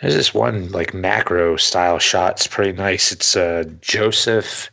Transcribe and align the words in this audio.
There's 0.00 0.14
this 0.14 0.34
one 0.34 0.70
like 0.72 0.92
macro 0.92 1.56
style 1.56 1.98
shot. 1.98 2.32
It's 2.32 2.46
pretty 2.46 2.72
nice. 2.72 3.12
It's 3.12 3.36
uh, 3.36 3.64
Joseph 3.80 4.70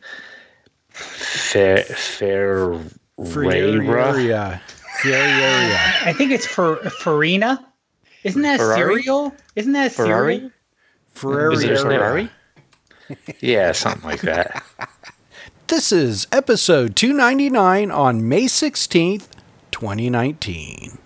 Fer- 0.90 1.84
Ferreira. 1.84 2.84
Ferreira. 3.26 4.62
Ferreira. 5.02 5.92
I 6.06 6.14
think 6.18 6.32
it's 6.32 6.46
for 6.46 6.76
Farina. 6.90 7.66
Isn't 8.24 8.42
that 8.42 8.60
Ferrari? 8.60 9.02
cereal? 9.04 9.34
Isn't 9.56 9.74
that 9.74 9.92
Ferrari? 9.92 10.36
cereal? 10.36 10.52
Ferreira. 11.14 11.54
Is 11.54 11.62
there 11.62 11.78
Ferrari? 11.78 12.30
yeah, 13.40 13.72
something 13.72 14.04
like 14.04 14.22
that. 14.22 14.64
This 15.68 15.92
is 15.94 16.28
episode 16.32 16.96
299 16.96 17.90
on 17.90 18.28
May 18.30 18.44
16th, 18.44 19.28
2019. 19.72 21.00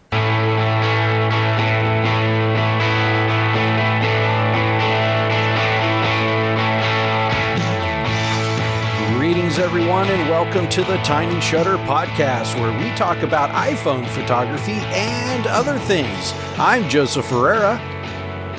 Greetings, 9.57 9.73
everyone, 9.73 10.07
and 10.09 10.29
welcome 10.29 10.69
to 10.69 10.83
the 10.83 10.97
Tiny 10.97 11.41
Shutter 11.41 11.77
Podcast, 11.77 12.53
where 12.61 12.71
we 12.77 12.95
talk 12.95 13.23
about 13.23 13.49
iPhone 13.49 14.07
photography 14.09 14.73
and 14.73 15.47
other 15.47 15.79
things. 15.79 16.31
I'm 16.59 16.87
Joseph 16.87 17.25
Ferreira. 17.25 17.79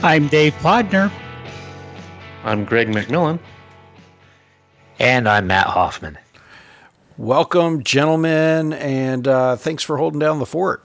I'm 0.02 0.27
Dave 0.27 0.55
Podner. 0.55 1.12
I'm 2.43 2.65
Greg 2.65 2.88
McMillan. 2.88 3.38
And 4.98 5.29
I'm 5.29 5.47
Matt 5.47 5.69
Hoffman. 5.69 6.19
Welcome, 7.16 7.85
gentlemen, 7.85 8.73
and 8.73 9.29
uh, 9.29 9.55
thanks 9.55 9.85
for 9.85 9.99
holding 9.99 10.19
down 10.19 10.41
the 10.41 10.46
fort. 10.46 10.85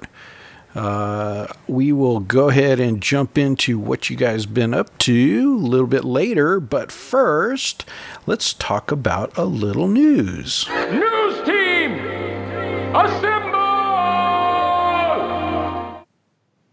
Uh, 0.75 1.45
we 1.67 1.91
will 1.91 2.19
go 2.19 2.49
ahead 2.49 2.79
and 2.79 3.01
jump 3.01 3.37
into 3.37 3.77
what 3.77 4.09
you 4.09 4.15
guys 4.15 4.47
been 4.47 4.73
up 4.73 4.97
to 4.97 5.55
a 5.55 5.67
little 5.67 5.85
bit 5.87 6.03
later, 6.03 6.59
but 6.59 6.91
first, 6.91 7.85
let's 8.25 8.53
talk 8.53 8.91
about 8.91 9.37
a 9.37 9.45
little 9.45 9.87
news. 9.87 10.67
News 10.69 11.45
team, 11.45 11.99
assemble! 12.95 13.59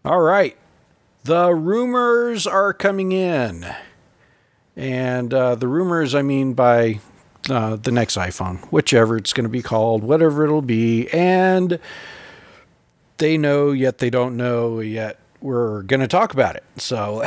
All 0.03 0.21
right, 0.21 0.57
the 1.23 1.53
rumors 1.53 2.47
are 2.47 2.73
coming 2.73 3.11
in, 3.11 3.67
and 4.75 5.31
uh, 5.31 5.53
the 5.53 5.67
rumors 5.67 6.15
I 6.15 6.23
mean 6.23 6.53
by 6.53 7.01
uh, 7.51 7.75
the 7.75 7.91
next 7.91 8.17
iPhone, 8.17 8.65
whichever 8.71 9.15
it's 9.15 9.31
going 9.31 9.43
to 9.45 9.49
be 9.49 9.61
called, 9.61 10.03
whatever 10.03 10.43
it'll 10.43 10.63
be, 10.63 11.07
and 11.09 11.79
they 13.21 13.37
know 13.37 13.71
yet 13.71 13.99
they 13.99 14.09
don't 14.09 14.35
know 14.35 14.79
yet. 14.79 15.19
We're 15.41 15.83
going 15.83 15.99
to 15.99 16.07
talk 16.07 16.33
about 16.33 16.55
it. 16.55 16.63
So, 16.77 17.21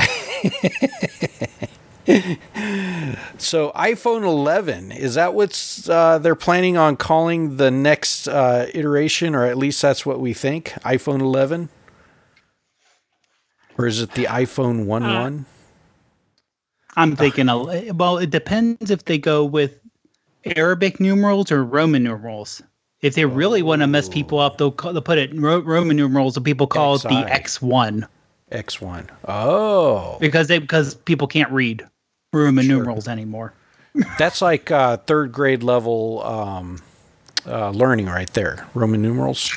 so 3.39 3.71
iPhone 3.73 4.25
11 4.25 4.91
is 4.93 5.15
that 5.15 5.35
what's 5.35 5.89
uh, 5.89 6.19
they're 6.19 6.35
planning 6.35 6.77
on 6.77 6.97
calling 6.97 7.59
the 7.59 7.71
next 7.71 8.27
uh, 8.27 8.67
iteration, 8.75 9.37
or 9.37 9.45
at 9.45 9.57
least 9.57 9.81
that's 9.81 10.05
what 10.05 10.19
we 10.21 10.35
think. 10.35 10.71
iPhone 10.85 11.21
11, 11.21 11.69
or 13.79 13.87
is 13.87 14.03
it 14.03 14.13
the 14.13 14.25
iPhone 14.25 14.81
11? 14.81 15.47
I'm 16.97 17.17
thinking, 17.17 17.49
a, 17.49 17.93
well, 17.93 18.19
it 18.19 18.31
depends 18.31 18.91
if 18.91 19.05
they 19.05 19.19
go 19.19 19.45
with 19.45 19.79
Arabic 20.57 20.99
numerals 20.99 21.53
or 21.53 21.65
Roman 21.65 22.03
numerals. 22.03 22.63
If 23.05 23.17
they 23.17 23.27
really 23.27 23.61
want 23.61 23.83
to 23.83 23.87
mess 23.87 24.09
people 24.09 24.39
up, 24.39 24.57
they'll, 24.57 24.73
call, 24.73 24.95
they'll 24.95 25.03
put 25.03 25.19
it 25.19 25.31
in 25.31 25.43
Ro- 25.43 25.61
Roman 25.61 25.95
numerals, 25.95 26.39
and 26.39 26.45
people 26.47 26.67
call 26.67 26.95
it 26.95 27.03
the 27.03 27.09
X1 27.09 28.09
X1. 28.51 29.11
Oh, 29.29 30.17
because 30.21 30.49
they 30.49 30.59
because 30.59 30.95
people 30.95 31.27
can't 31.27 31.53
read 31.53 31.87
Roman 32.33 32.67
numerals 32.67 33.07
anymore. 33.07 33.53
that's 34.19 34.41
like 34.41 34.71
uh, 34.71 34.97
third 34.97 35.33
grade 35.33 35.63
level 35.63 36.23
um, 36.25 36.81
uh, 37.47 37.69
learning 37.71 38.07
right 38.07 38.33
there. 38.33 38.67
Roman 38.73 39.03
numerals. 39.03 39.55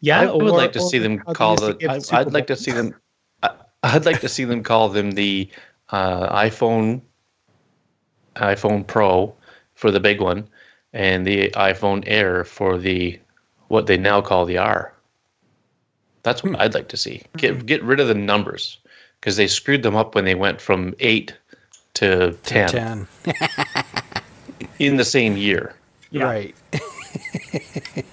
Yeah, 0.00 0.20
I 0.20 0.32
would 0.32 0.42
or- 0.42 0.50
like 0.56 0.72
to 0.72 0.80
or 0.80 0.88
see 0.88 0.98
them 0.98 1.18
call 1.18 1.56
the. 1.56 1.76
I, 1.86 2.20
I'd 2.20 2.32
like 2.32 2.46
to 2.46 2.56
see 2.56 2.70
them. 2.70 2.94
I, 3.42 3.50
I'd 3.82 4.06
like 4.06 4.22
to 4.22 4.30
see 4.30 4.44
them 4.44 4.62
call 4.62 4.88
them 4.88 5.10
the 5.10 5.50
uh, 5.90 6.34
iPhone, 6.42 7.02
iPhone 8.36 8.86
Pro 8.86 9.34
for 9.74 9.90
the 9.90 10.00
big 10.00 10.22
one, 10.22 10.48
and 10.92 11.26
the 11.26 11.50
iPhone 11.50 12.02
Air 12.06 12.44
for 12.44 12.78
the 12.78 13.18
what 13.68 13.86
they 13.86 13.96
now 13.98 14.20
call 14.20 14.44
the 14.46 14.58
R. 14.58 14.92
That's 16.22 16.40
Hmm. 16.40 16.52
what 16.52 16.60
I'd 16.62 16.74
like 16.74 16.88
to 16.88 16.96
see. 16.96 17.22
Get 17.36 17.66
get 17.66 17.82
rid 17.82 18.00
of 18.00 18.08
the 18.08 18.14
numbers 18.14 18.78
because 19.20 19.36
they 19.36 19.46
screwed 19.46 19.82
them 19.82 19.96
up 19.96 20.14
when 20.14 20.24
they 20.24 20.34
went 20.34 20.60
from 20.60 20.94
eight 21.00 21.34
to 21.94 22.32
ten, 22.44 22.68
10. 22.68 23.08
in 24.78 24.96
the 24.96 25.04
same 25.04 25.36
year. 25.36 25.74
Yeah. 26.10 26.24
Right. 26.24 26.54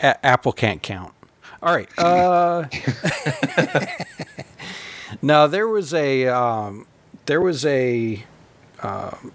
A- 0.00 0.26
Apple 0.26 0.52
can't 0.52 0.82
count. 0.82 1.12
All 1.62 1.74
right. 1.74 1.88
Uh, 1.98 2.64
now 5.22 5.46
there 5.46 5.68
was 5.68 5.94
a 5.94 6.26
um, 6.28 6.86
there 7.26 7.40
was 7.40 7.64
a 7.64 8.22
um, 8.82 9.32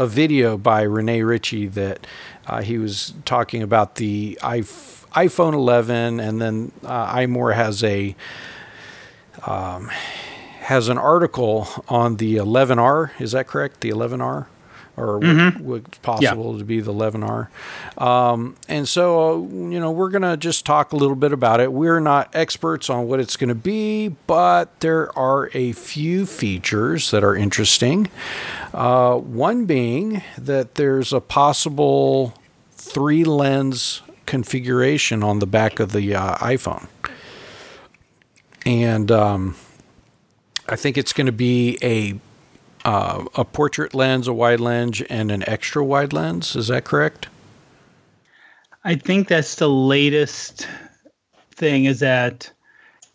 a 0.00 0.06
video 0.06 0.56
by 0.56 0.80
Rene 0.80 1.20
Ritchie 1.20 1.66
that 1.66 2.06
uh, 2.46 2.62
he 2.62 2.78
was 2.78 3.12
talking 3.26 3.62
about 3.62 3.96
the 3.96 4.38
iPh- 4.40 5.06
iPhone 5.10 5.52
11, 5.52 6.18
and 6.18 6.40
then 6.40 6.72
uh, 6.82 7.14
iMore 7.14 7.54
has 7.54 7.84
a 7.84 8.16
um, 9.46 9.90
has 10.60 10.88
an 10.88 10.96
article 10.96 11.68
on 11.86 12.16
the 12.16 12.36
11R. 12.36 13.10
Is 13.20 13.32
that 13.32 13.46
correct? 13.46 13.82
The 13.82 13.90
11R, 13.90 14.46
or 15.00 15.18
what, 15.18 15.60
what's 15.60 15.98
possible 15.98 16.58
to 16.58 16.64
be 16.64 16.80
the 16.80 16.92
11R. 16.92 17.48
Um, 17.98 18.56
and 18.68 18.88
so, 18.88 19.32
uh, 19.32 19.36
you 19.38 19.80
know, 19.80 19.90
we're 19.90 20.10
gonna 20.10 20.36
just 20.36 20.66
talk 20.66 20.92
a 20.92 20.96
little 20.96 21.16
bit 21.16 21.32
about 21.32 21.60
it. 21.60 21.72
We're 21.72 22.00
not 22.00 22.34
experts 22.34 22.90
on 22.90 23.06
what 23.06 23.20
it's 23.20 23.36
going 23.36 23.48
to 23.48 23.54
be, 23.54 24.08
but 24.26 24.80
there 24.80 25.16
are 25.18 25.50
a 25.54 25.72
few 25.72 26.26
features 26.26 27.10
that 27.10 27.22
are 27.24 27.36
interesting. 27.36 28.08
Uh, 28.72 29.16
one 29.16 29.66
being 29.66 30.22
that 30.36 30.74
there's 30.74 31.12
a 31.12 31.20
possible 31.20 32.34
three 32.72 33.24
lens 33.24 34.02
configuration 34.26 35.22
on 35.22 35.38
the 35.38 35.46
back 35.46 35.80
of 35.80 35.92
the 35.92 36.14
uh, 36.14 36.36
iPhone. 36.36 36.88
And 38.66 39.10
um, 39.10 39.56
I 40.68 40.76
think 40.76 40.96
it's 40.98 41.12
going 41.12 41.26
to 41.26 41.32
be 41.32 41.78
a 41.82 42.18
uh, 42.84 43.24
a 43.34 43.44
portrait 43.44 43.94
lens, 43.94 44.28
a 44.28 44.32
wide 44.32 44.60
lens, 44.60 45.00
and 45.02 45.30
an 45.30 45.48
extra 45.48 45.84
wide 45.84 46.12
lens. 46.12 46.56
Is 46.56 46.68
that 46.68 46.84
correct? 46.84 47.28
I 48.84 48.94
think 48.94 49.28
that's 49.28 49.56
the 49.56 49.68
latest 49.68 50.66
thing 51.54 51.84
is 51.84 52.00
that 52.00 52.50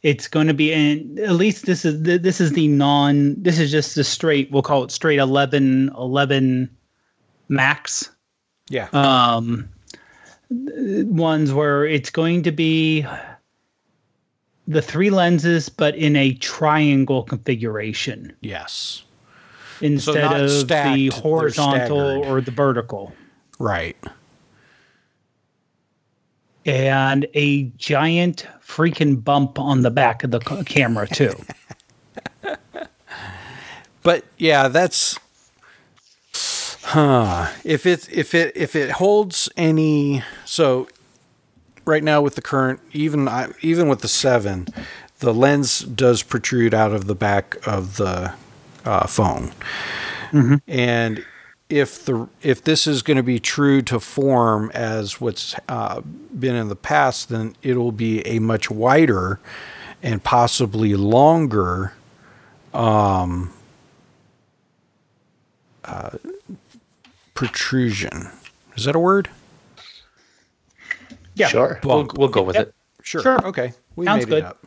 it's 0.04 0.28
going 0.28 0.46
to 0.46 0.54
be 0.54 0.72
in 0.72 1.18
at 1.18 1.32
least 1.32 1.66
this 1.66 1.84
is 1.84 2.00
this 2.04 2.40
is 2.40 2.52
the 2.52 2.68
non 2.68 3.42
this 3.42 3.58
is 3.58 3.72
just 3.72 3.96
the 3.96 4.04
straight 4.04 4.52
we'll 4.52 4.62
call 4.62 4.84
it 4.84 4.92
straight 4.92 5.18
11 5.18 5.90
11 5.98 6.70
max 7.50 8.12
Yeah. 8.70 8.88
um 8.94 9.68
ones 10.52 11.52
where 11.52 11.86
it's 11.86 12.12
going 12.12 12.44
to 12.44 12.52
be 12.52 13.04
the 14.68 14.82
three 14.84 15.10
lenses 15.10 15.70
but 15.70 15.96
in 15.96 16.16
a 16.16 16.34
triangle 16.36 17.24
configuration 17.24 18.32
yes. 18.42 19.05
Instead 19.82 20.22
not 20.24 20.42
of 20.42 20.50
stacked, 20.52 20.96
the 20.96 21.08
horizontal 21.10 22.26
or 22.26 22.42
the 22.42 22.52
vertical 22.52 23.14
Right. 23.60 23.96
and 26.66 27.28
a 27.34 27.64
giant 27.78 28.48
freaking 28.66 29.24
bump 29.24 29.60
on 29.60 29.82
the 29.82 29.92
back 29.92 30.24
of 30.24 30.32
the 30.32 30.40
camera 30.66 31.08
too. 31.08 31.34
But 34.04 34.24
yeah, 34.38 34.68
that's 34.68 35.18
huh. 36.84 37.52
If 37.64 37.88
it 37.88 38.08
if 38.12 38.36
it 38.36 38.56
if 38.56 38.76
it 38.76 38.92
holds 38.92 39.50
any 39.58 40.22
so 40.46 40.88
right 41.86 42.04
now 42.04 42.22
with 42.22 42.36
the 42.36 42.42
current 42.44 42.80
even 42.94 43.28
I- 43.28 43.50
even 43.62 43.88
with 43.88 44.02
the 44.02 44.08
7, 44.08 44.68
the 45.22 45.34
lens 45.34 45.80
does 45.80 46.22
protrude 46.22 46.76
out 46.76 46.92
of 46.92 47.08
the 47.08 47.16
back 47.16 47.58
of 47.66 47.98
the 47.98 48.34
uh, 48.86 49.08
phone. 49.08 49.52
And 50.68 51.26
if 51.70 52.04
the 52.06 52.28
if 52.42 52.62
this 52.64 52.86
is 52.88 53.02
going 53.02 53.18
to 53.18 53.24
be 53.24 53.40
true 53.40 53.82
to 53.84 54.00
form 54.00 54.70
as 54.74 55.20
what's 55.22 55.56
uh, 55.70 56.02
been 56.02 56.56
in 56.56 56.68
the 56.70 56.76
past, 56.76 57.30
then 57.30 57.56
it'll 57.64 57.92
be 57.94 58.26
a 58.28 58.40
much 58.40 58.70
wider 58.70 59.40
and 60.04 60.22
possibly 60.24 60.94
longer 60.96 61.94
um, 62.74 63.52
uh, 65.86 66.12
protrusion. 67.34 68.30
Is 68.76 68.84
that 68.86 68.96
a 68.96 69.00
word? 69.00 69.30
Yeah. 71.36 71.48
Sure, 71.48 71.80
we'll, 71.84 72.08
we'll 72.16 72.28
go 72.30 72.44
with 72.44 72.56
Yep. 72.56 72.68
it. 72.68 72.76
Sure. 73.04 73.22
Sure. 73.22 73.46
Okay. 73.48 73.74
We 73.96 74.06
Sounds 74.06 74.28
made 74.28 74.30
good. 74.30 74.44
it 74.44 74.46
up. 74.46 74.66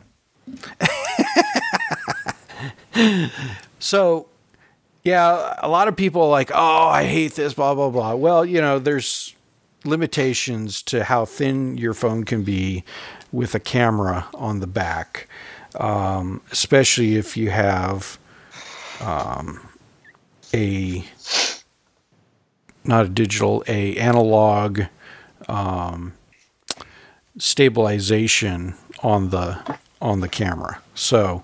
so, 3.79 4.27
yeah, 5.03 5.55
a 5.59 5.67
lot 5.67 5.87
of 5.87 5.95
people 5.95 6.21
are 6.23 6.29
like, 6.29 6.51
oh, 6.53 6.87
I 6.87 7.05
hate 7.05 7.35
this, 7.35 7.53
blah, 7.53 7.73
blah, 7.73 7.89
blah. 7.89 8.15
Well, 8.15 8.45
you 8.45 8.61
know, 8.61 8.79
there's 8.79 9.33
limitations 9.85 10.81
to 10.83 11.03
how 11.03 11.25
thin 11.25 11.77
your 11.77 11.93
phone 11.93 12.23
can 12.25 12.43
be 12.43 12.83
with 13.31 13.55
a 13.55 13.59
camera 13.59 14.27
on 14.33 14.59
the 14.59 14.67
back, 14.67 15.27
um, 15.79 16.41
especially 16.51 17.15
if 17.15 17.37
you 17.37 17.49
have 17.49 18.19
um, 19.01 19.67
a 20.53 21.03
not 22.83 23.05
a 23.05 23.09
digital, 23.09 23.63
a 23.67 23.95
analog 23.97 24.81
um, 25.47 26.13
stabilization 27.37 28.73
on 29.03 29.29
the 29.29 29.77
on 30.01 30.21
the 30.21 30.29
camera. 30.29 30.81
So 30.95 31.43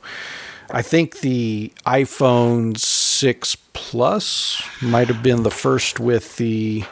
I 0.69 0.81
think 0.81 1.19
the 1.19 1.71
iPhone 1.85 2.77
6 2.77 3.55
Plus 3.73 4.61
might 4.81 5.07
have 5.07 5.21
been 5.21 5.43
the 5.43 5.51
first 5.51 5.99
with 5.99 6.37
the 6.37 6.83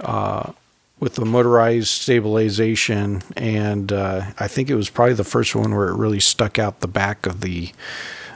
uh, 0.00 0.52
with 0.98 1.14
the 1.14 1.24
motorized 1.24 1.88
stabilization, 1.88 3.22
and 3.36 3.92
uh, 3.92 4.22
I 4.38 4.48
think 4.48 4.68
it 4.68 4.74
was 4.74 4.90
probably 4.90 5.14
the 5.14 5.24
first 5.24 5.54
one 5.54 5.74
where 5.74 5.88
it 5.88 5.96
really 5.96 6.20
stuck 6.20 6.58
out 6.58 6.80
the 6.80 6.88
back 6.88 7.26
of 7.26 7.40
the 7.40 7.72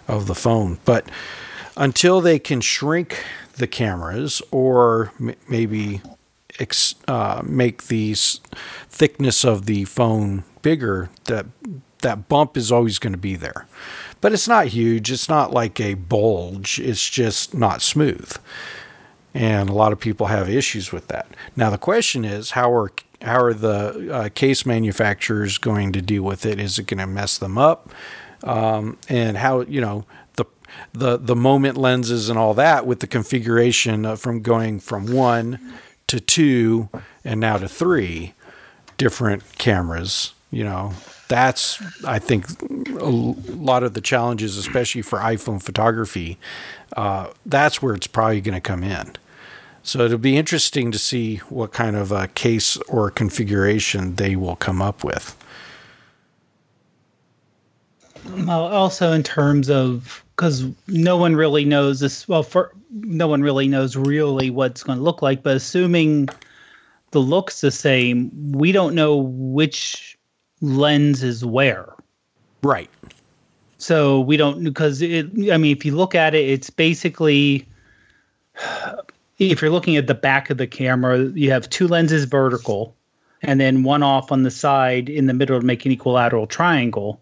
of 0.09 0.27
the 0.27 0.35
phone. 0.35 0.79
But 0.85 1.09
until 1.77 2.21
they 2.21 2.39
can 2.39 2.61
shrink 2.61 3.23
the 3.57 3.67
cameras 3.67 4.43
or 4.51 5.13
m- 5.21 5.35
maybe 5.49 6.01
ex- 6.59 6.95
uh, 7.07 7.43
make 7.45 7.85
the 7.85 8.15
thickness 8.89 9.45
of 9.45 9.67
the 9.67 9.85
phone 9.85 10.45
bigger, 10.63 11.11
that 11.25 11.47
that 12.01 12.29
bump 12.29 12.57
is 12.57 12.71
always 12.71 12.99
going 12.99 13.13
to 13.15 13.19
be 13.19 13.37
there. 13.37 13.67
But 14.25 14.33
it's 14.33 14.49
not 14.49 14.69
huge. 14.69 15.13
It's 15.13 15.29
not 15.29 15.51
like 15.53 15.79
a 15.79 15.93
bulge. 15.93 16.79
It's 16.79 17.11
just 17.11 17.53
not 17.53 17.83
smooth. 17.83 18.35
And 19.35 19.69
a 19.69 19.75
lot 19.75 19.93
of 19.93 20.01
people 20.01 20.29
have 20.29 20.49
issues 20.49 20.93
with 20.93 21.09
that. 21.09 21.27
Now 21.57 21.69
the 21.69 21.77
question 21.77 22.25
is, 22.25 22.53
how 22.53 22.75
are 22.75 22.91
how 23.21 23.43
are 23.43 23.53
the 23.53 24.11
uh, 24.11 24.29
case 24.31 24.65
manufacturers 24.65 25.59
going 25.59 25.93
to 25.93 26.01
deal 26.01 26.23
with 26.23 26.47
it? 26.47 26.59
Is 26.59 26.79
it 26.79 26.87
going 26.87 27.01
to 27.01 27.07
mess 27.07 27.37
them 27.37 27.59
up? 27.59 27.91
Um, 28.43 28.97
and 29.11 29.37
how 29.37 29.61
you 29.61 29.83
know 29.83 30.07
the 30.37 30.47
the 30.95 31.19
the 31.19 31.37
moment 31.37 31.77
lenses 31.77 32.31
and 32.31 32.39
all 32.39 32.55
that 32.55 32.87
with 32.87 33.01
the 33.01 33.07
configuration 33.07 34.17
from 34.17 34.41
going 34.41 34.81
from 34.81 35.13
one 35.13 35.59
to 36.07 36.19
two 36.19 36.89
and 37.27 37.41
now 37.41 37.59
to 37.59 37.69
three 37.69 38.33
different 38.97 39.43
cameras. 39.59 40.33
You 40.51 40.65
know, 40.65 40.95
that's 41.29 41.83
I 42.05 42.19
think 42.19 42.47
a 43.01 43.09
lot 43.09 43.83
of 43.83 43.95
the 43.95 44.01
challenges, 44.01 44.57
especially 44.57 45.03
for 45.03 45.19
iPhone 45.19 45.63
photography. 45.63 46.39
Uh, 46.97 47.29
that's 47.47 47.83
where 47.83 47.95
it's 47.95 48.07
probably 48.07 48.41
going 48.41 48.55
to 48.55 48.61
come 48.61 48.85
in. 48.85 49.13
So 49.83 50.01
it'll 50.01 50.19
be 50.19 50.37
interesting 50.37 50.91
to 50.93 50.99
see 50.99 51.37
what 51.49 51.73
kind 51.73 51.95
of 51.97 52.11
a 52.11 52.29
case 52.29 52.77
or 52.89 53.11
configuration 53.11 54.15
they 54.15 54.35
will 54.35 54.57
come 54.57 54.81
up 54.81 55.05
with. 55.05 55.37
Well, 58.47 58.67
also 58.67 59.13
in 59.13 59.23
terms 59.23 59.69
of 59.69 60.25
because 60.37 60.65
no 60.89 61.17
one 61.17 61.37
really 61.37 61.65
knows 61.65 62.01
this. 62.01 62.27
Well, 62.27 62.43
for 62.43 62.73
no 62.91 63.29
one 63.29 63.43
really 63.43 63.69
knows 63.69 63.97
really 63.97 64.51
what 64.51 64.73
it's 64.73 64.83
going 64.83 64.99
to 64.99 65.05
look 65.05 65.23
like. 65.23 65.43
But 65.43 65.57
assuming 65.57 66.29
the 67.11 67.21
looks 67.21 67.61
the 67.61 67.71
same, 67.71 68.31
we 68.53 68.73
don't 68.73 68.95
know 68.95 69.17
which 69.17 70.14
lens 70.65 71.23
is 71.23 71.45
where. 71.45 71.93
Right. 72.63 72.91
So 73.79 74.21
we 74.21 74.37
don't 74.37 74.65
because 74.65 75.03
it. 75.03 75.27
I 75.53 75.59
mean, 75.59 75.77
if 75.77 75.85
you 75.85 75.95
look 75.95 76.15
at 76.15 76.35
it, 76.35 76.49
it's 76.49 76.71
basically 76.71 77.67
if 79.39 79.61
you're 79.61 79.71
looking 79.71 79.97
at 79.97 80.07
the 80.07 80.15
back 80.15 80.51
of 80.51 80.59
the 80.59 80.67
camera, 80.67 81.25
you 81.35 81.51
have 81.51 81.69
two 81.69 81.89
lenses 81.89 82.25
vertical, 82.25 82.97
and 83.43 83.61
then 83.61 83.83
one 83.83 84.03
off 84.03 84.33
on 84.33 84.43
the 84.43 84.51
side 84.51 85.09
in 85.09 85.27
the 85.27 85.35
middle 85.35 85.61
to 85.61 85.67
make 85.67 85.85
an 85.85 85.93
equilateral 85.93 86.47
triangle. 86.47 87.21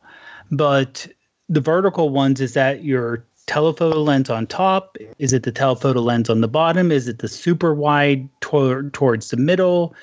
But 0.51 1.09
the 1.49 1.61
vertical 1.61 2.11
ones 2.11 2.41
is 2.41 2.55
that 2.55 2.85
your 2.85 3.25
telephoto 3.47 4.01
lens 4.01 4.31
on 4.31 4.47
top? 4.47 4.97
Is 5.19 5.33
it 5.33 5.43
the 5.43 5.53
telephoto 5.53 6.01
lens 6.01 6.31
on 6.31 6.43
the 6.43 6.49
bottom? 6.49 6.93
Is 6.93 7.09
it 7.09 7.19
the 7.19 7.29
super 7.29 7.75
wide 7.75 8.29
tor- 8.41 8.91
towards 8.91 9.31
the 9.31 9.37
middle? 9.37 9.95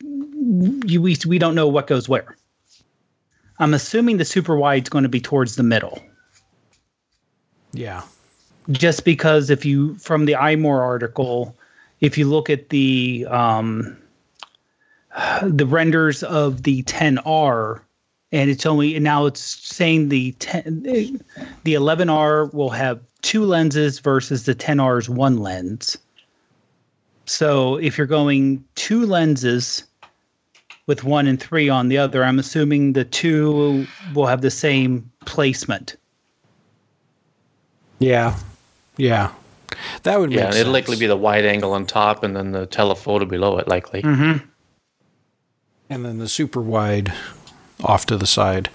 You, 0.00 1.02
we, 1.02 1.16
we 1.26 1.38
don't 1.38 1.54
know 1.54 1.66
what 1.66 1.86
goes 1.86 2.08
where. 2.08 2.36
I'm 3.58 3.74
assuming 3.74 4.18
the 4.18 4.24
super 4.24 4.56
wide 4.56 4.84
is 4.84 4.88
going 4.88 5.04
to 5.04 5.08
be 5.08 5.20
towards 5.20 5.56
the 5.56 5.62
middle. 5.62 6.02
Yeah. 7.72 8.02
Just 8.70 9.04
because 9.04 9.50
if 9.50 9.64
you, 9.64 9.94
from 9.96 10.24
the 10.24 10.32
iMore 10.32 10.80
article, 10.80 11.56
if 12.00 12.18
you 12.18 12.28
look 12.28 12.50
at 12.50 12.68
the 12.68 13.26
um, 13.30 13.96
the 15.42 15.66
renders 15.66 16.22
of 16.22 16.64
the 16.64 16.82
10R, 16.82 17.80
and 18.32 18.50
it's 18.50 18.66
only 18.66 18.96
and 18.96 19.04
now 19.04 19.26
it's 19.26 19.40
saying 19.40 20.08
the 20.08 20.32
10 20.32 20.82
the 20.82 21.74
11R 21.74 22.52
will 22.52 22.70
have 22.70 23.00
two 23.22 23.44
lenses 23.44 23.98
versus 24.00 24.44
the 24.44 24.54
10R's 24.54 25.08
one 25.08 25.38
lens. 25.38 25.96
So 27.24 27.76
if 27.76 27.96
you're 27.96 28.06
going 28.06 28.62
two 28.74 29.06
lenses 29.06 29.84
with 30.86 31.04
one 31.04 31.26
and 31.26 31.40
three 31.40 31.68
on 31.68 31.88
the 31.88 31.98
other, 31.98 32.24
I'm 32.24 32.38
assuming 32.38 32.92
the 32.92 33.04
two 33.04 33.86
will 34.14 34.26
have 34.26 34.40
the 34.40 34.50
same 34.50 35.10
placement. 35.24 35.96
Yeah. 37.98 38.36
Yeah. 38.96 39.32
That 40.04 40.20
would 40.20 40.30
make 40.30 40.38
Yeah, 40.38 40.46
and 40.46 40.54
it'll 40.54 40.72
sense. 40.72 40.88
likely 40.88 40.96
be 40.96 41.06
the 41.06 41.16
wide 41.16 41.44
angle 41.44 41.72
on 41.72 41.86
top 41.86 42.22
and 42.22 42.36
then 42.36 42.52
the 42.52 42.66
telephoto 42.66 43.24
below 43.24 43.58
it, 43.58 43.68
likely. 43.68 44.02
Mm-hmm. 44.02 44.44
and 45.90 46.04
then 46.04 46.18
the 46.18 46.28
super 46.28 46.60
wide 46.60 47.12
off 47.84 48.06
to 48.06 48.16
the 48.16 48.26
side. 48.26 48.70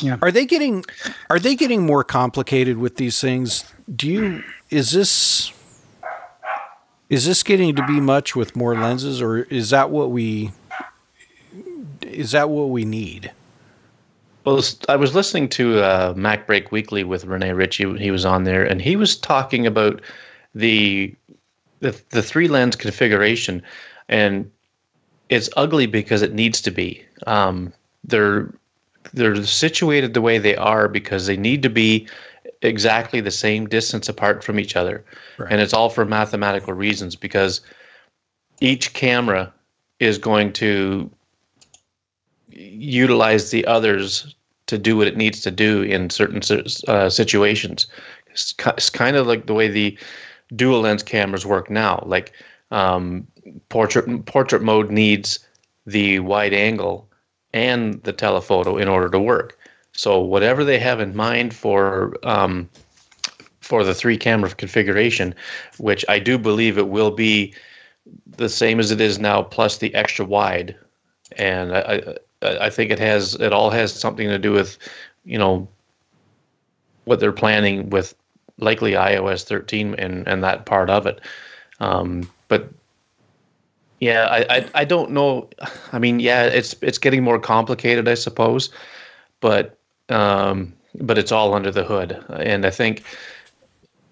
Yeah. 0.00 0.18
Are 0.22 0.30
they 0.32 0.44
getting 0.46 0.84
are 1.30 1.38
they 1.38 1.54
getting 1.54 1.86
more 1.86 2.04
complicated 2.04 2.76
with 2.78 2.96
these 2.96 3.20
things? 3.20 3.64
Do 3.94 4.08
you 4.08 4.42
is 4.70 4.90
this 4.90 5.52
is 7.08 7.24
this 7.26 7.42
getting 7.42 7.74
to 7.76 7.86
be 7.86 8.00
much 8.00 8.34
with 8.36 8.56
more 8.56 8.74
lenses 8.74 9.22
or 9.22 9.38
is 9.44 9.70
that 9.70 9.90
what 9.90 10.10
we 10.10 10.52
is 12.14 12.32
that 12.32 12.50
what 12.50 12.70
we 12.70 12.84
need? 12.84 13.30
Well, 14.44 14.62
I 14.88 14.96
was 14.96 15.14
listening 15.14 15.48
to 15.50 15.80
uh, 15.80 16.14
MacBreak 16.14 16.70
Weekly 16.70 17.02
with 17.02 17.24
Rene 17.24 17.52
Ritchie. 17.52 17.98
He 17.98 18.10
was 18.10 18.24
on 18.26 18.44
there, 18.44 18.64
and 18.64 18.80
he 18.80 18.96
was 18.96 19.16
talking 19.16 19.66
about 19.66 20.00
the 20.54 21.14
the, 21.80 22.00
the 22.10 22.22
three 22.22 22.48
lens 22.48 22.76
configuration, 22.76 23.62
and 24.08 24.50
it's 25.28 25.50
ugly 25.56 25.86
because 25.86 26.22
it 26.22 26.34
needs 26.34 26.60
to 26.62 26.70
be. 26.70 27.02
Um, 27.26 27.72
they're 28.04 28.52
they're 29.12 29.42
situated 29.44 30.14
the 30.14 30.20
way 30.20 30.38
they 30.38 30.56
are 30.56 30.88
because 30.88 31.26
they 31.26 31.36
need 31.36 31.62
to 31.62 31.70
be 31.70 32.06
exactly 32.62 33.20
the 33.20 33.30
same 33.30 33.66
distance 33.66 34.08
apart 34.08 34.44
from 34.44 34.58
each 34.58 34.76
other, 34.76 35.04
Right. 35.38 35.52
and 35.52 35.60
it's 35.60 35.72
all 35.74 35.88
for 35.88 36.04
mathematical 36.04 36.72
reasons 36.74 37.16
because 37.16 37.60
each 38.60 38.92
camera 38.92 39.52
is 40.00 40.18
going 40.18 40.52
to 40.54 41.10
utilize 42.54 43.50
the 43.50 43.66
others 43.66 44.34
to 44.66 44.78
do 44.78 44.96
what 44.96 45.06
it 45.06 45.16
needs 45.16 45.40
to 45.42 45.50
do 45.50 45.82
in 45.82 46.10
certain 46.10 46.40
uh, 46.88 47.08
situations. 47.10 47.86
It's, 48.28 48.52
kind 48.90 49.16
of 49.16 49.26
like 49.26 49.46
the 49.46 49.54
way 49.54 49.68
the 49.68 49.98
dual 50.56 50.80
lens 50.80 51.02
cameras 51.02 51.46
work 51.46 51.70
now. 51.70 52.02
Like 52.06 52.32
um, 52.70 53.26
portrait 53.68 54.26
portrait 54.26 54.62
mode 54.62 54.90
needs 54.90 55.38
the 55.86 56.18
wide 56.20 56.52
angle 56.52 57.08
and 57.52 58.02
the 58.02 58.12
telephoto 58.12 58.76
in 58.76 58.88
order 58.88 59.08
to 59.10 59.18
work. 59.18 59.58
So 59.92 60.18
whatever 60.18 60.64
they 60.64 60.78
have 60.78 61.00
in 61.00 61.14
mind 61.14 61.54
for 61.54 62.14
um, 62.24 62.68
for 63.60 63.84
the 63.84 63.94
three 63.94 64.16
camera 64.16 64.50
configuration, 64.50 65.34
which 65.78 66.04
I 66.08 66.18
do 66.18 66.38
believe 66.38 66.76
it 66.76 66.88
will 66.88 67.10
be 67.10 67.54
the 68.36 68.48
same 68.48 68.80
as 68.80 68.90
it 68.90 69.00
is 69.00 69.18
now, 69.18 69.42
plus 69.42 69.78
the 69.78 69.94
extra 69.94 70.24
wide, 70.24 70.76
and 71.38 71.74
I, 71.74 72.16
I 72.44 72.70
think 72.70 72.90
it 72.90 72.98
has 72.98 73.34
it 73.34 73.52
all 73.52 73.70
has 73.70 73.92
something 73.92 74.28
to 74.28 74.38
do 74.38 74.52
with, 74.52 74.78
you 75.24 75.38
know, 75.38 75.68
what 77.04 77.20
they're 77.20 77.32
planning 77.32 77.90
with 77.90 78.14
likely 78.58 78.92
iOS 78.92 79.44
13 79.44 79.94
and 79.96 80.26
and 80.28 80.42
that 80.44 80.66
part 80.66 80.90
of 80.90 81.06
it. 81.06 81.20
Um, 81.80 82.30
but 82.48 82.70
yeah, 84.00 84.26
I, 84.30 84.56
I 84.56 84.70
I 84.74 84.84
don't 84.84 85.10
know. 85.10 85.48
I 85.92 85.98
mean, 85.98 86.20
yeah, 86.20 86.44
it's 86.44 86.74
it's 86.80 86.98
getting 86.98 87.22
more 87.22 87.38
complicated, 87.38 88.08
I 88.08 88.14
suppose, 88.14 88.70
but 89.40 89.78
um, 90.08 90.72
but 91.00 91.18
it's 91.18 91.32
all 91.32 91.54
under 91.54 91.70
the 91.70 91.84
hood, 91.84 92.22
and 92.30 92.66
I 92.66 92.70
think, 92.70 93.02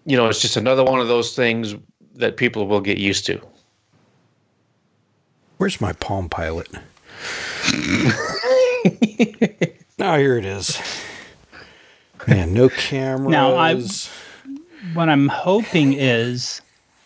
you 0.07 0.17
know, 0.17 0.27
it's 0.29 0.41
just 0.41 0.57
another 0.57 0.83
one 0.83 1.01
of 1.01 1.09
those 1.09 1.37
things 1.37 1.75
that 2.15 2.37
people 2.37 2.67
will 2.67 2.81
get 2.81 2.99
used 2.99 3.27
to. 3.27 3.41
Where's 5.59 5.81
my 5.81 5.93
Palm 5.93 6.29
Pilot? 6.29 6.69
oh, 10.01 10.17
here 10.17 10.39
it 10.39 10.45
is. 10.45 10.81
Man, 12.27 12.55
no 12.55 12.69
cameras. 12.69 13.31
Now, 13.31 13.57
I- 13.57 13.83
what 14.95 15.09
I'm 15.09 15.29
hoping 15.29 15.95
is 15.95 16.61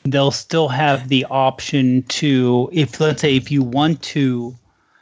they'll 0.04 0.30
still 0.30 0.68
have 0.68 1.08
the 1.08 1.24
option 1.30 2.02
to, 2.04 2.68
if 2.72 3.00
let's 3.00 3.20
say, 3.20 3.36
if 3.36 3.50
you 3.50 3.62
want 3.62 4.02
to 4.02 4.54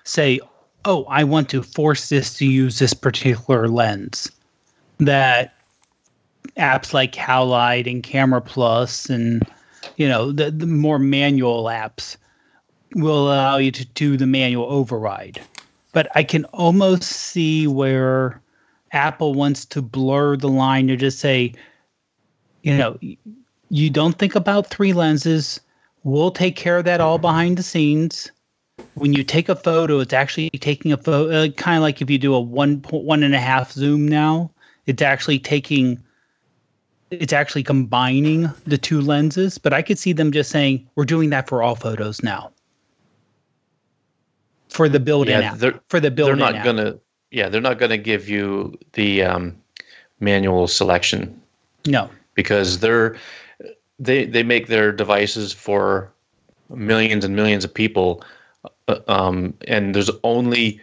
say, 0.05 0.41
oh, 0.85 1.05
I 1.05 1.25
want 1.25 1.49
to 1.51 1.63
force 1.63 2.09
this 2.09 2.37
to 2.39 2.47
use 2.47 2.79
this 2.79 2.95
particular 2.95 3.69
lens, 3.69 4.31
that 4.99 5.55
apps 6.57 6.93
like 6.93 7.13
Halide 7.15 7.91
and 7.91 8.03
Camera 8.03 8.41
Plus 8.41 9.09
and 9.09 9.43
you 9.97 10.09
know 10.09 10.33
the, 10.33 10.51
the 10.51 10.67
more 10.67 10.99
manual 10.99 11.65
apps 11.65 12.17
will 12.95 13.27
allow 13.27 13.57
you 13.57 13.71
to 13.73 13.85
do 13.85 14.17
the 14.17 14.27
manual 14.27 14.67
override. 14.67 15.41
But 15.93 16.09
I 16.15 16.25
can 16.25 16.45
almost 16.47 17.05
see 17.05 17.67
where 17.67 18.41
Apple 18.93 19.35
wants 19.35 19.65
to 19.67 19.83
blur 19.83 20.37
the 20.37 20.49
line 20.49 20.89
to 20.89 20.97
just 20.97 21.19
say, 21.19 21.53
you 22.63 22.77
know, 22.77 22.99
you 23.71 23.91
don't 23.91 24.19
think 24.19 24.35
about 24.35 24.69
three 24.69 24.93
lenses. 24.93 25.61
We'll 26.03 26.31
take 26.31 26.57
care 26.57 26.79
of 26.79 26.85
that 26.85 27.01
all 27.01 27.19
behind 27.19 27.57
the 27.57 27.63
scenes. 27.63 28.31
When 28.95 29.13
you 29.13 29.23
take 29.23 29.49
a 29.49 29.57
photo, 29.57 30.01
it's 30.01 30.13
actually 30.13 30.51
taking 30.51 30.93
a 30.93 30.97
photo, 30.97 31.45
uh, 31.45 31.49
kind 31.51 31.77
of 31.77 31.83
like 31.83 32.01
if 32.01 32.11
you 32.11 32.19
do 32.19 32.35
a 32.35 32.41
one 32.41 32.81
point 32.81 33.05
one 33.05 33.23
and 33.23 33.35
a 33.35 33.41
half 33.41 33.73
zoom 33.73 34.09
now, 34.09 34.51
it's 34.87 35.03
actually 35.03 35.39
taking, 35.39 36.03
it's 37.11 37.33
actually 37.33 37.63
combining 37.63 38.51
the 38.67 38.79
two 38.79 39.01
lenses. 39.01 39.59
But 39.59 39.73
I 39.73 39.83
could 39.83 39.99
see 39.99 40.13
them 40.13 40.33
just 40.33 40.51
saying, 40.51 40.89
we're 40.97 41.05
doing 41.05 41.31
that 41.31 41.49
for 41.49 41.63
all 41.63 41.77
photos 41.77 42.23
now. 42.23 42.51
For 44.75 44.89
the 44.89 44.99
built-in 45.01 45.41
Yeah, 45.41 45.53
app. 45.53 45.83
For 45.89 46.01
the 46.01 46.11
building, 46.11 46.37
They're 46.39 46.53
not 46.53 46.57
app. 46.57 46.65
gonna. 46.65 46.99
Yeah, 47.31 47.49
they're 47.49 47.61
not 47.61 47.79
gonna 47.79 47.97
give 47.99 48.29
you 48.29 48.77
the 48.93 49.23
um, 49.23 49.57
manual 50.21 50.67
selection 50.69 51.41
No. 51.87 52.11
because 52.35 52.81
they're 52.81 53.17
they 53.99 54.25
they 54.27 54.43
make 54.43 54.67
their 54.67 54.93
devices 54.93 55.53
for 55.53 56.11
millions 56.71 57.25
and 57.25 57.37
millions 57.37 57.65
of 57.65 57.73
people, 57.73 58.23
uh, 58.89 58.99
um, 59.09 59.55
and 59.69 59.95
there's 59.95 60.11
only, 60.25 60.81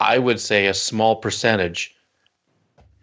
I 0.00 0.18
would 0.18 0.40
say, 0.40 0.66
a 0.66 0.74
small 0.74 1.16
percentage, 1.16 1.94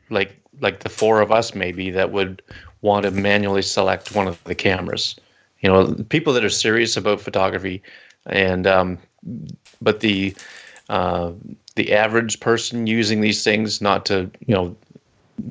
like 0.10 0.38
like 0.62 0.80
the 0.80 0.90
four 0.90 1.22
of 1.22 1.32
us 1.32 1.56
maybe 1.56 1.90
that 1.92 2.12
would 2.12 2.42
want 2.82 3.04
to 3.06 3.12
manually 3.12 3.62
select 3.64 4.16
one 4.16 4.28
of 4.28 4.44
the 4.44 4.56
cameras. 4.56 5.16
You 5.62 5.70
know, 5.70 5.94
people 6.10 6.34
that 6.34 6.44
are 6.44 6.50
serious 6.50 6.98
about 6.98 7.22
photography, 7.22 7.82
and 8.26 8.68
um, 8.68 8.98
but 9.82 10.00
the 10.00 10.36
uh, 10.90 11.32
the 11.76 11.94
average 11.94 12.40
person 12.40 12.88
using 12.88 13.22
these 13.22 13.44
things, 13.44 13.82
not 13.82 14.06
to 14.08 14.30
you 14.46 14.54
know, 14.54 14.76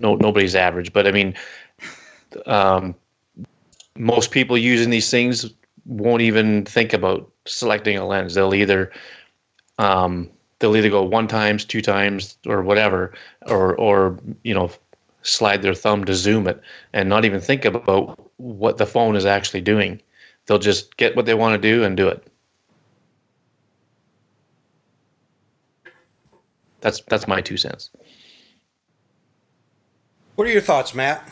no 0.01 0.17
nobody's 0.17 0.55
average, 0.55 0.93
but 0.93 1.07
I 1.07 1.13
mean, 1.13 1.35
um, 2.47 2.95
most 3.97 4.31
people 4.31 4.57
using 4.57 4.91
these 4.91 5.11
things 5.11 5.51
won't 5.87 6.23
even 6.23 6.65
think 6.65 6.93
about 6.93 7.31
selecting 7.47 7.97
a 7.97 8.07
lens. 8.07 8.35
They'll 8.35 8.55
either 8.55 8.93
um, 9.79 10.29
they'll 10.59 10.77
either 10.77 10.91
go 10.91 11.03
one 11.03 11.27
times, 11.27 11.65
two 11.65 11.83
times, 11.83 12.37
or 12.47 12.63
whatever, 12.63 13.13
or 13.47 13.75
or 13.77 14.19
you 14.45 14.55
know 14.55 14.71
slide 15.23 15.63
their 15.63 15.75
thumb 15.75 16.05
to 16.05 16.15
zoom 16.15 16.47
it 16.47 16.61
and 16.95 17.09
not 17.09 17.27
even 17.27 17.41
think 17.41 17.65
about 17.65 18.19
what 18.39 18.79
the 18.79 18.87
phone 18.87 19.17
is 19.17 19.27
actually 19.27 19.61
doing. 19.61 20.01
They'll 20.47 20.59
just 20.59 20.97
get 20.97 21.15
what 21.15 21.27
they 21.27 21.35
want 21.35 21.61
to 21.61 21.69
do 21.69 21.85
and 21.85 21.97
do 21.97 22.09
it. 22.09 22.27
That's 26.81 27.01
that's 27.03 27.29
my 27.29 27.41
two 27.41 27.57
cents. 27.57 27.91
What 30.35 30.47
are 30.47 30.53
your 30.53 30.63
thoughts, 30.63 30.95
Matt? 30.95 31.23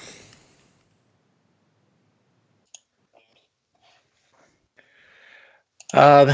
Um, 5.95 6.29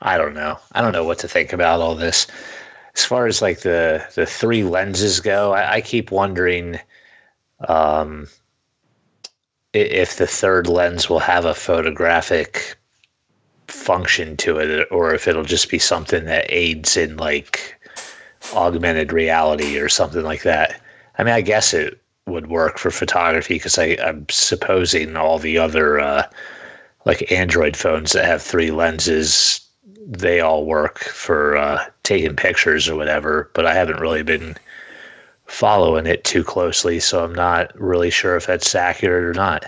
I 0.00 0.16
don't 0.16 0.34
know. 0.34 0.58
I 0.72 0.80
don't 0.80 0.92
know 0.92 1.04
what 1.04 1.18
to 1.20 1.28
think 1.28 1.52
about 1.52 1.80
all 1.80 1.96
this. 1.96 2.28
As 2.94 3.04
far 3.04 3.26
as 3.26 3.42
like 3.42 3.60
the 3.60 4.06
the 4.14 4.26
three 4.26 4.62
lenses 4.62 5.20
go, 5.20 5.52
I, 5.52 5.74
I 5.74 5.80
keep 5.80 6.10
wondering 6.12 6.78
um, 7.68 8.28
if 9.72 10.16
the 10.16 10.26
third 10.26 10.68
lens 10.68 11.10
will 11.10 11.18
have 11.18 11.44
a 11.44 11.54
photographic 11.54 12.76
function 13.68 14.36
to 14.38 14.58
it, 14.58 14.88
or 14.90 15.14
if 15.14 15.28
it'll 15.28 15.44
just 15.44 15.70
be 15.70 15.78
something 15.78 16.24
that 16.24 16.46
aids 16.48 16.96
in 16.96 17.16
like 17.16 17.78
augmented 18.54 19.12
reality 19.12 19.78
or 19.78 19.88
something 19.88 20.22
like 20.22 20.42
that. 20.42 20.80
I 21.18 21.24
mean, 21.24 21.34
I 21.34 21.40
guess 21.40 21.74
it 21.74 22.00
would 22.26 22.48
work 22.48 22.78
for 22.78 22.90
photography 22.90 23.54
because 23.54 23.78
I'm 23.78 24.26
supposing 24.30 25.16
all 25.16 25.38
the 25.38 25.58
other 25.58 26.00
uh, 26.00 26.28
like 27.04 27.30
Android 27.30 27.76
phones 27.76 28.12
that 28.12 28.24
have 28.24 28.42
three 28.42 28.70
lenses, 28.70 29.60
they 30.06 30.40
all 30.40 30.66
work 30.66 30.98
for 30.98 31.56
uh, 31.56 31.84
taking 32.02 32.36
pictures 32.36 32.88
or 32.88 32.96
whatever. 32.96 33.50
But 33.54 33.66
I 33.66 33.74
haven't 33.74 34.00
really 34.00 34.22
been 34.22 34.56
following 35.46 36.06
it 36.06 36.24
too 36.24 36.42
closely, 36.42 36.98
so 36.98 37.24
I'm 37.24 37.34
not 37.34 37.72
really 37.80 38.10
sure 38.10 38.36
if 38.36 38.46
that's 38.46 38.74
accurate 38.74 39.24
or 39.24 39.34
not. 39.34 39.64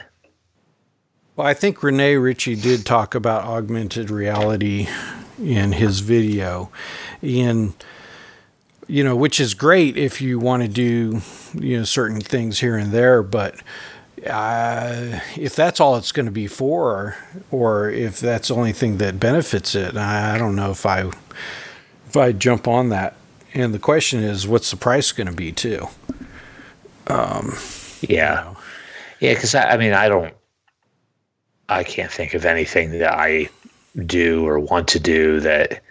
Well, 1.39 1.47
I 1.47 1.55
think 1.55 1.85
Rene 1.85 2.17
Ritchie 2.17 2.57
did 2.57 2.85
talk 2.85 3.15
about 3.15 3.45
augmented 3.45 4.11
reality 4.11 4.89
in 5.41 5.71
his 5.71 6.01
video, 6.01 6.69
In 7.23 7.75
you 8.89 9.05
know, 9.05 9.15
which 9.15 9.39
is 9.39 9.55
great 9.55 9.97
if 9.97 10.21
you 10.21 10.41
want 10.41 10.65
to 10.65 10.69
do 10.69 11.21
you 11.55 11.79
know 11.79 11.85
certain 11.85 12.21
things 12.21 12.59
here 12.59 12.77
and 12.77 12.91
there, 12.91 13.23
but 13.23 13.55
uh, 14.29 15.21
if 15.37 15.55
that's 15.55 15.79
all 15.79 15.95
it's 15.95 16.11
going 16.11 16.27
to 16.27 16.33
be 16.33 16.49
for, 16.49 17.17
or 17.53 17.89
if 17.89 18.19
that's 18.19 18.49
the 18.49 18.57
only 18.57 18.73
thing 18.73 18.97
that 18.97 19.21
benefits 19.21 19.77
it, 19.77 19.97
I, 19.97 20.39
don't 20.39 20.57
know 20.57 20.73
if 20.73 20.85
I 20.85 21.03
if 22.09 22.17
I 22.17 22.33
jump 22.33 22.67
on 22.67 22.89
that. 22.89 23.15
And 23.55 23.73
the 23.73 23.79
question 23.79 24.25
is, 24.25 24.49
what's 24.49 24.73
the 24.73 24.77
price 24.77 25.13
going 25.13 25.29
to 25.29 25.33
be 25.33 25.53
too? 25.53 25.87
Um, 27.07 27.55
Yeah, 28.01 28.57
yeah, 29.21 29.35
because 29.35 29.55
I, 29.55 29.75
I 29.75 29.77
mean, 29.77 29.93
I 29.93 30.09
don't, 30.09 30.35
I 31.69 31.85
can't 31.85 32.11
think 32.11 32.35
of 32.35 32.45
anything 32.45 32.99
that 32.99 33.15
I 33.15 33.49
do 34.07 34.47
or 34.47 34.59
want 34.59 34.89
to 34.89 35.01
do 35.01 35.41
that 35.41 35.83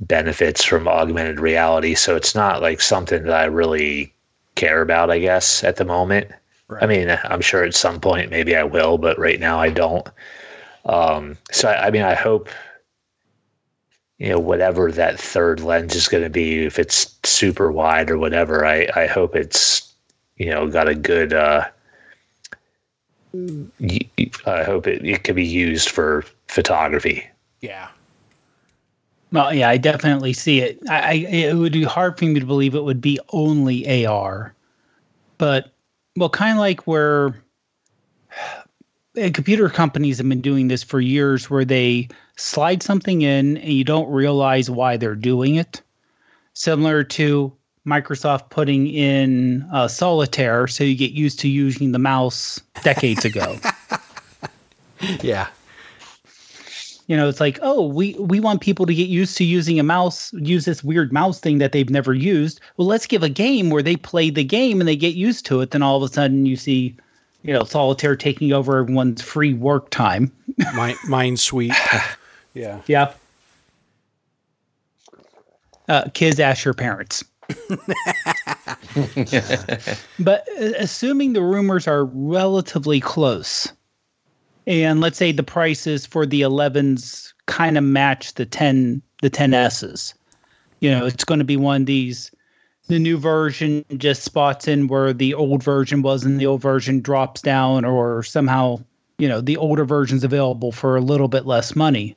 benefits 0.00 0.64
from 0.64 0.88
augmented 0.88 1.40
reality. 1.40 1.94
So 1.94 2.16
it's 2.16 2.34
not 2.34 2.62
like 2.62 2.80
something 2.80 3.24
that 3.24 3.34
I 3.34 3.44
really 3.44 4.14
care 4.54 4.82
about, 4.82 5.10
I 5.10 5.18
guess, 5.18 5.62
at 5.64 5.76
the 5.76 5.84
moment. 5.84 6.30
I 6.80 6.86
mean, 6.86 7.18
I'm 7.24 7.40
sure 7.40 7.64
at 7.64 7.74
some 7.74 8.00
point 8.00 8.30
maybe 8.30 8.54
I 8.54 8.62
will, 8.62 8.98
but 8.98 9.18
right 9.18 9.40
now 9.40 9.58
I 9.58 9.70
don't. 9.70 10.08
Um, 10.84 11.36
so 11.50 11.68
I, 11.68 11.86
I 11.86 11.90
mean, 11.90 12.02
I 12.02 12.14
hope 12.14 12.48
you 14.18 14.28
know 14.28 14.38
whatever 14.38 14.92
that 14.92 15.18
third 15.18 15.60
lens 15.60 15.94
is 15.94 16.08
going 16.08 16.22
to 16.22 16.30
be, 16.30 16.64
if 16.64 16.78
it's 16.78 17.16
super 17.24 17.72
wide 17.72 18.10
or 18.10 18.18
whatever. 18.18 18.64
I 18.64 18.86
I 18.94 19.06
hope 19.06 19.34
it's 19.34 19.92
you 20.36 20.50
know 20.50 20.68
got 20.68 20.88
a 20.88 20.94
good. 20.94 21.32
Uh, 21.32 21.64
I 24.46 24.64
hope 24.64 24.86
it, 24.86 25.04
it 25.04 25.24
could 25.24 25.36
be 25.36 25.46
used 25.46 25.90
for 25.90 26.24
photography. 26.48 27.26
Yeah. 27.60 27.88
Well, 29.32 29.54
yeah, 29.54 29.68
I 29.68 29.76
definitely 29.76 30.32
see 30.32 30.60
it. 30.60 30.78
I, 30.88 30.98
I 30.98 31.12
it 31.12 31.56
would 31.56 31.72
be 31.72 31.84
hard 31.84 32.18
for 32.18 32.24
me 32.24 32.40
to 32.40 32.46
believe 32.46 32.74
it 32.74 32.82
would 32.82 33.00
be 33.00 33.20
only 33.30 34.04
AR, 34.06 34.54
but 35.38 35.72
well, 36.16 36.28
kind 36.28 36.52
of 36.52 36.58
like 36.58 36.86
where 36.86 37.40
uh, 39.16 39.30
computer 39.32 39.68
companies 39.68 40.18
have 40.18 40.28
been 40.28 40.40
doing 40.40 40.66
this 40.66 40.82
for 40.82 41.00
years, 41.00 41.48
where 41.48 41.64
they 41.64 42.08
slide 42.36 42.82
something 42.82 43.22
in 43.22 43.58
and 43.58 43.72
you 43.72 43.84
don't 43.84 44.10
realize 44.10 44.68
why 44.68 44.96
they're 44.96 45.14
doing 45.14 45.54
it. 45.54 45.80
Similar 46.54 47.04
to 47.04 47.52
Microsoft 47.86 48.50
putting 48.50 48.86
in 48.88 49.62
uh, 49.72 49.88
Solitaire, 49.88 50.66
so 50.68 50.84
you 50.84 50.94
get 50.96 51.12
used 51.12 51.40
to 51.40 51.48
using 51.48 51.92
the 51.92 51.98
mouse 51.98 52.60
decades 52.82 53.24
ago. 53.24 53.56
Yeah. 55.22 55.48
you 57.06 57.16
know 57.16 57.26
it's 57.26 57.40
like 57.40 57.58
oh 57.62 57.86
we 57.86 58.12
we 58.18 58.38
want 58.38 58.60
people 58.60 58.84
to 58.84 58.94
get 58.94 59.08
used 59.08 59.34
to 59.38 59.44
using 59.44 59.80
a 59.80 59.82
mouse 59.82 60.30
use 60.34 60.66
this 60.66 60.84
weird 60.84 61.10
mouse 61.10 61.40
thing 61.40 61.56
that 61.56 61.72
they've 61.72 61.88
never 61.88 62.12
used 62.12 62.60
well 62.76 62.86
let's 62.86 63.06
give 63.06 63.22
a 63.22 63.30
game 63.30 63.70
where 63.70 63.82
they 63.82 63.96
play 63.96 64.28
the 64.28 64.44
game 64.44 64.78
and 64.78 64.86
they 64.86 64.94
get 64.96 65.14
used 65.14 65.46
to 65.46 65.62
it 65.62 65.70
then 65.70 65.80
all 65.82 65.96
of 65.96 66.02
a 66.02 66.12
sudden 66.12 66.44
you 66.44 66.54
see 66.54 66.94
you 67.42 67.50
know 67.54 67.64
solitaire 67.64 68.14
taking 68.14 68.52
over 68.52 68.76
everyone's 68.78 69.22
free 69.22 69.54
work 69.54 69.88
time 69.88 70.30
Mind, 70.74 70.98
mind 71.08 71.40
sweep. 71.40 71.72
Yeah. 72.52 72.82
yeah 72.86 73.14
uh, 75.88 76.04
kids 76.12 76.38
ask 76.38 76.62
your 76.64 76.74
parents 76.74 77.24
but 80.18 80.46
uh, 80.60 80.72
assuming 80.78 81.32
the 81.32 81.42
rumors 81.42 81.86
are 81.86 82.06
relatively 82.06 83.00
close 83.00 83.72
and 84.66 85.00
let's 85.00 85.18
say 85.18 85.32
the 85.32 85.42
prices 85.42 86.06
for 86.06 86.26
the 86.26 86.42
11s 86.42 87.32
kind 87.46 87.78
of 87.78 87.84
match 87.84 88.34
the 88.34 88.46
10 88.46 89.02
the 89.22 89.30
10s's 89.30 90.14
you 90.80 90.90
know 90.90 91.06
it's 91.06 91.24
going 91.24 91.38
to 91.38 91.44
be 91.44 91.56
one 91.56 91.82
of 91.82 91.86
these 91.86 92.30
the 92.90 92.98
new 92.98 93.16
version 93.16 93.84
just 93.96 94.24
spots 94.24 94.66
in 94.66 94.88
where 94.88 95.12
the 95.12 95.32
old 95.32 95.62
version 95.62 96.02
was 96.02 96.24
and 96.24 96.40
the 96.40 96.46
old 96.46 96.60
version 96.60 97.00
drops 97.00 97.40
down 97.40 97.84
or 97.84 98.24
somehow 98.24 98.78
you 99.18 99.28
know 99.28 99.40
the 99.40 99.56
older 99.56 99.84
version's 99.84 100.24
available 100.24 100.72
for 100.72 100.96
a 100.96 101.00
little 101.00 101.28
bit 101.28 101.46
less 101.46 101.76
money. 101.76 102.16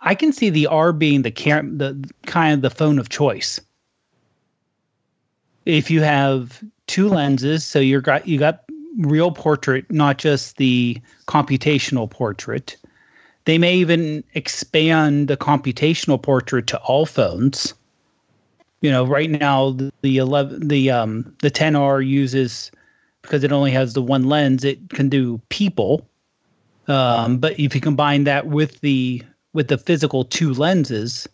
I 0.00 0.14
can 0.14 0.32
see 0.32 0.48
the 0.48 0.66
r 0.66 0.92
being 0.92 1.22
the 1.22 1.30
cam- 1.30 1.76
the 1.76 2.10
kind 2.24 2.54
of 2.54 2.62
the 2.62 2.74
phone 2.74 2.98
of 2.98 3.10
choice 3.10 3.60
if 5.68 5.90
you 5.90 6.00
have 6.00 6.64
two 6.86 7.08
lenses 7.08 7.62
so 7.62 7.78
you're 7.78 8.00
got 8.00 8.26
you 8.26 8.38
got 8.38 8.64
real 9.00 9.30
portrait 9.30 9.88
not 9.92 10.18
just 10.18 10.56
the 10.56 11.00
computational 11.26 12.10
portrait. 12.10 12.76
They 13.44 13.58
may 13.58 13.74
even 13.76 14.24
expand 14.34 15.28
the 15.28 15.36
computational 15.36 16.20
portrait 16.20 16.66
to 16.68 16.78
all 16.78 17.06
phones. 17.06 17.74
You 18.80 18.90
know 18.90 19.06
right 19.06 19.30
now 19.30 19.72
the, 19.72 19.92
the 20.00 20.16
11 20.16 20.68
the 20.68 20.90
um 20.90 21.36
the 21.42 21.50
10r 21.50 22.04
uses 22.04 22.72
because 23.22 23.44
it 23.44 23.52
only 23.52 23.70
has 23.70 23.92
the 23.92 24.02
one 24.02 24.24
lens 24.24 24.64
it 24.64 24.88
can 24.88 25.10
do 25.10 25.38
people. 25.50 26.08
Um 26.86 27.36
but 27.36 27.60
if 27.60 27.74
you 27.74 27.80
combine 27.82 28.24
that 28.24 28.46
with 28.46 28.80
the 28.80 29.22
with 29.52 29.68
the 29.68 29.76
physical 29.76 30.24
two 30.24 30.54
lenses 30.54 31.28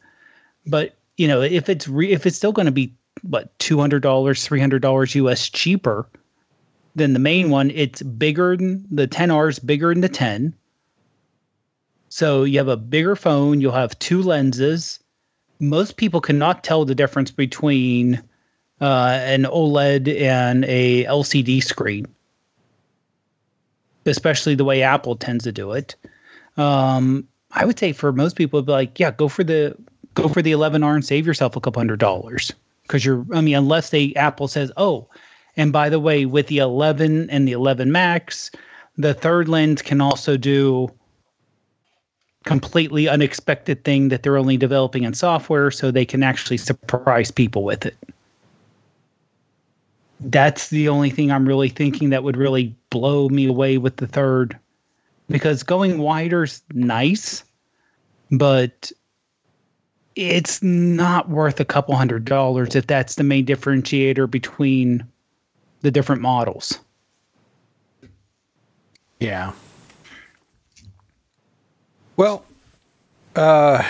but 0.67 0.97
you 1.19 1.29
know 1.29 1.41
if 1.41 1.69
it's 1.69 1.87
re- 1.87 2.11
if 2.11 2.26
it's 2.26 2.37
still 2.37 2.53
going 2.53 2.67
to 2.67 2.73
be 2.73 2.93
what 3.23 3.56
$200 3.59 4.00
$300 4.00 5.30
us 5.30 5.49
cheaper 5.49 6.09
than 6.94 7.12
the 7.12 7.18
main 7.18 7.50
one. 7.50 7.71
It's 7.71 8.02
bigger 8.02 8.56
than 8.56 8.87
the 8.90 9.09
10r 9.09 9.50
is 9.50 9.59
bigger 9.59 9.92
than 9.92 10.00
the 10.00 10.09
10 10.09 10.54
so 12.14 12.44
you 12.44 12.59
have 12.59 12.68
a 12.68 12.76
bigger 12.76 13.16
phone 13.16 13.61
you'll 13.61 13.73
have 13.73 13.99
two 13.99 14.23
lenses. 14.23 15.00
Most 15.59 15.97
people 15.97 16.21
cannot 16.21 16.62
tell 16.62 16.85
the 16.85 16.94
difference 16.94 17.33
between 17.33 18.23
uh, 18.80 19.18
an 19.21 19.42
OLED 19.47 20.21
and 20.21 20.64
a 20.66 21.06
LCD 21.06 21.61
screen, 21.61 22.06
especially 24.06 24.54
the 24.54 24.64
way 24.64 24.83
Apple 24.83 25.16
tends 25.16 25.42
to 25.42 25.50
do 25.50 25.73
it. 25.73 25.97
Um, 26.56 27.26
I 27.50 27.64
would 27.64 27.80
say 27.80 27.92
for 27.92 28.12
most 28.12 28.37
people, 28.37 28.59
it'd 28.59 28.66
be 28.66 28.73
like, 28.73 29.00
yeah, 29.00 29.11
go 29.11 29.26
for 29.26 29.42
the 29.42 29.76
go 30.14 30.28
for 30.28 30.40
the 30.40 30.52
11R 30.52 30.94
and 30.94 31.04
save 31.04 31.26
yourself 31.26 31.56
a 31.56 31.61
couple 31.61 31.80
hundred 31.80 31.99
dollars 31.99 32.52
because 32.85 33.05
you're. 33.05 33.26
I 33.33 33.41
mean, 33.41 33.57
unless 33.57 33.91
they 33.91 34.14
Apple 34.14 34.49
says, 34.49 34.71
oh, 34.76 35.09
and 35.57 35.73
by 35.73 35.88
the 35.88 36.00
way, 36.00 36.26
with 36.26 36.47
the 36.47 36.59
11 36.59 37.31
and 37.31 37.49
the 37.49 37.53
11 37.53 37.91
Max, 37.93 38.50
the 38.97 39.14
third 39.14 39.49
lens 39.49 39.83
can 39.83 40.00
also 40.00 40.37
do 40.37 40.91
completely 42.45 43.09
unexpected 43.09 43.85
thing 43.85 44.09
that 44.09 44.23
they're 44.23 44.37
only 44.37 44.57
developing 44.57 45.05
in 45.05 45.14
software 45.14 45.71
so 45.71 45.91
they 45.91 46.05
can 46.05 46.23
actually 46.23 46.59
surprise 46.59 47.31
people 47.31 47.64
with 47.64 47.87
it. 47.87 47.97
That's 50.21 50.69
the 50.69 50.88
only 50.88 51.11
thing 51.11 51.33
I'm 51.33 51.47
really 51.49 51.69
thinking 51.69 52.11
that 52.11 52.23
would 52.23 52.37
really 52.37 52.75
blow 52.91 53.29
me 53.29 53.47
away 53.47 53.79
with 53.79 53.97
the 53.97 54.07
third. 54.07 54.59
Because 55.29 55.62
going 55.62 55.99
wider's 55.99 56.62
nice, 56.75 57.45
but 58.31 58.93
it's 60.16 60.62
not 60.62 61.28
worth 61.28 61.61
a 61.61 61.64
couple 61.64 61.94
hundred 61.97 62.25
dollars 62.25 62.76
if 62.76 62.87
that's 62.87 63.16
the 63.16 63.25
main 63.25 63.44
differentiator 63.44 64.30
between 64.30 65.04
the 65.83 65.90
different 65.90 66.23
models. 66.23 66.78
Yeah. 69.21 69.52
Well, 72.16 72.44
uh, 73.35 73.83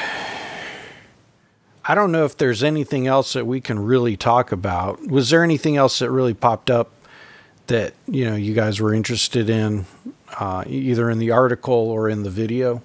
I 1.84 1.94
don't 1.94 2.12
know 2.12 2.24
if 2.24 2.36
there's 2.36 2.62
anything 2.62 3.06
else 3.06 3.34
that 3.34 3.46
we 3.46 3.60
can 3.60 3.78
really 3.78 4.16
talk 4.16 4.52
about. 4.52 5.06
Was 5.06 5.30
there 5.30 5.44
anything 5.44 5.76
else 5.76 5.98
that 5.98 6.10
really 6.10 6.34
popped 6.34 6.70
up 6.70 6.90
that 7.66 7.94
you 8.06 8.24
know 8.24 8.36
you 8.36 8.54
guys 8.54 8.80
were 8.80 8.94
interested 8.94 9.50
in, 9.50 9.84
uh, 10.38 10.64
either 10.66 11.10
in 11.10 11.18
the 11.18 11.30
article 11.30 11.74
or 11.74 12.08
in 12.08 12.22
the 12.22 12.30
video? 12.30 12.82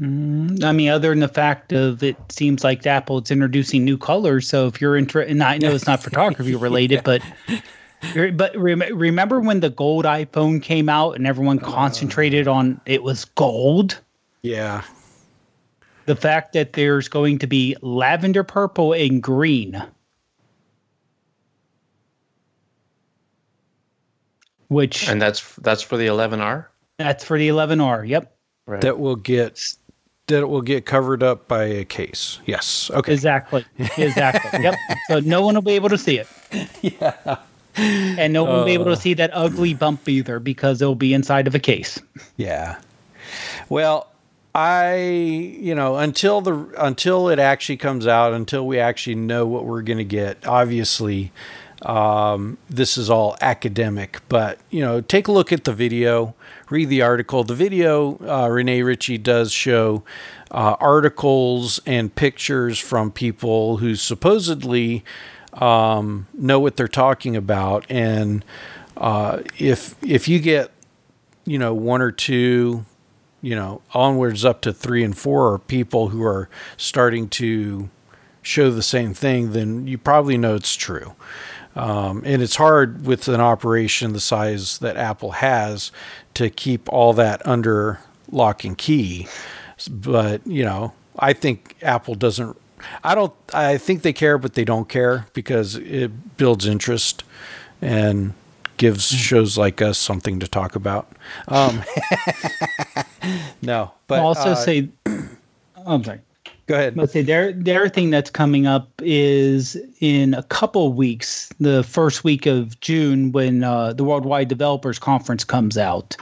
Mm, 0.00 0.62
I 0.62 0.70
mean, 0.72 0.90
other 0.90 1.08
than 1.08 1.20
the 1.20 1.28
fact 1.28 1.72
of 1.72 2.02
it 2.02 2.16
seems 2.30 2.62
like 2.62 2.86
Apple 2.86 3.20
is 3.20 3.30
introducing 3.30 3.84
new 3.84 3.98
colors. 3.98 4.48
So 4.48 4.66
if 4.66 4.80
you're 4.80 4.96
interested, 4.96 5.32
and 5.32 5.42
I 5.42 5.58
know 5.58 5.74
it's 5.74 5.86
not 5.86 6.02
photography 6.04 6.54
related, 6.54 7.02
but 7.02 7.20
but 8.34 8.56
rem- 8.56 8.82
remember 8.96 9.40
when 9.40 9.58
the 9.60 9.70
gold 9.70 10.04
iPhone 10.04 10.62
came 10.62 10.88
out 10.88 11.16
and 11.16 11.26
everyone 11.26 11.58
concentrated 11.58 12.46
on 12.46 12.80
it 12.86 13.02
was 13.02 13.24
gold? 13.24 13.98
Yeah. 14.42 14.82
The 16.06 16.14
fact 16.16 16.52
that 16.52 16.74
there's 16.74 17.08
going 17.08 17.38
to 17.40 17.46
be 17.46 17.76
lavender 17.82 18.44
purple 18.44 18.92
and 18.92 19.20
green. 19.22 19.82
Which 24.68 25.08
And 25.08 25.20
that's 25.20 25.56
that's 25.56 25.82
for 25.82 25.96
the 25.96 26.06
11R. 26.06 26.66
that's 26.98 27.24
for 27.24 27.36
the 27.38 27.48
11R. 27.48 28.06
Yep. 28.06 28.34
Right. 28.66 28.80
That 28.82 29.00
will 29.00 29.16
get 29.16 29.74
that 30.28 30.40
it 30.40 30.48
will 30.48 30.62
get 30.62 30.86
covered 30.86 31.22
up 31.22 31.48
by 31.48 31.64
a 31.64 31.84
case. 31.84 32.38
Yes. 32.46 32.90
Okay. 32.94 33.12
Exactly. 33.12 33.64
Exactly. 33.96 34.62
yep. 34.62 34.74
So 35.08 35.20
no 35.20 35.42
one 35.42 35.54
will 35.54 35.62
be 35.62 35.72
able 35.72 35.88
to 35.90 35.98
see 35.98 36.18
it. 36.18 36.28
yeah. 36.82 37.38
And 37.76 38.32
no 38.32 38.44
one 38.44 38.54
will 38.56 38.64
be 38.64 38.72
able 38.72 38.88
Uh. 38.88 38.94
to 38.94 38.96
see 38.96 39.14
that 39.14 39.30
ugly 39.32 39.74
bump 39.74 40.08
either 40.08 40.38
because 40.40 40.80
it'll 40.82 40.94
be 40.94 41.12
inside 41.14 41.46
of 41.46 41.54
a 41.54 41.58
case. 41.58 41.98
Yeah. 42.36 42.78
Well, 43.68 44.08
I, 44.54 44.96
you 44.96 45.74
know, 45.74 45.96
until 45.98 46.40
the 46.40 46.54
until 46.78 47.28
it 47.28 47.38
actually 47.38 47.76
comes 47.76 48.06
out, 48.06 48.32
until 48.32 48.66
we 48.66 48.78
actually 48.80 49.14
know 49.16 49.46
what 49.46 49.64
we're 49.66 49.82
going 49.82 49.98
to 49.98 50.04
get. 50.04 50.46
Obviously, 50.46 51.30
um, 51.82 52.58
this 52.68 52.98
is 52.98 53.08
all 53.08 53.36
academic, 53.40 54.20
but 54.28 54.58
you 54.70 54.80
know, 54.80 55.00
take 55.00 55.28
a 55.28 55.32
look 55.32 55.52
at 55.52 55.64
the 55.64 55.72
video, 55.72 56.34
read 56.70 56.88
the 56.88 57.02
article. 57.02 57.44
The 57.44 57.54
video, 57.54 58.18
uh, 58.26 58.48
Rene 58.48 58.82
Ritchie 58.82 59.18
does 59.18 59.52
show 59.52 60.02
uh, 60.50 60.76
articles 60.80 61.80
and 61.86 62.14
pictures 62.14 62.78
from 62.78 63.12
people 63.12 63.76
who 63.76 63.94
supposedly 63.94 65.04
um, 65.54 66.26
know 66.34 66.58
what 66.58 66.76
they're 66.76 66.88
talking 66.88 67.36
about, 67.36 67.86
and 67.88 68.44
uh, 68.96 69.42
if 69.58 69.94
if 70.02 70.26
you 70.26 70.40
get 70.40 70.72
you 71.44 71.58
know 71.58 71.72
one 71.72 72.02
or 72.02 72.10
two 72.10 72.84
you 73.40 73.54
know 73.54 73.80
onwards 73.94 74.44
up 74.44 74.60
to 74.62 74.72
three 74.72 75.04
and 75.04 75.16
four 75.16 75.52
are 75.52 75.58
people 75.58 76.08
who 76.08 76.22
are 76.22 76.48
starting 76.76 77.28
to 77.28 77.88
show 78.42 78.70
the 78.70 78.82
same 78.82 79.14
thing 79.14 79.52
then 79.52 79.86
you 79.86 79.96
probably 79.96 80.36
know 80.36 80.54
it's 80.54 80.74
true 80.74 81.14
um, 81.78 82.22
and 82.24 82.42
it's 82.42 82.56
hard 82.56 83.06
with 83.06 83.28
an 83.28 83.40
operation 83.40 84.12
the 84.12 84.20
size 84.20 84.78
that 84.78 84.96
apple 84.96 85.32
has 85.32 85.92
to 86.34 86.50
keep 86.50 86.92
all 86.92 87.12
that 87.12 87.46
under 87.46 88.00
lock 88.30 88.64
and 88.64 88.76
key. 88.76 89.26
But 89.88 90.46
you 90.46 90.64
know 90.64 90.92
i 91.20 91.32
think 91.32 91.76
apple 91.82 92.14
doesn't 92.14 92.56
i 93.02 93.14
don't 93.14 93.34
i 93.52 93.76
think 93.78 94.02
they 94.02 94.12
care 94.12 94.38
but 94.38 94.54
they 94.54 94.64
don't 94.64 94.88
care 94.88 95.26
because 95.32 95.76
it 95.76 96.36
builds 96.36 96.66
interest 96.66 97.24
and 97.80 98.34
gives 98.78 99.08
shows 99.08 99.58
like 99.58 99.82
us 99.82 99.98
something 99.98 100.40
to 100.40 100.48
talk 100.48 100.74
about. 100.74 101.10
Um, 101.48 101.82
no 103.62 103.92
but 104.06 104.20
I'll 104.20 104.28
also 104.28 104.50
uh, 104.50 104.54
say, 104.54 104.88
I'm 105.86 106.02
sorry. 106.02 106.20
Go 106.68 106.74
ahead 106.74 106.96
Let's 106.96 107.12
say 107.12 107.22
their 107.22 107.52
their 107.52 107.88
thing 107.88 108.10
that's 108.10 108.30
coming 108.30 108.66
up 108.66 108.90
is 109.02 109.76
in 110.00 110.34
a 110.34 110.42
couple 110.44 110.92
weeks, 110.92 111.48
the 111.58 111.82
first 111.82 112.24
week 112.24 112.46
of 112.46 112.78
June, 112.80 113.32
when 113.32 113.64
uh, 113.64 113.94
the 113.94 114.04
Worldwide 114.04 114.48
Developers 114.48 114.98
Conference 114.98 115.44
comes 115.44 115.76
out. 115.78 116.16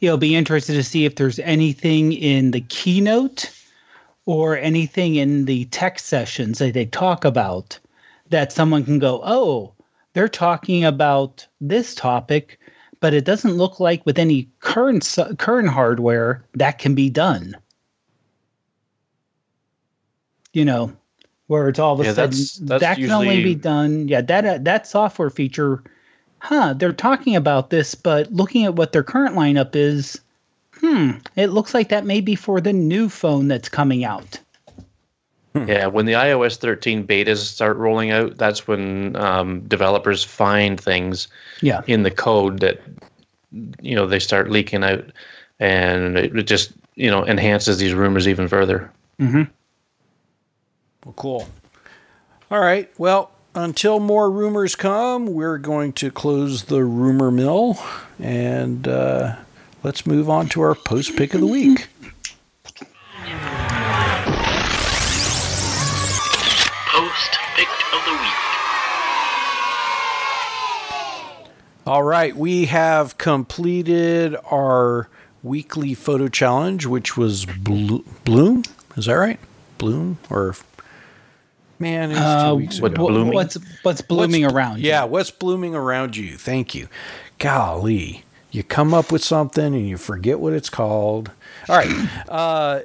You'll 0.00 0.18
be 0.18 0.34
interested 0.36 0.74
to 0.74 0.82
see 0.82 1.04
if 1.04 1.14
there's 1.14 1.38
anything 1.40 2.12
in 2.12 2.50
the 2.50 2.60
keynote 2.60 3.50
or 4.26 4.58
anything 4.58 5.14
in 5.14 5.46
the 5.46 5.64
tech 5.66 5.98
sessions 5.98 6.58
that 6.58 6.74
they 6.74 6.86
talk 6.86 7.24
about 7.24 7.78
that 8.28 8.52
someone 8.52 8.84
can 8.84 8.98
go, 8.98 9.20
oh, 9.24 9.72
they're 10.12 10.28
talking 10.28 10.84
about 10.84 11.46
this 11.60 11.94
topic, 11.94 12.60
but 13.00 13.14
it 13.14 13.24
doesn't 13.24 13.54
look 13.54 13.80
like 13.80 14.04
with 14.04 14.18
any 14.18 14.48
current 14.60 15.16
current 15.38 15.68
hardware 15.68 16.44
that 16.54 16.78
can 16.78 16.94
be 16.94 17.08
done 17.08 17.56
you 20.52 20.64
know, 20.64 20.92
where 21.46 21.68
it's 21.68 21.78
all 21.78 21.94
of 21.94 22.00
a 22.00 22.04
Yeah, 22.04 22.12
sudden 22.12 22.30
that's- 22.30 22.60
that's 22.62 22.80
that 22.80 22.96
can 22.96 23.10
only 23.10 23.42
be 23.42 23.54
done. 23.54 24.08
Yeah, 24.08 24.20
that 24.22 24.44
uh, 24.44 24.58
that 24.62 24.86
software 24.86 25.30
feature, 25.30 25.82
huh? 26.40 26.74
They're 26.74 26.92
talking 26.92 27.36
about 27.36 27.70
this, 27.70 27.94
but 27.94 28.32
looking 28.32 28.64
at 28.64 28.74
what 28.76 28.92
their 28.92 29.02
current 29.02 29.34
lineup 29.34 29.74
is, 29.76 30.20
hmm, 30.80 31.12
it 31.36 31.48
looks 31.48 31.74
like 31.74 31.88
that 31.90 32.04
may 32.06 32.20
be 32.20 32.34
for 32.34 32.60
the 32.60 32.72
new 32.72 33.08
phone 33.08 33.48
that's 33.48 33.68
coming 33.68 34.04
out. 34.04 34.40
Yeah, 35.66 35.86
when 35.86 36.06
the 36.06 36.12
iOS 36.12 36.56
13 36.56 37.04
betas 37.06 37.38
start 37.38 37.76
rolling 37.78 38.10
out, 38.12 38.36
that's 38.36 38.68
when 38.68 39.16
um, 39.16 39.60
developers 39.66 40.22
find 40.22 40.80
things 40.80 41.26
Yeah, 41.62 41.80
in 41.86 42.04
the 42.04 42.10
code 42.12 42.60
that 42.60 42.80
you 43.80 43.96
know 43.96 44.06
they 44.06 44.18
start 44.20 44.50
leaking 44.50 44.84
out, 44.84 45.04
and 45.58 46.16
it 46.16 46.36
it 46.36 46.42
just 46.44 46.72
you 46.94 47.10
know 47.10 47.26
enhances 47.26 47.78
these 47.78 47.94
rumors 47.94 48.28
even 48.28 48.46
further. 48.46 48.90
hmm 49.18 49.44
Well, 51.08 51.14
cool. 51.16 51.48
All 52.50 52.60
right. 52.60 52.90
Well, 52.98 53.30
until 53.54 53.98
more 53.98 54.30
rumors 54.30 54.76
come, 54.76 55.24
we're 55.24 55.56
going 55.56 55.94
to 55.94 56.10
close 56.10 56.64
the 56.64 56.84
rumor 56.84 57.30
mill 57.30 57.78
and 58.18 58.86
uh, 58.86 59.36
let's 59.82 60.04
move 60.06 60.28
on 60.28 60.50
to 60.50 60.60
our 60.60 60.74
post 60.74 61.16
pick 61.16 61.32
of 61.32 61.40
the 61.40 61.46
week. 61.46 61.88
Post 66.90 67.38
pick 67.56 67.68
of 67.94 68.04
the 68.04 68.12
week. 68.12 68.34
All 71.86 72.02
right, 72.02 72.36
we 72.36 72.66
have 72.66 73.16
completed 73.16 74.36
our 74.50 75.08
weekly 75.42 75.94
photo 75.94 76.28
challenge, 76.28 76.84
which 76.84 77.16
was 77.16 77.46
Blo- 77.46 78.04
Bloom. 78.26 78.64
Is 78.98 79.06
that 79.06 79.14
right? 79.14 79.40
Bloom 79.78 80.18
or 80.28 80.54
man? 81.80 82.10
It 82.10 82.14
was 82.14 82.18
two 82.22 82.24
Uh, 82.50 82.54
weeks 82.54 82.80
what- 82.80 82.92
ago. 82.92 83.06
blooming? 83.08 83.34
what's 83.34 83.56
what's 83.82 84.00
blooming 84.00 84.42
What's- 84.42 84.54
around? 84.54 84.78
you? 84.80 84.88
Yeah, 84.88 85.04
what's 85.04 85.30
blooming 85.30 85.74
around 85.74 86.16
you? 86.16 86.36
Thank 86.36 86.74
you. 86.74 86.88
Golly, 87.38 88.24
you 88.50 88.62
come 88.62 88.92
up 88.94 89.12
with 89.12 89.22
something 89.22 89.74
and 89.74 89.88
you 89.88 89.96
forget 89.96 90.40
what 90.40 90.52
it's 90.52 90.70
called. 90.70 91.30
All 91.68 91.76
right, 91.76 92.08
uh, 92.28 92.80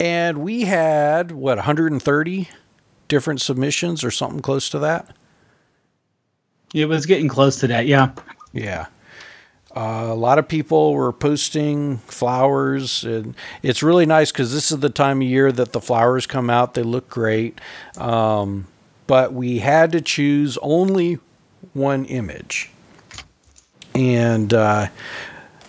and 0.00 0.38
we 0.38 0.62
had 0.62 1.30
what 1.32 1.58
130 1.58 2.48
different 3.08 3.40
submissions 3.40 4.02
or 4.02 4.10
something 4.10 4.40
close 4.40 4.68
to 4.70 4.78
that. 4.80 5.14
it 6.74 6.86
was 6.88 7.06
getting 7.06 7.28
close 7.28 7.56
to 7.60 7.66
that. 7.68 7.86
Yeah. 7.86 8.10
Yeah. 8.52 8.86
Uh, 9.74 10.06
a 10.10 10.14
lot 10.14 10.38
of 10.38 10.46
people 10.46 10.94
were 10.94 11.12
posting 11.12 11.98
flowers, 12.06 13.02
and 13.02 13.34
it's 13.62 13.82
really 13.82 14.06
nice 14.06 14.30
because 14.30 14.52
this 14.52 14.70
is 14.70 14.78
the 14.78 14.90
time 14.90 15.20
of 15.20 15.26
year 15.26 15.50
that 15.50 15.72
the 15.72 15.80
flowers 15.80 16.26
come 16.26 16.48
out. 16.48 16.74
They 16.74 16.84
look 16.84 17.08
great. 17.08 17.60
Um, 17.96 18.68
but 19.06 19.32
we 19.32 19.58
had 19.58 19.92
to 19.92 20.00
choose 20.00 20.56
only 20.62 21.18
one 21.72 22.04
image. 22.04 22.70
And 23.94 24.54
uh, 24.54 24.88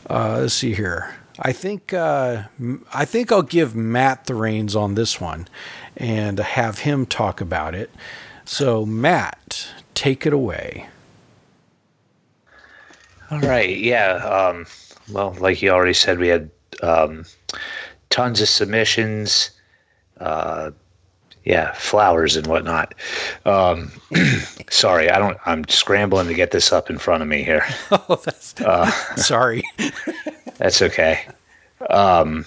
uh, 0.10 0.40
let's 0.42 0.54
see 0.54 0.74
here. 0.74 1.16
I 1.40 1.52
think 1.52 1.92
uh, 1.94 2.44
I 2.94 3.06
think 3.06 3.32
I'll 3.32 3.42
give 3.42 3.76
Matt 3.76 4.26
the 4.26 4.36
reins 4.36 4.76
on 4.76 4.96
this 4.96 5.20
one, 5.20 5.48
and 5.98 6.40
have 6.40 6.80
him 6.80 7.06
talk 7.06 7.42
about 7.42 7.76
it. 7.76 7.90
So 8.46 8.86
Matt, 8.86 9.68
take 9.94 10.26
it 10.26 10.32
away. 10.32 10.88
All 13.32 13.40
right. 13.42 13.78
Yeah. 13.78 14.14
Um, 14.16 14.66
well, 15.12 15.36
like 15.40 15.62
you 15.62 15.70
already 15.70 15.94
said, 15.94 16.20
we 16.20 16.28
had 16.28 16.50
um, 16.82 17.26
tons 18.10 18.42
of 18.42 18.50
submissions. 18.50 19.52
Uh, 20.20 20.72
yeah, 21.46 21.74
flowers 21.74 22.36
and 22.36 22.48
whatnot. 22.48 22.96
Um, 23.46 23.92
sorry, 24.70 25.10
I 25.10 25.20
don't. 25.20 25.38
I'm 25.46 25.68
scrambling 25.68 26.28
to 26.28 26.34
get 26.34 26.52
this 26.52 26.74
up 26.74 26.90
in 26.90 26.98
front 26.98 27.22
of 27.22 27.30
me 27.30 27.44
here. 27.44 27.66
Oh, 27.92 28.20
that's 28.24 28.56
sorry. 29.26 29.64
That's 30.58 30.82
okay. 30.82 31.28
Um, 31.90 32.46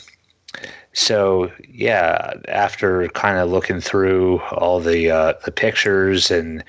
so 0.95 1.53
yeah, 1.69 2.35
after 2.49 3.07
kind 3.09 3.39
of 3.39 3.51
looking 3.51 3.81
through 3.81 4.41
all 4.53 4.81
the 4.81 5.11
uh, 5.11 5.35
the 5.45 5.53
pictures 5.53 6.31
and 6.31 6.65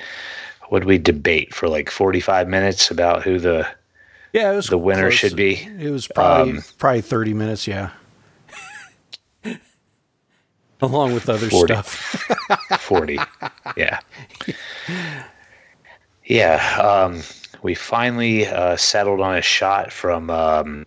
would 0.70 0.84
we 0.84 0.98
debate 0.98 1.54
for 1.54 1.68
like 1.70 1.90
45 1.90 2.48
minutes 2.48 2.92
about 2.92 3.24
who 3.24 3.40
the 3.40 3.66
Yeah, 4.34 4.52
it 4.52 4.56
was 4.56 4.68
the 4.68 4.78
winner 4.78 5.04
close. 5.10 5.14
should 5.16 5.36
be 5.36 5.56
It 5.80 5.90
was 5.92 6.08
probably 6.08 6.54
Um, 6.58 6.64
probably 6.78 7.02
thirty 7.02 7.34
minutes. 7.34 7.68
Yeah, 7.68 7.90
along 10.82 11.14
with 11.14 11.30
other 11.30 11.50
40. 11.50 11.74
stuff. 11.74 11.88
40. 12.80 13.20
yeah. 13.76 14.00
Yeah. 16.26 16.78
Um, 16.80 17.22
we 17.64 17.74
finally 17.76 18.46
uh, 18.48 18.78
settled 18.78 19.20
on 19.20 19.36
a 19.36 19.42
shot 19.42 19.92
from 19.92 20.30
um, 20.30 20.86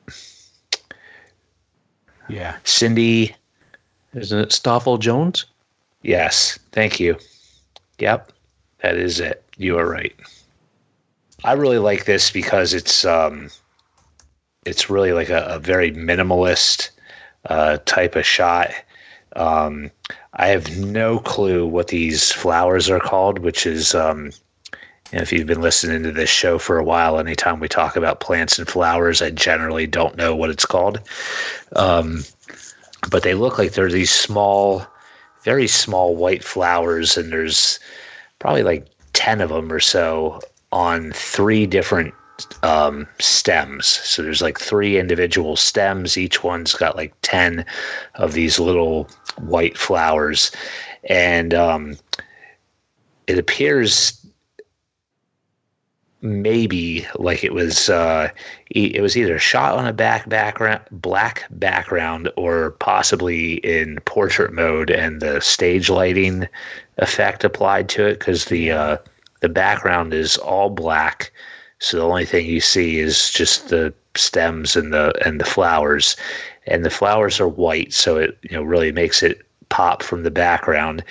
Yeah, 2.28 2.56
Cindy. 2.64 3.34
Isn't 4.14 4.38
it 4.38 4.52
Stoffel 4.52 4.98
Jones? 4.98 5.46
Yes. 6.02 6.58
Thank 6.72 7.00
you. 7.00 7.16
Yep. 7.98 8.32
That 8.82 8.96
is 8.96 9.20
it. 9.20 9.42
You 9.56 9.78
are 9.78 9.88
right. 9.88 10.14
I 11.44 11.52
really 11.54 11.78
like 11.78 12.04
this 12.04 12.30
because 12.30 12.72
it's 12.72 13.04
um, 13.04 13.50
it's 14.64 14.88
really 14.88 15.12
like 15.12 15.28
a, 15.28 15.44
a 15.44 15.58
very 15.58 15.90
minimalist 15.90 16.90
uh, 17.46 17.78
type 17.84 18.14
of 18.16 18.24
shot. 18.24 18.70
Um, 19.34 19.90
I 20.34 20.48
have 20.48 20.78
no 20.78 21.18
clue 21.18 21.66
what 21.66 21.88
these 21.88 22.30
flowers 22.30 22.88
are 22.88 23.00
called, 23.00 23.40
which 23.40 23.66
is 23.66 23.94
um, 23.94 24.30
if 25.12 25.32
you've 25.32 25.46
been 25.46 25.60
listening 25.60 26.02
to 26.04 26.12
this 26.12 26.30
show 26.30 26.58
for 26.58 26.78
a 26.78 26.84
while, 26.84 27.18
anytime 27.18 27.58
we 27.58 27.68
talk 27.68 27.96
about 27.96 28.20
plants 28.20 28.58
and 28.58 28.68
flowers, 28.68 29.20
I 29.20 29.30
generally 29.30 29.86
don't 29.86 30.16
know 30.16 30.36
what 30.36 30.50
it's 30.50 30.66
called. 30.66 31.00
Um, 31.74 32.24
but 33.10 33.24
they 33.24 33.34
look 33.34 33.58
like 33.58 33.72
they're 33.72 33.90
these 33.90 34.12
small, 34.12 34.86
very 35.42 35.66
small 35.66 36.14
white 36.14 36.44
flowers, 36.44 37.16
and 37.16 37.32
there's 37.32 37.80
probably 38.38 38.62
like 38.62 38.86
10 39.12 39.40
of 39.40 39.50
them 39.50 39.72
or 39.72 39.80
so 39.80 40.40
on 40.72 41.12
three 41.12 41.66
different 41.66 42.14
um, 42.62 43.06
stems. 43.20 43.86
So 43.86 44.22
there's 44.22 44.42
like 44.42 44.58
three 44.58 44.98
individual 44.98 45.56
stems. 45.56 46.16
Each 46.16 46.42
one's 46.42 46.74
got 46.74 46.96
like 46.96 47.14
10 47.22 47.64
of 48.16 48.32
these 48.32 48.58
little 48.58 49.08
white 49.38 49.76
flowers. 49.76 50.50
And 51.08 51.54
um, 51.54 51.96
it 53.26 53.38
appears 53.38 54.18
maybe 56.22 57.04
like 57.16 57.42
it 57.42 57.52
was 57.52 57.90
uh, 57.90 58.28
it 58.70 59.02
was 59.02 59.16
either 59.16 59.40
shot 59.40 59.76
on 59.76 59.86
a 59.86 59.92
back 59.92 60.28
background 60.28 60.80
black 60.92 61.44
background 61.50 62.30
or 62.36 62.70
possibly 62.78 63.54
in 63.54 63.98
portrait 64.04 64.52
mode 64.52 64.88
and 64.88 65.20
the 65.20 65.40
stage 65.40 65.90
lighting 65.90 66.46
effect 66.98 67.42
applied 67.42 67.88
to 67.88 68.06
it 68.06 68.20
because 68.20 68.44
the 68.46 68.70
uh, 68.70 68.96
the 69.42 69.48
background 69.48 70.14
is 70.14 70.36
all 70.38 70.70
black 70.70 71.30
so 71.78 71.96
the 71.96 72.02
only 72.02 72.24
thing 72.24 72.46
you 72.46 72.60
see 72.60 72.98
is 72.98 73.30
just 73.30 73.68
the 73.68 73.92
stems 74.14 74.74
and 74.76 74.92
the 74.92 75.12
and 75.26 75.40
the 75.40 75.44
flowers 75.44 76.16
and 76.66 76.84
the 76.84 76.90
flowers 76.90 77.38
are 77.40 77.48
white 77.48 77.92
so 77.92 78.16
it 78.16 78.38
you 78.42 78.56
know 78.56 78.62
really 78.62 78.92
makes 78.92 79.22
it 79.22 79.42
pop 79.68 80.02
from 80.02 80.22
the 80.22 80.30
background 80.30 81.04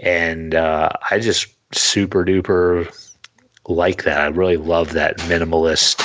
and 0.00 0.54
uh, 0.54 0.88
i 1.10 1.18
just 1.18 1.46
super 1.72 2.24
duper 2.24 2.86
like 3.68 4.04
that. 4.04 4.20
I 4.20 4.26
really 4.26 4.56
love 4.56 4.92
that 4.92 5.18
minimalist 5.18 5.98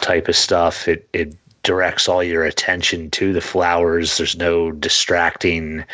type 0.00 0.28
of 0.28 0.36
stuff. 0.36 0.88
It 0.88 1.08
it 1.12 1.34
directs 1.62 2.08
all 2.08 2.22
your 2.22 2.44
attention 2.44 3.10
to 3.10 3.32
the 3.32 3.40
flowers. 3.40 4.16
There's 4.16 4.36
no 4.36 4.72
distracting 4.72 5.84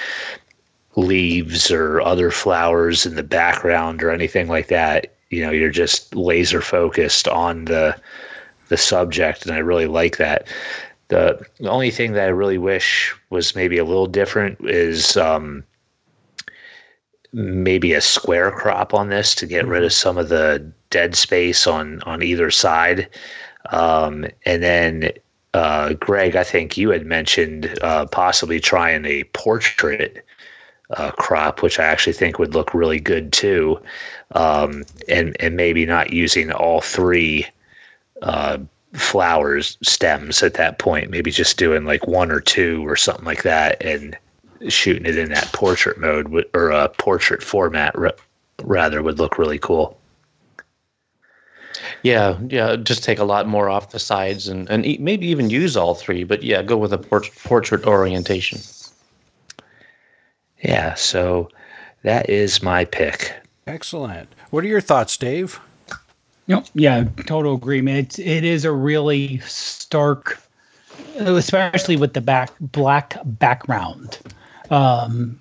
leaves 0.94 1.70
or 1.70 2.00
other 2.00 2.30
flowers 2.30 3.04
in 3.04 3.16
the 3.16 3.22
background 3.22 4.02
or 4.02 4.10
anything 4.10 4.48
like 4.48 4.68
that. 4.68 5.12
You 5.36 5.44
know, 5.44 5.50
you're 5.50 5.70
just 5.70 6.14
laser 6.14 6.60
focused 6.60 7.28
on 7.28 7.66
the 7.66 7.94
the 8.68 8.76
subject 8.76 9.46
and 9.46 9.54
I 9.54 9.58
really 9.58 9.86
like 9.86 10.16
that. 10.16 10.48
The, 11.08 11.46
the 11.60 11.70
only 11.70 11.90
thing 11.92 12.14
that 12.14 12.24
I 12.24 12.30
really 12.30 12.58
wish 12.58 13.14
was 13.30 13.54
maybe 13.54 13.78
a 13.78 13.84
little 13.84 14.08
different 14.08 14.58
is 14.62 15.16
um, 15.16 15.62
maybe 17.32 17.92
a 17.92 18.00
square 18.00 18.50
crop 18.50 18.92
on 18.92 19.08
this 19.08 19.34
to 19.36 19.46
get 19.46 19.66
rid 19.66 19.84
of 19.84 19.92
some 19.92 20.18
of 20.18 20.30
the 20.30 20.72
dead 20.90 21.14
space 21.14 21.66
on 21.66 22.02
on 22.02 22.22
either 22.22 22.50
side. 22.50 23.08
Um, 23.70 24.26
and 24.46 24.62
then 24.62 25.10
uh, 25.54 25.92
Greg, 25.94 26.34
I 26.34 26.44
think 26.44 26.76
you 26.76 26.90
had 26.90 27.06
mentioned 27.06 27.78
uh, 27.82 28.06
possibly 28.06 28.60
trying 28.60 29.04
a 29.04 29.24
portrait 29.24 30.24
uh, 30.90 31.10
crop, 31.12 31.62
which 31.62 31.78
I 31.78 31.84
actually 31.84 32.12
think 32.12 32.38
would 32.38 32.54
look 32.54 32.74
really 32.74 33.00
good 33.00 33.32
too. 33.32 33.80
Um, 34.32 34.84
and 35.08 35.36
and 35.40 35.56
maybe 35.56 35.86
not 35.86 36.12
using 36.12 36.50
all 36.50 36.80
three 36.80 37.46
uh, 38.22 38.58
flowers 38.92 39.78
stems 39.82 40.42
at 40.42 40.54
that 40.54 40.78
point. 40.78 41.10
Maybe 41.10 41.30
just 41.30 41.58
doing 41.58 41.84
like 41.84 42.06
one 42.06 42.30
or 42.30 42.40
two 42.40 42.86
or 42.86 42.96
something 42.96 43.24
like 43.24 43.42
that, 43.44 43.82
and 43.84 44.16
shooting 44.68 45.06
it 45.06 45.18
in 45.18 45.30
that 45.30 45.52
portrait 45.52 45.98
mode 45.98 46.44
or 46.54 46.70
a 46.70 46.88
portrait 46.88 47.42
format 47.42 47.96
ra- 47.96 48.10
rather 48.62 49.02
would 49.02 49.18
look 49.18 49.38
really 49.38 49.58
cool. 49.58 49.98
Yeah, 52.02 52.38
yeah. 52.48 52.76
Just 52.76 53.04
take 53.04 53.18
a 53.18 53.24
lot 53.24 53.46
more 53.46 53.68
off 53.68 53.90
the 53.90 53.98
sides 53.98 54.48
and 54.48 54.68
and 54.70 54.82
maybe 54.98 55.26
even 55.26 55.50
use 55.50 55.76
all 55.76 55.94
three. 55.94 56.24
But 56.24 56.42
yeah, 56.42 56.62
go 56.62 56.76
with 56.76 56.92
a 56.92 56.98
port- 56.98 57.30
portrait 57.44 57.86
orientation. 57.86 58.60
Yeah, 60.62 60.94
so 60.94 61.48
that 62.02 62.30
is 62.30 62.62
my 62.62 62.84
pick. 62.84 63.34
Excellent. 63.66 64.28
What 64.50 64.64
are 64.64 64.68
your 64.68 64.80
thoughts, 64.80 65.16
Dave? 65.16 65.60
Yep. 66.46 66.66
Yeah, 66.74 67.04
total 67.26 67.54
agreement. 67.54 67.98
It's, 67.98 68.18
it 68.18 68.44
is 68.44 68.64
a 68.64 68.72
really 68.72 69.38
stark, 69.40 70.40
especially 71.16 71.96
with 71.96 72.14
the 72.14 72.20
back 72.20 72.52
black 72.60 73.18
background. 73.24 74.18
Um, 74.70 75.40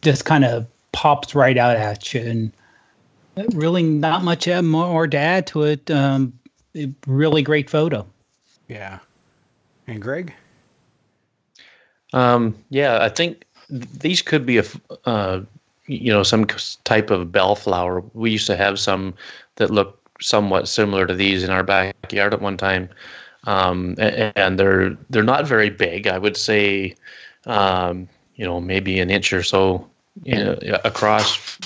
just 0.00 0.24
kind 0.24 0.44
of 0.44 0.66
pops 0.92 1.34
right 1.34 1.56
out 1.56 1.76
at 1.76 2.14
you, 2.14 2.20
and 2.20 2.52
really 3.54 3.82
not 3.82 4.22
much 4.22 4.46
more 4.46 5.08
to 5.08 5.16
add 5.16 5.46
to 5.48 5.64
it. 5.64 5.90
Um, 5.90 6.32
a 6.76 6.92
really 7.06 7.42
great 7.42 7.68
photo. 7.68 8.06
Yeah. 8.68 8.98
And 9.86 10.00
Greg? 10.00 10.32
Um, 12.12 12.56
yeah, 12.70 13.02
I 13.02 13.08
think 13.08 13.44
th- 13.68 13.88
these 13.98 14.22
could 14.22 14.46
be 14.46 14.58
a 14.58 14.64
uh, 15.04 15.40
you 15.86 16.12
know, 16.12 16.22
some 16.22 16.46
type 16.84 17.10
of 17.10 17.32
bellflower. 17.32 18.02
We 18.14 18.30
used 18.30 18.46
to 18.46 18.56
have 18.56 18.78
some 18.78 19.14
that 19.56 19.70
look 19.70 20.00
somewhat 20.20 20.68
similar 20.68 21.06
to 21.06 21.14
these 21.14 21.42
in 21.42 21.50
our 21.50 21.62
backyard 21.62 22.34
at 22.34 22.40
one 22.40 22.56
time, 22.56 22.88
um, 23.44 23.94
a- 23.98 24.36
and 24.38 24.58
they're 24.58 24.96
they're 25.10 25.22
not 25.22 25.46
very 25.46 25.70
big. 25.70 26.06
I 26.06 26.18
would 26.18 26.36
say, 26.36 26.94
um, 27.46 28.08
you 28.36 28.44
know, 28.44 28.60
maybe 28.60 28.98
an 29.00 29.10
inch 29.10 29.32
or 29.32 29.42
so 29.42 29.86
you 30.22 30.36
know, 30.36 30.58
across 30.84 31.58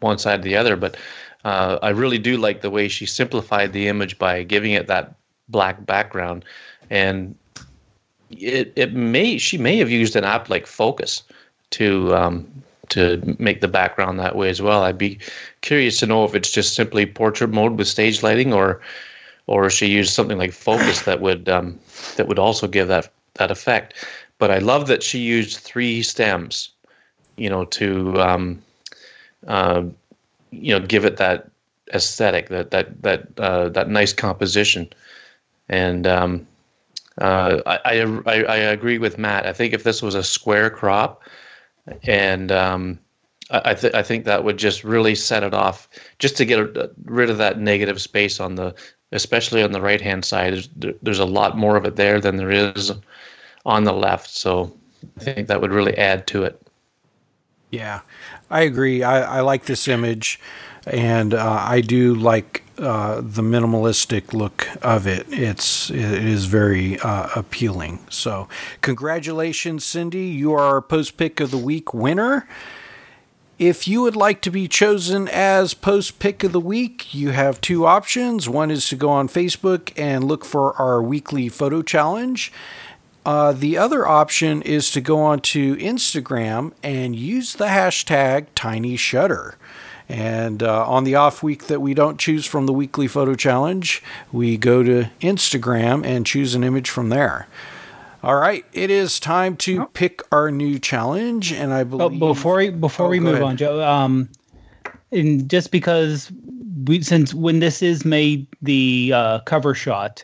one 0.00 0.18
side 0.18 0.42
to 0.42 0.48
the 0.48 0.56
other. 0.56 0.76
But 0.76 0.96
uh, 1.44 1.78
I 1.82 1.90
really 1.90 2.18
do 2.18 2.36
like 2.36 2.60
the 2.60 2.70
way 2.70 2.88
she 2.88 3.06
simplified 3.06 3.72
the 3.72 3.88
image 3.88 4.18
by 4.18 4.42
giving 4.42 4.72
it 4.72 4.86
that 4.86 5.14
black 5.48 5.84
background, 5.84 6.44
and 6.90 7.34
it 8.30 8.72
it 8.76 8.94
may 8.94 9.38
she 9.38 9.58
may 9.58 9.76
have 9.76 9.90
used 9.90 10.16
an 10.16 10.24
app 10.24 10.48
like 10.48 10.66
Focus 10.66 11.22
to 11.70 12.14
um, 12.14 12.46
to 12.92 13.36
make 13.38 13.60
the 13.60 13.68
background 13.68 14.18
that 14.18 14.36
way 14.36 14.50
as 14.50 14.60
well. 14.60 14.82
I'd 14.82 14.98
be 14.98 15.18
curious 15.62 15.98
to 15.98 16.06
know 16.06 16.24
if 16.24 16.34
it's 16.34 16.50
just 16.50 16.74
simply 16.74 17.06
portrait 17.06 17.50
mode 17.50 17.78
with 17.78 17.88
stage 17.88 18.22
lighting, 18.22 18.52
or 18.52 18.80
or 19.46 19.70
she 19.70 19.86
used 19.86 20.12
something 20.12 20.38
like 20.38 20.52
Focus 20.52 21.02
that 21.02 21.20
would 21.20 21.48
um, 21.48 21.78
that 22.16 22.28
would 22.28 22.38
also 22.38 22.68
give 22.68 22.88
that 22.88 23.10
that 23.34 23.50
effect. 23.50 23.94
But 24.38 24.50
I 24.50 24.58
love 24.58 24.88
that 24.88 25.02
she 25.02 25.18
used 25.18 25.58
three 25.58 26.02
stems, 26.02 26.70
you 27.36 27.48
know, 27.48 27.64
to 27.66 28.20
um, 28.20 28.62
uh, 29.46 29.84
you 30.50 30.78
know 30.78 30.86
give 30.86 31.04
it 31.06 31.16
that 31.16 31.50
aesthetic, 31.94 32.48
that 32.48 32.70
that 32.70 33.02
that 33.02 33.28
uh, 33.38 33.68
that 33.70 33.88
nice 33.88 34.12
composition, 34.12 34.88
and 35.68 36.06
um, 36.06 36.46
uh, 37.20 37.62
I, 37.66 38.00
I 38.26 38.44
I 38.44 38.56
agree 38.56 38.98
with 38.98 39.16
Matt. 39.16 39.46
I 39.46 39.52
think 39.52 39.72
if 39.72 39.84
this 39.84 40.02
was 40.02 40.14
a 40.14 40.22
square 40.22 40.68
crop, 40.68 41.22
and 42.04 42.52
um, 42.52 42.98
I 43.50 43.74
th- 43.74 43.94
I 43.94 44.02
think 44.02 44.24
that 44.24 44.44
would 44.44 44.56
just 44.56 44.84
really 44.84 45.14
set 45.14 45.42
it 45.42 45.54
off, 45.54 45.88
just 46.18 46.36
to 46.38 46.44
get 46.44 46.58
a, 46.58 46.90
rid 47.04 47.30
of 47.30 47.38
that 47.38 47.58
negative 47.58 48.00
space 48.00 48.40
on 48.40 48.54
the, 48.54 48.74
especially 49.12 49.62
on 49.62 49.72
the 49.72 49.80
right 49.80 50.00
hand 50.00 50.24
side. 50.24 50.52
There's 50.76 50.94
there's 51.02 51.18
a 51.18 51.26
lot 51.26 51.56
more 51.56 51.76
of 51.76 51.84
it 51.84 51.96
there 51.96 52.20
than 52.20 52.36
there 52.36 52.50
is 52.50 52.92
on 53.66 53.84
the 53.84 53.92
left. 53.92 54.30
So 54.30 54.72
I 55.18 55.24
think 55.24 55.48
that 55.48 55.60
would 55.60 55.72
really 55.72 55.96
add 55.98 56.26
to 56.28 56.44
it. 56.44 56.60
Yeah, 57.70 58.00
I 58.50 58.62
agree. 58.62 59.02
I, 59.02 59.38
I 59.38 59.40
like 59.40 59.64
this 59.64 59.88
image, 59.88 60.38
and 60.86 61.34
uh, 61.34 61.64
I 61.66 61.80
do 61.80 62.14
like 62.14 62.61
uh, 62.78 63.20
the 63.20 63.42
minimalistic 63.42 64.32
look 64.32 64.68
of 64.82 65.06
it. 65.06 65.26
It's 65.30 65.90
it 65.90 66.24
is 66.24 66.46
very 66.46 66.98
uh, 67.00 67.28
appealing. 67.36 68.00
So, 68.08 68.48
congratulations, 68.80 69.84
Cindy! 69.84 70.26
You 70.26 70.52
are 70.52 70.60
our 70.62 70.82
post 70.82 71.16
pick 71.16 71.40
of 71.40 71.50
the 71.50 71.58
week 71.58 71.92
winner. 71.92 72.46
If 73.58 73.86
you 73.86 74.02
would 74.02 74.16
like 74.16 74.40
to 74.42 74.50
be 74.50 74.66
chosen 74.66 75.28
as 75.28 75.74
post 75.74 76.18
pick 76.18 76.42
of 76.42 76.52
the 76.52 76.60
week, 76.60 77.14
you 77.14 77.30
have 77.30 77.60
two 77.60 77.86
options. 77.86 78.48
One 78.48 78.70
is 78.70 78.88
to 78.88 78.96
go 78.96 79.10
on 79.10 79.28
Facebook 79.28 79.92
and 79.96 80.24
look 80.24 80.44
for 80.44 80.74
our 80.80 81.00
weekly 81.00 81.48
photo 81.48 81.82
challenge. 81.82 82.52
Uh, 83.24 83.52
the 83.52 83.78
other 83.78 84.06
option 84.06 84.62
is 84.62 84.90
to 84.90 85.00
go 85.00 85.20
on 85.20 85.38
to 85.38 85.76
Instagram 85.76 86.72
and 86.82 87.14
use 87.14 87.54
the 87.54 87.66
hashtag 87.66 88.46
TinyShutter. 88.56 89.54
And 90.08 90.62
uh, 90.62 90.86
on 90.86 91.04
the 91.04 91.14
off 91.14 91.42
week 91.42 91.66
that 91.66 91.80
we 91.80 91.94
don't 91.94 92.18
choose 92.18 92.44
from 92.44 92.66
the 92.66 92.72
weekly 92.72 93.06
photo 93.08 93.34
challenge, 93.34 94.02
we 94.32 94.56
go 94.56 94.82
to 94.82 95.10
Instagram 95.20 96.04
and 96.04 96.26
choose 96.26 96.54
an 96.54 96.64
image 96.64 96.90
from 96.90 97.08
there. 97.08 97.46
All 98.22 98.36
right, 98.36 98.64
it 98.72 98.90
is 98.90 99.18
time 99.18 99.56
to 99.58 99.86
pick 99.94 100.22
our 100.30 100.50
new 100.50 100.78
challenge, 100.78 101.52
and 101.52 101.72
I 101.72 101.82
But 101.82 101.96
believe. 102.10 102.20
before 102.20 102.56
we, 102.58 102.70
before 102.70 103.06
Oh, 103.06 103.10
we 103.10 103.18
move 103.18 103.34
ahead. 103.34 103.42
on, 103.42 103.56
Joe, 103.56 103.82
um, 103.82 104.28
and 105.10 105.48
just 105.50 105.72
because 105.72 106.30
we 106.86 107.02
since 107.02 107.34
when 107.34 107.58
this 107.58 107.82
is 107.82 108.04
made 108.04 108.46
the 108.62 109.12
uh, 109.12 109.38
cover 109.40 109.74
shot, 109.74 110.22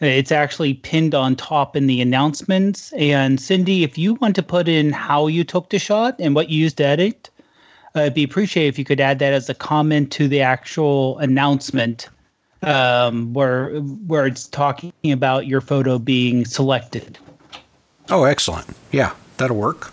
it's 0.00 0.32
actually 0.32 0.74
pinned 0.74 1.14
on 1.14 1.36
top 1.36 1.76
in 1.76 1.86
the 1.86 2.00
announcements. 2.00 2.92
And 2.94 3.38
Cindy, 3.38 3.84
if 3.84 3.98
you 3.98 4.14
want 4.14 4.34
to 4.36 4.42
put 4.42 4.66
in 4.66 4.90
how 4.92 5.26
you 5.26 5.44
took 5.44 5.68
the 5.68 5.78
shot 5.78 6.16
and 6.18 6.34
what 6.34 6.48
you 6.48 6.58
used 6.60 6.78
to 6.78 6.86
edit, 6.86 7.28
uh, 7.96 8.00
it'd 8.00 8.14
be 8.14 8.24
appreciated 8.24 8.68
if 8.68 8.78
you 8.78 8.84
could 8.84 9.00
add 9.00 9.18
that 9.20 9.32
as 9.32 9.48
a 9.48 9.54
comment 9.54 10.10
to 10.12 10.28
the 10.28 10.40
actual 10.40 11.18
announcement, 11.18 12.08
um, 12.62 13.32
where 13.32 13.76
where 14.06 14.26
it's 14.26 14.46
talking 14.48 14.92
about 15.04 15.46
your 15.46 15.60
photo 15.60 15.98
being 15.98 16.44
selected. 16.44 17.18
Oh, 18.10 18.24
excellent. 18.24 18.66
Yeah, 18.92 19.12
that'll 19.36 19.56
work. 19.56 19.92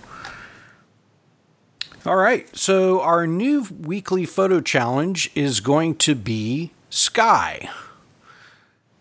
All 2.05 2.15
right. 2.15 2.53
So, 2.57 3.01
our 3.01 3.27
new 3.27 3.67
weekly 3.79 4.25
photo 4.25 4.59
challenge 4.59 5.29
is 5.35 5.59
going 5.59 5.95
to 5.97 6.15
be 6.15 6.71
sky. 6.89 7.69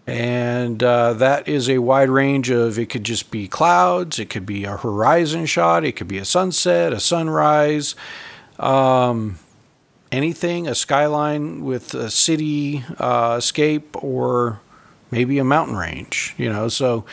And 0.07 0.83
uh, 0.83 1.15
that 1.15 1.49
is 1.49 1.71
a 1.71 1.79
wide 1.79 2.11
range 2.11 2.51
of, 2.51 2.79
it 2.79 2.87
could 2.87 3.05
just 3.05 3.31
be 3.31 3.47
clouds, 3.47 4.19
it 4.19 4.29
could 4.29 4.45
be 4.45 4.65
a 4.65 4.77
horizon 4.77 5.47
shot, 5.47 5.85
it 5.85 5.93
could 5.93 6.09
be 6.09 6.19
a 6.19 6.25
sunset, 6.25 6.93
a 6.93 6.99
sunrise, 6.99 7.95
um, 8.61 9.39
anything, 10.13 10.69
a 10.69 10.75
skyline 10.75 11.65
with 11.65 11.95
a 11.95 12.11
city 12.11 12.85
uh, 12.99 13.41
scape, 13.41 14.03
or 14.03 14.61
maybe 15.11 15.39
a 15.39 15.45
mountain 15.45 15.77
range, 15.77 16.35
you 16.37 16.51
know. 16.51 16.69
So, 16.69 17.05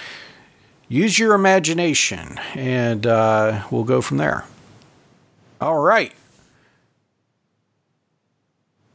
use 0.89 1.17
your 1.17 1.33
imagination 1.33 2.39
and 2.55 3.05
uh, 3.07 3.63
we'll 3.71 3.83
go 3.83 4.01
from 4.01 4.17
there. 4.17 4.45
All 5.59 5.79
right. 5.79 6.13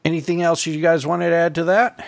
Anything 0.05 0.43
else 0.43 0.67
you 0.67 0.81
guys 0.81 1.07
wanted 1.07 1.31
to 1.31 1.37
add 1.37 1.55
to 1.57 1.65
that? 1.65 2.05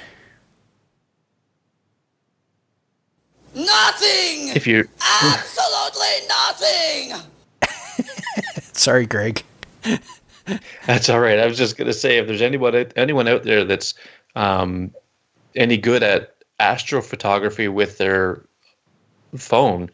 Nothing! 3.55 4.49
If 4.49 4.67
you're 4.67 4.89
Absolutely 5.23 6.27
nothing! 6.29 7.13
Sorry, 8.73 9.07
Greg. 9.07 9.45
That's 10.87 11.09
all 11.09 11.21
right. 11.21 11.39
I 11.39 11.47
was 11.47 11.59
just 11.59 11.77
going 11.77 11.87
to 11.87 11.95
say, 11.95 12.19
if 12.19 12.27
there's 12.27 12.43
anyone 12.43 12.75
anyone 12.97 13.29
out 13.29 13.45
there 13.45 13.65
that's 13.65 13.95
um, 14.37 14.91
any 15.55 15.77
good 15.77 16.03
at 16.03 16.35
astrophotography 16.61 17.73
with 17.73 17.99
their 17.99 18.45
phone, 19.37 19.91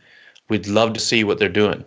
we'd 0.48 0.66
love 0.66 0.92
to 0.94 1.00
see 1.00 1.24
what 1.24 1.38
they're 1.38 1.48
doing. 1.48 1.84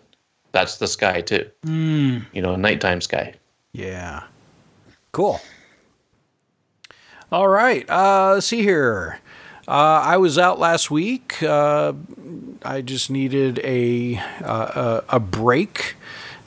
That's 0.52 0.78
the 0.78 0.88
sky 0.88 1.21
too. 1.21 1.49
Mm. 1.65 2.26
You 2.32 2.41
know, 2.41 2.56
nighttime 2.56 3.02
sky. 3.02 3.34
Yeah. 3.73 4.23
Cool. 5.12 5.41
All 7.32 7.47
right. 7.47 7.89
Uh, 7.89 8.34
let's 8.36 8.45
see 8.47 8.62
here. 8.62 9.19
Uh, 9.67 10.02
I 10.04 10.17
was 10.17 10.38
out 10.38 10.60
last 10.60 10.91
week. 10.91 11.41
Uh, 11.41 11.93
I 12.63 12.82
just 12.82 13.10
needed 13.10 13.60
a 13.63 14.17
uh, 14.43 15.02
a, 15.10 15.15
a 15.15 15.19
break, 15.19 15.95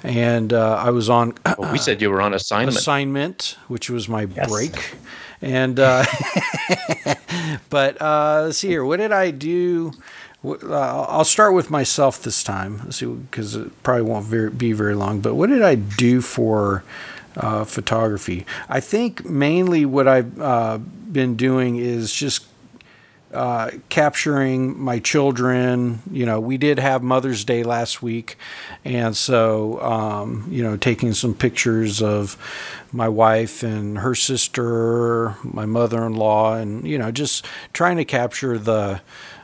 and 0.07 0.53
uh, 0.53 0.77
I 0.77 0.91
was 0.91 1.11
on 1.11 1.35
Well, 1.59 1.73
we 1.73 1.79
said 1.79 2.01
you 2.01 2.11
were 2.11 2.23
on 2.23 2.33
assignment. 2.33 2.77
assignment, 2.77 3.57
which 3.67 3.91
was 3.91 4.09
my 4.09 4.27
break. 4.27 4.95
And 5.43 5.79
uh, 5.81 6.05
but 7.71 8.01
uh, 8.01 8.43
let's 8.45 8.59
see 8.59 8.69
here. 8.69 8.85
What 8.85 8.99
did 8.99 9.13
I 9.13 9.33
do? 9.33 9.93
Uh, 10.45 11.03
I'll 11.09 11.25
start 11.25 11.55
with 11.55 11.71
myself 11.71 12.23
this 12.23 12.45
time. 12.45 12.81
Let's 12.85 12.99
see, 12.99 13.07
because 13.07 13.57
it 13.57 13.83
probably 13.83 14.03
won't 14.03 14.27
very, 14.27 14.49
be 14.51 14.73
very 14.73 14.95
long. 14.95 15.21
But 15.21 15.35
what 15.35 15.49
did 15.49 15.63
I 15.63 15.75
do 15.75 16.21
for 16.21 16.85
uh, 17.37 17.65
photography? 17.65 18.47
I 18.69 18.79
think 18.79 19.25
mainly 19.25 19.85
what 19.85 20.07
I've 20.07 20.41
uh, 20.41 20.79
been 20.79 21.35
doing 21.35 21.77
is 21.77 22.13
just 22.13 22.47
uh, 23.37 23.71
capturing 23.91 24.79
my 24.79 24.99
children. 24.99 26.01
You 26.11 26.25
know, 26.25 26.41
we 26.41 26.57
did 26.57 26.79
have 26.79 27.03
Mother's 27.03 27.45
Day 27.45 27.63
last 27.63 28.03
week, 28.03 28.37
and 28.85 29.17
so 29.17 29.81
um, 29.83 30.47
you 30.51 30.63
know, 30.63 30.77
taking 30.77 31.13
some 31.13 31.35
pictures 31.35 32.03
of 32.03 32.37
my 32.93 33.09
wife 33.09 33.63
and 33.63 33.99
her 33.99 34.15
sister, 34.15 35.37
my 35.43 35.67
mother-in-law, 35.67 36.55
and 36.55 36.89
you 36.89 36.97
know, 36.99 37.11
just 37.11 37.45
trying 37.73 37.99
to 37.99 38.05
capture 38.05 38.59
the. 38.59 39.01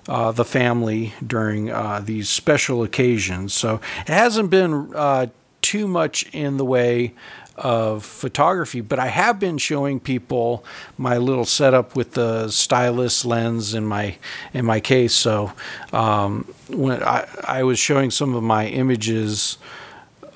Uh, 0.08 0.32
the 0.32 0.44
family 0.44 1.14
during 1.24 1.70
uh, 1.70 2.00
these 2.04 2.28
special 2.28 2.82
occasions. 2.82 3.54
So 3.54 3.80
it 4.00 4.08
hasn't 4.08 4.50
been 4.50 4.90
uh, 4.96 5.28
too 5.60 5.86
much 5.86 6.24
in 6.32 6.56
the 6.56 6.64
way 6.64 7.14
of 7.56 8.04
photography, 8.04 8.80
but 8.80 8.98
I 8.98 9.08
have 9.08 9.38
been 9.38 9.58
showing 9.58 10.00
people 10.00 10.64
my 10.96 11.18
little 11.18 11.44
setup 11.44 11.94
with 11.94 12.12
the 12.12 12.48
stylus 12.50 13.24
lens 13.24 13.74
in 13.74 13.84
my 13.86 14.16
in 14.54 14.64
my 14.64 14.80
case. 14.80 15.14
So 15.14 15.52
um, 15.92 16.52
when 16.68 17.02
I, 17.02 17.26
I 17.46 17.62
was 17.62 17.78
showing 17.78 18.10
some 18.10 18.34
of 18.34 18.42
my 18.42 18.66
images 18.66 19.58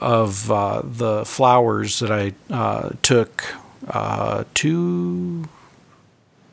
of 0.01 0.51
uh, 0.51 0.83
the 0.85 1.25
flowers 1.25 2.01
that 2.01 2.13
I 2.13 2.35
uh, 2.51 2.91
took 3.03 3.45
uh, 3.89 4.45
two 4.55 5.49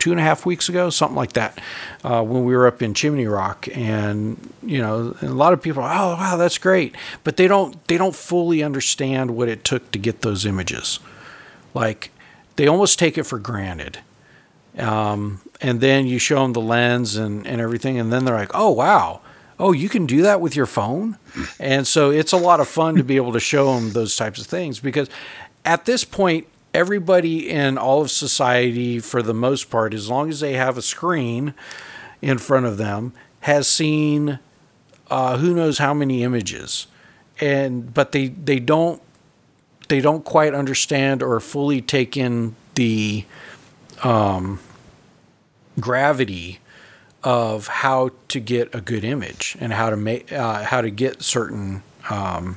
two 0.04 0.10
and 0.10 0.20
a 0.20 0.22
half 0.22 0.44
weeks 0.44 0.68
ago, 0.68 0.90
something 0.90 1.16
like 1.16 1.32
that, 1.32 1.58
uh, 2.04 2.22
when 2.22 2.44
we 2.44 2.54
were 2.54 2.66
up 2.66 2.82
in 2.82 2.92
Chimney 2.92 3.26
Rock, 3.26 3.66
and 3.72 4.36
you 4.62 4.78
know, 4.78 5.16
and 5.22 5.30
a 5.30 5.32
lot 5.32 5.54
of 5.54 5.62
people, 5.62 5.82
are, 5.82 5.90
oh 5.90 6.14
wow, 6.14 6.36
that's 6.36 6.58
great, 6.58 6.94
but 7.24 7.38
they 7.38 7.48
don't 7.48 7.82
they 7.88 7.96
don't 7.96 8.14
fully 8.14 8.62
understand 8.62 9.30
what 9.30 9.48
it 9.48 9.64
took 9.64 9.90
to 9.92 9.98
get 9.98 10.20
those 10.20 10.44
images. 10.44 11.00
Like 11.72 12.10
they 12.56 12.66
almost 12.66 12.98
take 12.98 13.16
it 13.16 13.22
for 13.22 13.38
granted. 13.38 14.00
Um, 14.76 15.40
and 15.62 15.80
then 15.80 16.06
you 16.06 16.18
show 16.18 16.42
them 16.42 16.52
the 16.52 16.60
lens 16.60 17.16
and, 17.16 17.46
and 17.46 17.58
everything, 17.58 17.98
and 17.98 18.12
then 18.12 18.26
they're 18.26 18.36
like, 18.36 18.50
oh 18.52 18.72
wow, 18.72 19.22
oh 19.58 19.72
you 19.72 19.88
can 19.88 20.04
do 20.04 20.20
that 20.20 20.38
with 20.38 20.54
your 20.54 20.66
phone, 20.66 21.16
and 21.58 21.86
so 21.86 22.10
it's 22.10 22.32
a 22.32 22.36
lot 22.36 22.60
of 22.60 22.68
fun 22.68 22.96
to 22.96 23.02
be 23.02 23.16
able 23.16 23.32
to 23.32 23.40
show 23.40 23.74
them 23.74 23.92
those 23.92 24.16
types 24.16 24.38
of 24.38 24.46
things 24.46 24.80
because 24.80 25.08
at 25.64 25.86
this 25.86 26.04
point 26.04 26.46
everybody 26.74 27.48
in 27.48 27.78
all 27.78 28.02
of 28.02 28.10
society, 28.10 28.98
for 28.98 29.22
the 29.22 29.32
most 29.32 29.70
part, 29.70 29.94
as 29.94 30.10
long 30.10 30.28
as 30.28 30.40
they 30.40 30.54
have 30.54 30.76
a 30.76 30.82
screen 30.82 31.54
in 32.20 32.36
front 32.36 32.66
of 32.66 32.76
them, 32.76 33.12
has 33.40 33.68
seen 33.68 34.40
uh, 35.08 35.38
who 35.38 35.54
knows 35.54 35.78
how 35.78 35.94
many 35.94 36.22
images, 36.22 36.88
and 37.40 37.94
but 37.94 38.12
they 38.12 38.28
they 38.28 38.58
don't 38.58 39.00
they 39.88 40.00
don't 40.00 40.24
quite 40.24 40.54
understand 40.54 41.22
or 41.22 41.38
fully 41.40 41.80
take 41.80 42.16
in 42.16 42.56
the 42.74 43.24
um, 44.02 44.58
gravity 45.78 46.58
of 47.22 47.66
how 47.68 48.10
to 48.28 48.40
get 48.40 48.74
a 48.74 48.80
good 48.80 49.04
image 49.04 49.56
and 49.60 49.72
how 49.72 49.90
to 49.90 49.96
make 49.96 50.32
uh, 50.32 50.62
how 50.64 50.80
to 50.80 50.90
get 50.90 51.22
certain 51.22 51.82
um, 52.10 52.56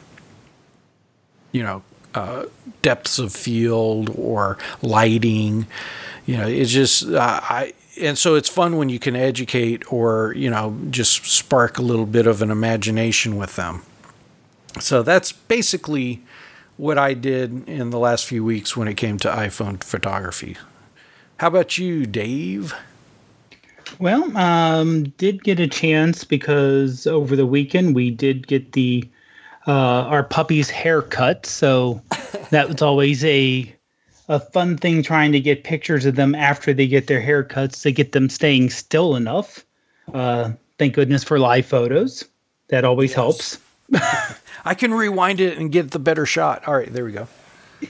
you 1.52 1.62
know 1.62 1.84
uh, 2.18 2.46
depths 2.82 3.20
of 3.20 3.32
field 3.34 4.10
or 4.16 4.58
lighting. 4.82 5.68
You 6.26 6.38
know, 6.38 6.48
it's 6.48 6.72
just 6.72 7.08
uh, 7.08 7.40
I 7.44 7.74
and 8.00 8.18
so 8.18 8.36
it's 8.36 8.50
fun 8.50 8.78
when 8.78 8.90
you 8.90 9.00
can 9.00 9.16
educate 9.16 9.92
or 9.92 10.34
you 10.36 10.50
know 10.50 10.78
just 10.90 11.26
spark 11.26 11.78
a 11.78 11.82
little 11.82 12.06
bit 12.06 12.28
of 12.28 12.42
an 12.42 12.52
imagination 12.52 13.38
with 13.38 13.56
them. 13.56 13.84
So 14.80 15.04
that's 15.04 15.32
basically 15.32 16.22
what 16.78 16.98
I 16.98 17.14
did 17.14 17.68
in 17.68 17.90
the 17.90 18.00
last 18.00 18.26
few 18.26 18.44
weeks 18.44 18.78
when 18.78 18.88
it 18.88 18.96
came 18.96 19.18
to 19.20 19.30
iPhone 19.30 19.84
photography. 19.84 20.58
How 21.38 21.48
about 21.48 21.78
you, 21.78 22.06
Dave? 22.06 22.74
Well, 24.00 24.36
um, 24.38 25.06
did 25.18 25.44
get 25.44 25.60
a 25.60 25.68
chance 25.68 26.24
because 26.24 27.08
over 27.08 27.36
the 27.36 27.46
weekend 27.46 27.96
we 27.96 28.12
did 28.12 28.48
get 28.48 28.74
the 28.74 29.08
uh, 29.68 29.72
our 29.72 30.24
puppy's 30.24 30.70
haircut, 30.70 31.46
so 31.46 32.02
that 32.52 32.70
was 32.70 32.82
always 32.82 33.24
a 33.26 33.74
a 34.30 34.40
fun 34.40 34.78
thing 34.78 35.04
trying 35.04 35.32
to 35.32 35.40
get 35.40 35.64
pictures 35.64 36.06
of 36.06 36.16
them 36.16 36.36
after 36.36 36.74
they 36.74 36.88
get 36.88 37.08
their 37.08 37.22
haircuts 37.22 37.82
to 37.82 37.92
get 37.92 38.12
them 38.12 38.30
staying 38.30 38.70
still 38.70 39.16
enough. 39.16 39.66
Uh, 40.14 40.52
thank 40.78 40.96
goodness 40.96 41.24
for 41.24 41.40
live 41.40 41.66
photos. 41.66 42.26
That 42.68 42.84
always 42.84 43.14
helps. 43.14 43.58
I 44.66 44.74
can 44.74 44.94
rewind 44.94 45.40
it 45.40 45.58
and 45.58 45.72
get 45.72 45.92
the 45.92 46.00
better 46.00 46.26
shot. 46.26 46.68
All 46.68 46.76
right, 46.76 46.92
there 46.92 47.06
we 47.06 47.14
go. 47.14 47.28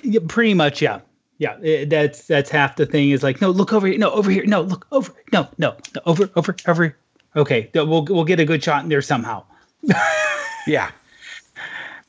Yeah, 0.04 0.20
pretty 0.28 0.54
much, 0.54 0.82
yeah, 0.82 1.00
yeah. 1.40 1.58
It, 1.62 1.90
that's 1.90 2.28
that's 2.28 2.50
half 2.50 2.76
the 2.76 2.86
thing. 2.86 3.12
Is 3.12 3.24
like, 3.24 3.42
no, 3.42 3.50
look 3.50 3.74
over 3.74 3.88
here. 3.88 3.98
No, 3.98 4.12
over 4.12 4.30
here. 4.30 4.46
No, 4.46 4.62
look 4.62 4.86
over. 4.92 5.12
No, 5.34 5.48
no, 5.58 5.76
no 5.96 6.02
over, 6.06 6.30
over, 6.36 6.56
over. 6.68 6.96
Okay, 7.36 7.70
we'll 7.74 8.06
we'll 8.06 8.26
get 8.26 8.40
a 8.40 8.46
good 8.46 8.64
shot 8.64 8.84
in 8.84 8.90
there 8.90 9.02
somehow. 9.02 9.44
yeah. 10.68 10.92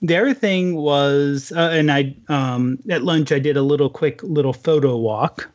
The 0.00 0.16
other 0.16 0.34
thing 0.34 0.76
was, 0.76 1.52
uh, 1.54 1.70
and 1.72 1.90
I 1.90 2.14
um, 2.28 2.78
at 2.88 3.02
lunch 3.02 3.32
I 3.32 3.40
did 3.40 3.56
a 3.56 3.62
little 3.62 3.90
quick 3.90 4.22
little 4.22 4.52
photo 4.52 4.96
walk. 4.96 5.48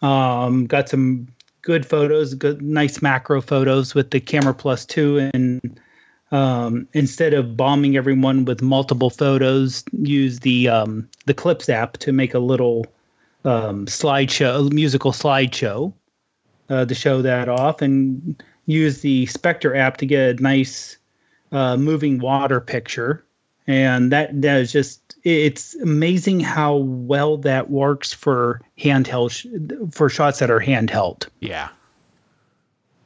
Um, 0.00 0.66
got 0.66 0.88
some 0.88 1.28
good 1.62 1.84
photos, 1.84 2.32
good 2.34 2.62
nice 2.62 3.02
macro 3.02 3.42
photos 3.42 3.94
with 3.94 4.10
the 4.10 4.20
camera 4.20 4.54
plus 4.54 4.86
two, 4.86 5.30
and 5.34 5.78
um, 6.32 6.88
instead 6.94 7.34
of 7.34 7.58
bombing 7.58 7.96
everyone 7.96 8.46
with 8.46 8.62
multiple 8.62 9.10
photos, 9.10 9.84
use 9.92 10.40
the 10.40 10.68
um, 10.68 11.06
the 11.26 11.34
Clips 11.34 11.68
app 11.68 11.98
to 11.98 12.12
make 12.12 12.32
a 12.32 12.38
little 12.38 12.86
um, 13.44 13.84
slideshow, 13.84 14.66
a 14.66 14.74
musical 14.74 15.12
slideshow 15.12 15.92
uh, 16.70 16.86
to 16.86 16.94
show 16.94 17.20
that 17.20 17.50
off, 17.50 17.82
and 17.82 18.42
use 18.64 19.02
the 19.02 19.26
Spectre 19.26 19.76
app 19.76 19.98
to 19.98 20.06
get 20.06 20.40
a 20.40 20.42
nice 20.42 20.96
uh, 21.52 21.76
moving 21.76 22.18
water 22.18 22.62
picture 22.62 23.26
and 23.66 24.10
that 24.12 24.40
that 24.40 24.58
is 24.58 24.72
just 24.72 25.16
it's 25.24 25.74
amazing 25.76 26.40
how 26.40 26.76
well 26.76 27.36
that 27.36 27.70
works 27.70 28.12
for 28.12 28.60
handheld 28.78 29.30
sh- 29.30 29.46
for 29.92 30.08
shots 30.08 30.38
that 30.38 30.50
are 30.50 30.60
handheld. 30.60 31.28
Yeah. 31.40 31.68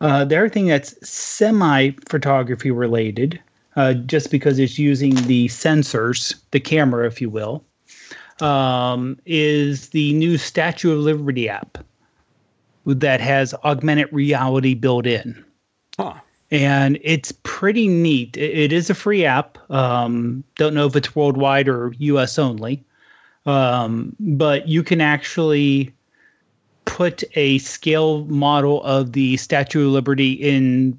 Uh, 0.01 0.25
the 0.25 0.37
other 0.37 0.49
thing 0.49 0.67
that's 0.67 1.09
semi 1.09 1.90
photography 2.09 2.71
related, 2.71 3.40
uh, 3.77 3.95
just 3.95 4.31
because 4.31 4.59
it's 4.59 4.79
using 4.79 5.14
the 5.27 5.49
sensors, 5.49 6.35
the 6.51 6.61
camera, 6.61 7.07
if 7.07 7.21
you 7.21 7.31
will, 7.31 7.64
um, 8.40 9.19
is 9.25 9.90
the 9.90 10.12
new 10.14 10.37
Statue 10.37 10.93
of 10.93 10.99
Liberty 10.99 11.49
app 11.49 11.79
that 12.87 13.21
has 13.21 13.55
augmented 13.64 14.12
reality 14.12 14.75
built 14.75 15.07
in. 15.07 15.43
Huh 15.99 16.14
and 16.55 17.01
it's 17.03 17.33
pretty 17.43 17.88
neat. 17.88 18.37
It, 18.37 18.73
is 18.73 18.88
a 18.88 18.95
free 18.95 19.25
app. 19.25 19.59
Um, 19.73 20.45
don't 20.55 20.73
know 20.73 20.87
if 20.87 20.95
it's 20.95 21.17
worldwide 21.17 21.69
or 21.69 21.93
US 21.99 22.38
only, 22.38 22.85
um, 23.45 24.14
but 24.21 24.69
you 24.69 24.85
can 24.85 25.01
actually 25.01 25.93
put 26.85 27.25
a 27.35 27.59
scale 27.59 28.25
model 28.27 28.85
of 28.85 29.14
the 29.14 29.37
Statue 29.37 29.88
of 29.88 29.93
Liberty 29.93 30.35
in 30.35 30.97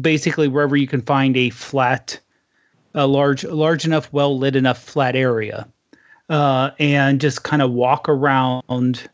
basically 0.00 0.48
wherever 0.48 0.74
you 0.74 0.86
can 0.86 1.02
find 1.02 1.36
a 1.36 1.50
flat, 1.50 2.18
a 2.94 3.06
large, 3.06 3.44
large 3.44 3.84
enough, 3.84 4.10
well 4.10 4.38
lit 4.38 4.56
enough 4.56 4.82
flat 4.82 5.14
area, 5.14 5.68
uh, 6.30 6.70
and 6.78 7.20
just 7.20 7.42
kind 7.42 7.60
of 7.60 7.72
walk 7.72 8.08
around 8.08 9.06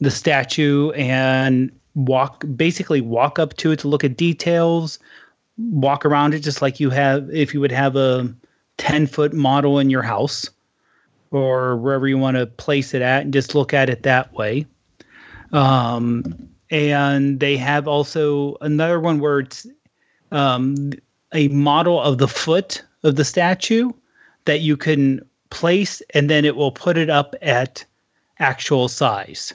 the 0.00 0.10
statue 0.10 0.90
and 0.90 1.70
walk 1.94 2.44
basically 2.56 3.00
walk 3.00 3.38
up 3.38 3.56
to 3.56 3.70
it 3.70 3.78
to 3.78 3.88
look 3.88 4.04
at 4.04 4.16
details 4.16 4.98
walk 5.58 6.04
around 6.04 6.34
it 6.34 6.40
just 6.40 6.62
like 6.62 6.80
you 6.80 6.90
have 6.90 7.30
if 7.30 7.54
you 7.54 7.60
would 7.60 7.72
have 7.72 7.96
a 7.96 8.34
10 8.78 9.06
foot 9.06 9.32
model 9.32 9.78
in 9.78 9.90
your 9.90 10.02
house 10.02 10.50
or 11.30 11.76
wherever 11.76 12.08
you 12.08 12.18
want 12.18 12.36
to 12.36 12.46
place 12.46 12.94
it 12.94 13.02
at 13.02 13.22
and 13.22 13.32
just 13.32 13.54
look 13.54 13.74
at 13.74 13.88
it 13.88 14.02
that 14.02 14.32
way. 14.34 14.66
Um, 15.52 16.48
and 16.70 17.40
they 17.40 17.56
have 17.56 17.86
also 17.86 18.56
another 18.60 19.00
one 19.00 19.20
where 19.20 19.40
it's 19.40 19.66
um, 20.32 20.92
a 21.32 21.48
model 21.48 22.00
of 22.00 22.18
the 22.18 22.28
foot 22.28 22.82
of 23.02 23.16
the 23.16 23.24
statue 23.24 23.92
that 24.44 24.60
you 24.60 24.76
can 24.76 25.24
place 25.50 26.02
and 26.14 26.28
then 26.28 26.44
it 26.44 26.56
will 26.56 26.72
put 26.72 26.96
it 26.96 27.10
up 27.10 27.36
at 27.42 27.84
actual 28.40 28.88
size 28.88 29.54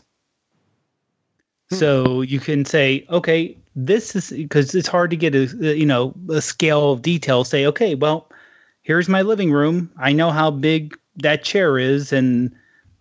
so 1.72 2.22
you 2.22 2.40
can 2.40 2.66
say, 2.66 3.06
okay, 3.10 3.56
this 3.76 4.16
is 4.16 4.32
because 4.32 4.74
it's 4.76 4.88
hard 4.88 5.10
to 5.12 5.16
get 5.16 5.36
a 5.36 5.46
you 5.78 5.86
know 5.86 6.14
a 6.30 6.42
scale 6.42 6.92
of 6.92 7.02
detail. 7.02 7.44
Say, 7.44 7.66
okay, 7.66 7.96
well, 7.96 8.30
here's 8.82 9.08
my 9.08 9.22
living 9.22 9.52
room. 9.52 9.92
I 9.98 10.12
know 10.12 10.32
how 10.32 10.52
big 10.52 10.98
that 11.18 11.44
chair 11.44 11.78
is, 11.78 12.12
and 12.12 12.54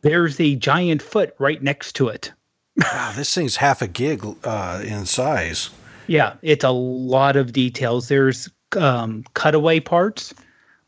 there's 0.03 0.39
a 0.41 0.55
giant 0.57 1.03
foot 1.03 1.35
right 1.39 1.63
next 1.63 1.95
to 1.95 2.09
it. 2.09 2.33
wow, 2.77 3.13
this 3.17 3.35
thing's 3.35 3.57
half 3.57 3.83
a 3.83 3.89
gig 3.89 4.25
uh, 4.45 4.83
in 4.85 5.07
size. 5.07 5.71
Yeah, 6.07 6.35
it's 6.43 6.65
a 6.65 6.71
lot 6.71 7.37
of 7.37 7.53
details. 7.53 8.09
There's 8.09 8.49
um, 8.77 9.25
cutaway 9.35 9.81
parts 9.81 10.35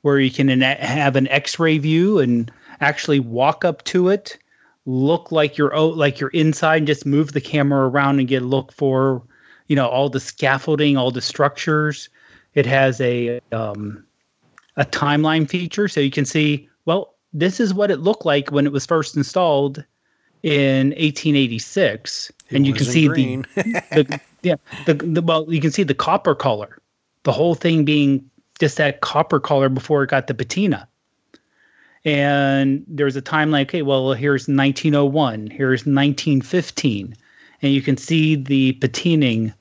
where 0.02 0.18
you 0.18 0.30
can 0.30 0.48
have 0.60 1.16
an 1.16 1.28
X-ray 1.28 1.78
view 1.78 2.18
and 2.18 2.50
actually 2.80 3.20
walk 3.20 3.64
up 3.64 3.84
to 3.84 4.08
it 4.08 4.38
look 4.86 5.30
like 5.30 5.58
you're 5.58 5.74
oh, 5.74 5.88
like 5.88 6.20
you're 6.20 6.30
inside 6.30 6.78
and 6.78 6.86
just 6.86 7.06
move 7.06 7.32
the 7.32 7.40
camera 7.40 7.88
around 7.88 8.18
and 8.18 8.28
get 8.28 8.42
a 8.42 8.46
look 8.46 8.72
for 8.72 9.22
you 9.68 9.76
know 9.76 9.86
all 9.86 10.08
the 10.08 10.20
scaffolding 10.20 10.96
all 10.96 11.10
the 11.10 11.20
structures. 11.20 12.08
It 12.54 12.66
has 12.66 13.00
a 13.00 13.40
um, 13.52 14.04
a 14.76 14.84
timeline 14.84 15.48
feature 15.48 15.88
so 15.88 16.00
you 16.00 16.10
can 16.10 16.24
see 16.24 16.68
well 16.84 17.14
this 17.32 17.60
is 17.60 17.72
what 17.72 17.90
it 17.90 17.98
looked 17.98 18.24
like 18.24 18.50
when 18.50 18.66
it 18.66 18.72
was 18.72 18.86
first 18.86 19.16
installed 19.16 19.84
in 20.42 20.88
1886 20.90 22.30
it 22.30 22.56
and 22.56 22.66
you 22.66 22.72
can 22.72 22.86
see 22.86 23.08
the, 23.08 23.36
the 23.54 24.20
yeah 24.42 24.54
the, 24.86 24.94
the 24.94 25.22
well 25.22 25.52
you 25.52 25.60
can 25.60 25.70
see 25.70 25.82
the 25.82 25.94
copper 25.94 26.34
color. 26.34 26.78
The 27.24 27.32
whole 27.32 27.54
thing 27.54 27.84
being 27.84 28.28
just 28.58 28.78
that 28.78 29.02
copper 29.02 29.38
color 29.38 29.68
before 29.68 30.02
it 30.02 30.10
got 30.10 30.26
the 30.26 30.34
patina 30.34 30.88
and 32.04 32.84
there's 32.88 33.16
a 33.16 33.22
timeline 33.22 33.62
okay 33.62 33.82
well 33.82 34.12
here's 34.12 34.48
1901 34.48 35.48
here's 35.48 35.80
1915 35.80 37.14
and 37.62 37.72
you 37.72 37.82
can 37.82 37.96
see 37.96 38.36
the 38.36 38.72
patining 38.74 39.52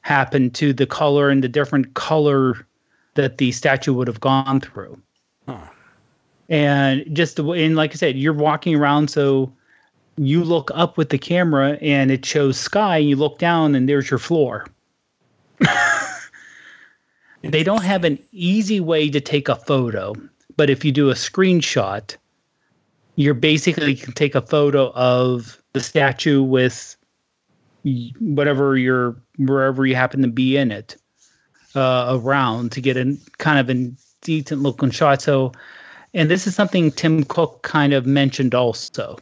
happen 0.00 0.50
to 0.50 0.72
the 0.72 0.86
color 0.86 1.28
and 1.30 1.42
the 1.44 1.48
different 1.48 1.94
color 1.94 2.66
that 3.14 3.38
the 3.38 3.52
statue 3.52 3.92
would 3.92 4.08
have 4.08 4.20
gone 4.20 4.60
through 4.60 5.00
huh. 5.46 5.58
And 6.48 7.04
just 7.14 7.36
the 7.36 7.44
way, 7.44 7.64
and 7.64 7.76
like 7.76 7.92
I 7.92 7.94
said, 7.94 8.16
you're 8.16 8.32
walking 8.32 8.74
around, 8.74 9.10
so 9.10 9.52
you 10.16 10.42
look 10.42 10.70
up 10.74 10.96
with 10.96 11.10
the 11.10 11.18
camera 11.18 11.78
and 11.82 12.10
it 12.10 12.24
shows 12.24 12.58
sky, 12.58 12.98
and 12.98 13.08
you 13.08 13.16
look 13.16 13.38
down 13.38 13.74
and 13.74 13.88
there's 13.88 14.10
your 14.10 14.18
floor. 14.18 14.66
they 17.42 17.62
don't 17.62 17.84
have 17.84 18.04
an 18.04 18.18
easy 18.32 18.80
way 18.80 19.10
to 19.10 19.20
take 19.20 19.48
a 19.48 19.56
photo, 19.56 20.14
but 20.58 20.68
if 20.68 20.84
you 20.84 20.90
do 20.92 21.08
a 21.08 21.14
screenshot, 21.14 22.16
you're 23.14 23.32
basically 23.32 23.94
can 23.94 24.12
take 24.12 24.34
a 24.34 24.42
photo 24.42 24.90
of 24.92 25.62
the 25.72 25.80
statue 25.80 26.42
with 26.42 26.96
whatever 28.18 28.76
you're 28.76 29.16
wherever 29.38 29.86
you 29.86 29.94
happen 29.94 30.20
to 30.20 30.28
be 30.28 30.56
in 30.56 30.70
it 30.72 30.96
uh, 31.74 32.18
around 32.20 32.72
to 32.72 32.80
get 32.80 32.96
a 32.96 33.16
kind 33.38 33.58
of 33.58 33.70
a 33.70 33.90
decent 34.22 34.60
looking 34.60 34.90
shot. 34.90 35.22
So, 35.22 35.52
and 36.12 36.28
this 36.28 36.46
is 36.46 36.54
something 36.54 36.90
Tim 36.90 37.24
Cook 37.24 37.62
kind 37.62 37.94
of 37.94 38.04
mentioned 38.04 38.54
also. 38.54 39.16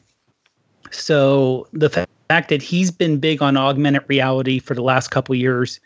So 0.90 1.68
the 1.72 1.90
fa- 1.90 2.06
fact 2.28 2.48
that 2.48 2.62
he's 2.62 2.90
been 2.90 3.20
big 3.20 3.42
on 3.42 3.58
augmented 3.58 4.04
reality 4.08 4.58
for 4.58 4.74
the 4.74 4.82
last 4.82 5.10
couple 5.10 5.34
years, 5.34 5.80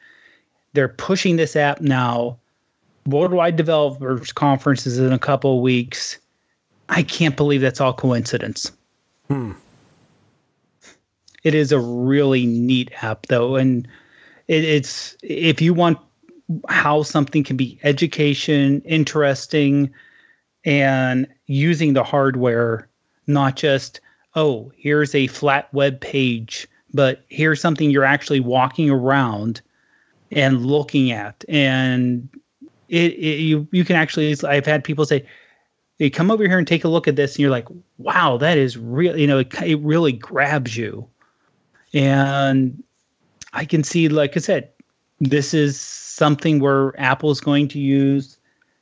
they're 0.75 0.89
pushing 0.89 1.37
this 1.37 1.57
app 1.57 1.81
now. 1.81 2.39
Worldwide 3.07 3.57
Developers 3.57 4.33
Conference 4.33 4.87
is 4.87 4.99
in 4.99 5.13
a 5.13 5.19
couple 5.19 5.57
of 5.57 5.63
weeks. 5.63 6.19
I 6.89 7.03
can't 7.03 7.37
believe 7.37 7.61
that's 7.61 7.81
all 7.81 7.93
coincidence. 7.93 8.71
Hmm. 9.29 9.53
It 11.43 11.55
is 11.55 11.73
a 11.73 11.79
really 11.79 12.47
neat 12.47 12.91
app, 13.03 13.27
though, 13.27 13.57
and 13.57 13.87
it, 14.49 14.65
it's 14.65 15.17
if 15.23 15.63
you 15.63 15.73
want 15.73 15.99
how 16.69 17.03
something 17.03 17.45
can 17.45 17.57
be 17.57 17.79
education, 17.83 18.83
interesting, 18.85 19.91
and 20.65 21.27
using 21.47 21.95
the 21.95 22.05
hardware, 22.05 22.89
not 23.27 23.57
just 23.57 24.01
oh 24.35 24.71
here's 24.77 25.15
a 25.15 25.29
flat 25.29 25.73
web 25.73 26.01
page, 26.01 26.69
but 26.93 27.25
here's 27.29 27.61
something 27.61 27.91
you're 27.91 28.05
actually 28.05 28.41
walking 28.41 28.91
around 28.91 29.63
and 30.31 30.67
looking 30.67 31.11
at, 31.11 31.45
and 31.49 32.29
it, 32.91 33.13
it 33.13 33.41
you 33.41 33.67
you 33.71 33.85
can 33.85 33.97
actually. 33.97 34.37
I've 34.45 34.67
had 34.67 34.85
people 34.85 35.07
say, 35.07 35.25
"Hey, 35.99 36.11
come 36.11 36.31
over 36.31 36.47
here 36.47 36.59
and 36.59 36.67
take 36.67 36.85
a 36.85 36.89
look 36.89 37.07
at 37.09 37.17
this," 37.17 37.35
and 37.35 37.41
you're 37.41 37.51
like, 37.51 37.69
"Wow, 37.99 38.37
that 38.39 38.59
is 38.59 38.77
real." 38.77 39.17
You 39.17 39.27
know, 39.27 39.39
it, 39.39 39.63
it 39.63 39.81
really 39.81 40.13
grabs 40.13 40.77
you, 40.77 41.09
and 41.95 42.83
I 43.53 43.65
can 43.65 43.85
see, 43.85 44.09
like 44.09 44.37
I 44.37 44.41
said, 44.41 44.69
this 45.21 45.55
is 45.55 45.81
something 45.81 46.61
where 46.61 46.99
Apple's 47.01 47.41
going 47.41 47.69
to 47.69 47.79
use 47.79 48.37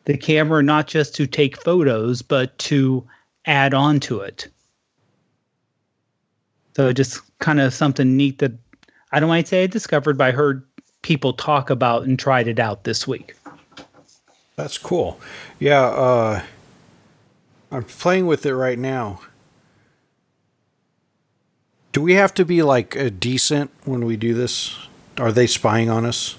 the 0.06 0.16
camera 0.16 0.62
not 0.62 0.86
just 0.86 1.14
to 1.16 1.26
take 1.26 1.62
photos, 1.62 2.22
but 2.22 2.56
to 2.58 3.06
add 3.44 3.74
on 3.74 4.00
to 4.00 4.20
it. 4.20 4.48
So 6.76 6.92
just 6.92 7.20
kind 7.40 7.60
of 7.60 7.74
something 7.74 8.16
neat 8.16 8.38
that 8.38 8.52
I 9.12 9.20
don't 9.20 9.28
want 9.28 9.44
to 9.44 9.48
say 9.48 9.64
I 9.64 9.66
discovered, 9.66 10.16
but 10.16 10.28
I 10.28 10.30
heard 10.30 10.64
people 11.02 11.32
talk 11.32 11.70
about 11.70 12.04
and 12.04 12.18
tried 12.18 12.48
it 12.48 12.58
out 12.58 12.84
this 12.84 13.06
week. 13.06 13.34
That's 14.58 14.76
cool. 14.76 15.18
Yeah, 15.60 15.84
uh, 15.84 16.42
I'm 17.70 17.84
playing 17.84 18.26
with 18.26 18.44
it 18.44 18.56
right 18.56 18.76
now. 18.76 19.20
Do 21.92 22.02
we 22.02 22.14
have 22.14 22.34
to 22.34 22.44
be 22.44 22.64
like 22.64 22.96
a 22.96 23.08
decent 23.08 23.70
when 23.84 24.04
we 24.04 24.16
do 24.16 24.34
this? 24.34 24.76
Are 25.16 25.30
they 25.30 25.46
spying 25.46 25.88
on 25.88 26.04
us? 26.04 26.34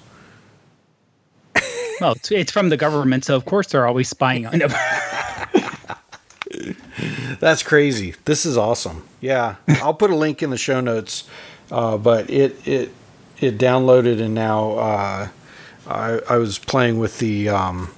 Well, 2.01 2.11
it's, 2.11 2.29
it's 2.29 2.51
from 2.51 2.67
the 2.67 2.75
government, 2.75 3.23
so 3.23 3.37
of 3.37 3.45
course 3.45 3.67
they're 3.67 3.87
always 3.87 4.09
spying 4.09 4.45
on 4.45 4.59
them. 4.59 4.69
That's 7.39 7.63
crazy. 7.63 8.15
This 8.25 8.45
is 8.45 8.57
awesome. 8.57 9.07
Yeah, 9.21 9.55
I'll 9.81 9.93
put 9.93 10.11
a 10.11 10.15
link 10.15 10.43
in 10.43 10.49
the 10.49 10.57
show 10.57 10.81
notes. 10.81 11.23
Uh, 11.71 11.97
but 11.97 12.29
it 12.29 12.67
it 12.67 12.91
it 13.39 13.57
downloaded 13.57 14.21
and 14.21 14.33
now 14.33 14.71
uh, 14.71 15.27
I 15.87 16.19
I 16.29 16.37
was 16.37 16.59
playing 16.59 16.99
with 16.99 17.19
the 17.19 17.47
um, 17.47 17.91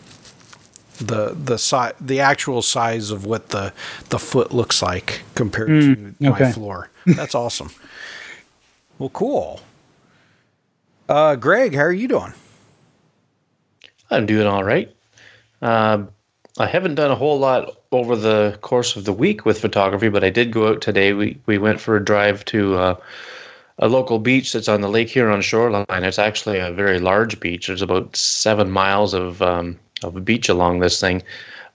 the 1.08 1.36
the 1.38 1.58
si- 1.58 1.96
the 2.00 2.20
actual 2.20 2.62
size 2.62 3.12
of 3.12 3.26
what 3.26 3.50
the 3.50 3.74
the 4.10 4.20
foot 4.20 4.52
looks 4.54 4.82
like 4.82 5.22
compared 5.36 5.70
to 5.70 6.16
my 6.20 6.52
floor. 6.52 6.90
That's 7.06 7.36
awesome. 7.36 7.72
Well, 9.00 9.10
cool. 9.10 9.62
Uh, 11.10 11.36
Greg, 11.36 11.74
how 11.76 11.82
are 11.82 11.92
you 11.92 12.08
doing? 12.08 12.34
I'm 14.12 14.26
doing 14.26 14.48
all 14.48 14.64
right. 14.64 14.94
Um, 15.62 16.10
I 16.60 16.68
haven't 16.68 16.96
done 16.96 17.12
a 17.12 17.16
whole 17.16 17.40
lot 17.40 17.78
over 17.92 18.16
the 18.16 18.58
course 18.62 18.96
of 18.96 19.06
the 19.06 19.14
week 19.14 19.46
with 19.46 19.60
photography, 19.60 20.10
but 20.10 20.24
I 20.24 20.30
did 20.30 20.52
go 20.52 20.68
out 20.68 20.82
today. 20.82 21.14
We 21.14 21.40
we 21.46 21.58
went 21.58 21.80
for 21.80 21.96
a 21.96 22.04
drive 22.04 22.46
to 22.46 22.78
uh, 22.78 22.96
a 23.80 23.88
local 23.88 24.20
beach 24.20 24.54
that's 24.54 24.68
on 24.68 24.82
the 24.82 24.90
Lake 24.90 25.10
Huron 25.10 25.42
shoreline. 25.42 25.86
It's 25.90 26.20
actually 26.20 26.60
a 26.60 26.72
very 26.72 27.00
large 27.00 27.40
beach. 27.40 27.68
There's 27.68 27.82
about 27.82 28.16
seven 28.16 28.70
miles 28.70 29.14
of 29.14 29.42
um, 29.42 29.80
of 30.04 30.16
a 30.16 30.22
beach 30.22 30.50
along 30.50 30.80
this 30.80 31.00
thing, 31.00 31.24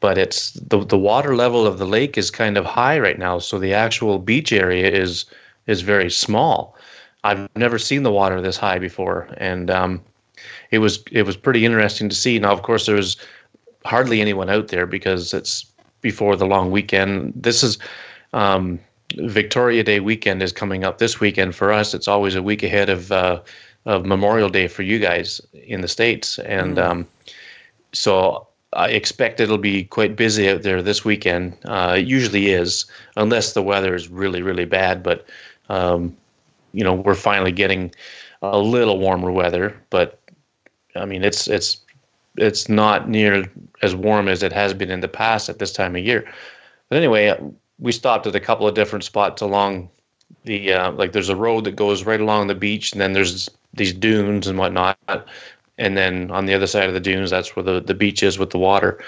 but 0.00 0.18
it's 0.18 0.52
the 0.52 0.84
the 0.84 0.98
water 0.98 1.34
level 1.34 1.66
of 1.66 1.78
the 1.78 1.86
lake 1.86 2.18
is 2.18 2.30
kind 2.30 2.56
of 2.56 2.64
high 2.64 2.98
right 2.98 3.18
now, 3.18 3.38
so 3.38 3.58
the 3.58 3.74
actual 3.74 4.18
beach 4.18 4.52
area 4.52 4.90
is 4.90 5.24
is 5.66 5.80
very 5.82 6.10
small. 6.10 6.76
I've 7.24 7.48
never 7.56 7.78
seen 7.78 8.02
the 8.02 8.12
water 8.12 8.40
this 8.40 8.56
high 8.56 8.78
before, 8.78 9.28
and 9.38 9.70
um, 9.70 10.00
it 10.70 10.78
was 10.78 11.02
it 11.10 11.22
was 11.22 11.36
pretty 11.36 11.64
interesting 11.64 12.08
to 12.08 12.14
see. 12.14 12.38
Now, 12.38 12.52
of 12.52 12.62
course, 12.62 12.86
there 12.86 12.94
was 12.96 13.16
hardly 13.84 14.20
anyone 14.20 14.50
out 14.50 14.68
there 14.68 14.86
because 14.86 15.32
it's 15.32 15.66
before 16.02 16.36
the 16.36 16.46
long 16.46 16.70
weekend. 16.70 17.32
This 17.34 17.62
is 17.62 17.78
um, 18.32 18.78
Victoria 19.16 19.82
Day 19.82 20.00
weekend 20.00 20.42
is 20.42 20.52
coming 20.52 20.84
up 20.84 20.98
this 20.98 21.20
weekend 21.20 21.54
for 21.54 21.72
us. 21.72 21.94
It's 21.94 22.08
always 22.08 22.34
a 22.34 22.42
week 22.42 22.62
ahead 22.62 22.90
of 22.90 23.10
uh, 23.10 23.40
of 23.86 24.04
Memorial 24.04 24.48
Day 24.48 24.68
for 24.68 24.82
you 24.82 24.98
guys 24.98 25.40
in 25.52 25.80
the 25.80 25.88
states, 25.88 26.38
and 26.40 26.78
um, 26.78 27.06
so 27.96 28.46
I 28.72 28.88
expect 28.88 29.40
it'll 29.40 29.58
be 29.58 29.84
quite 29.84 30.16
busy 30.16 30.48
out 30.48 30.62
there 30.62 30.82
this 30.82 31.04
weekend. 31.04 31.56
Uh, 31.64 31.96
it 31.98 32.06
usually 32.06 32.48
is, 32.48 32.84
unless 33.16 33.52
the 33.52 33.62
weather 33.62 33.94
is 33.94 34.08
really 34.08 34.42
really 34.42 34.66
bad. 34.66 35.02
But 35.02 35.26
um, 35.68 36.16
you 36.72 36.84
know, 36.84 36.94
we're 36.94 37.14
finally 37.14 37.52
getting 37.52 37.92
a 38.42 38.58
little 38.58 38.98
warmer 38.98 39.32
weather, 39.32 39.74
but 39.90 40.20
I 40.94 41.06
mean, 41.06 41.24
it's 41.24 41.48
it's 41.48 41.78
it's 42.36 42.68
not 42.68 43.08
near 43.08 43.50
as 43.82 43.94
warm 43.94 44.28
as 44.28 44.42
it 44.42 44.52
has 44.52 44.74
been 44.74 44.90
in 44.90 45.00
the 45.00 45.08
past 45.08 45.48
at 45.48 45.58
this 45.58 45.72
time 45.72 45.96
of 45.96 46.04
year. 46.04 46.30
But 46.88 46.98
anyway, 46.98 47.36
we 47.78 47.92
stopped 47.92 48.26
at 48.26 48.34
a 48.34 48.40
couple 48.40 48.68
of 48.68 48.74
different 48.74 49.04
spots 49.04 49.42
along 49.42 49.88
the 50.44 50.72
uh, 50.72 50.92
like. 50.92 51.12
There's 51.12 51.28
a 51.28 51.36
road 51.36 51.64
that 51.64 51.76
goes 51.76 52.04
right 52.04 52.20
along 52.20 52.46
the 52.46 52.54
beach, 52.54 52.92
and 52.92 53.00
then 53.00 53.12
there's 53.12 53.48
these 53.74 53.92
dunes 53.92 54.46
and 54.46 54.58
whatnot. 54.58 54.98
And 55.78 55.96
then 55.96 56.30
on 56.30 56.46
the 56.46 56.54
other 56.54 56.66
side 56.66 56.88
of 56.88 56.94
the 56.94 57.00
dunes, 57.00 57.30
that's 57.30 57.54
where 57.54 57.62
the, 57.62 57.80
the 57.80 57.94
beach 57.94 58.22
is 58.22 58.38
with 58.38 58.50
the 58.50 58.58
water. 58.58 59.02